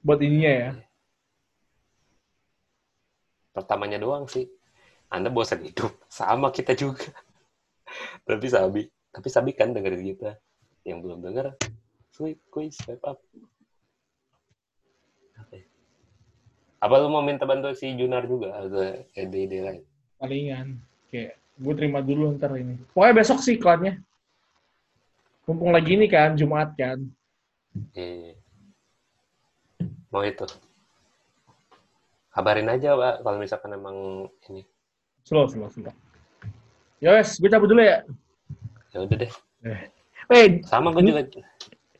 [0.00, 0.70] Buat ininya ya.
[3.52, 4.48] pertamanya doang sih
[5.12, 7.12] anda bosan hidup sama kita juga
[8.24, 8.82] tapi sabi
[9.12, 10.40] tapi sabi kan dengerin kita
[10.88, 11.52] yang belum denger
[12.16, 13.20] kuy kuy swipe up
[15.36, 15.64] apa ya?
[16.80, 19.82] apa lu mau minta bantu si Junar juga atau ide-ide lain
[20.16, 20.80] Palingan.
[21.12, 22.74] Kayak Gue terima dulu ntar ini.
[22.90, 24.02] Pokoknya besok sih iklannya.
[25.46, 26.98] Mumpung lagi ini kan, Jumat kan.
[27.94, 28.34] Iya.
[30.10, 30.46] Mau itu.
[32.34, 34.66] Kabarin aja, Pak, kalau misalkan emang ini.
[35.22, 35.94] Slow, slow, slow.
[36.98, 38.02] Ya wes, gue cabut dulu ya.
[38.90, 39.32] Ya udah deh.
[40.30, 41.22] Eh, Sama gue juga.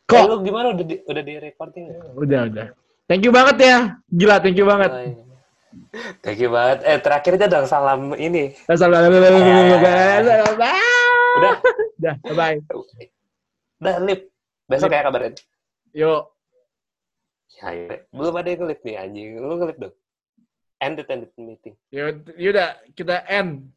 [0.07, 0.19] Kok?
[0.19, 1.85] Eh, lu gimana udah di, udah di recording
[2.19, 2.67] udah, udah.
[3.07, 3.77] Thank you banget ya.
[4.11, 4.91] Gila, thank you banget.
[4.91, 5.32] Oh, iya.
[6.21, 6.79] Thank you banget.
[6.85, 8.53] Eh, terakhir aja dong salam ini.
[11.39, 11.55] Udah,
[11.99, 12.59] Udah, bye.
[13.83, 14.21] udah lip.
[14.69, 15.35] Besok kayak kabarin.
[15.93, 16.23] Yuk.
[17.61, 17.97] Ya, ya.
[18.11, 19.29] belum ada yang ngelip nih anjing.
[19.39, 19.95] Lu ngelip dong.
[20.83, 21.75] Ended, ended meeting.
[21.95, 23.71] Yaudah, kita end.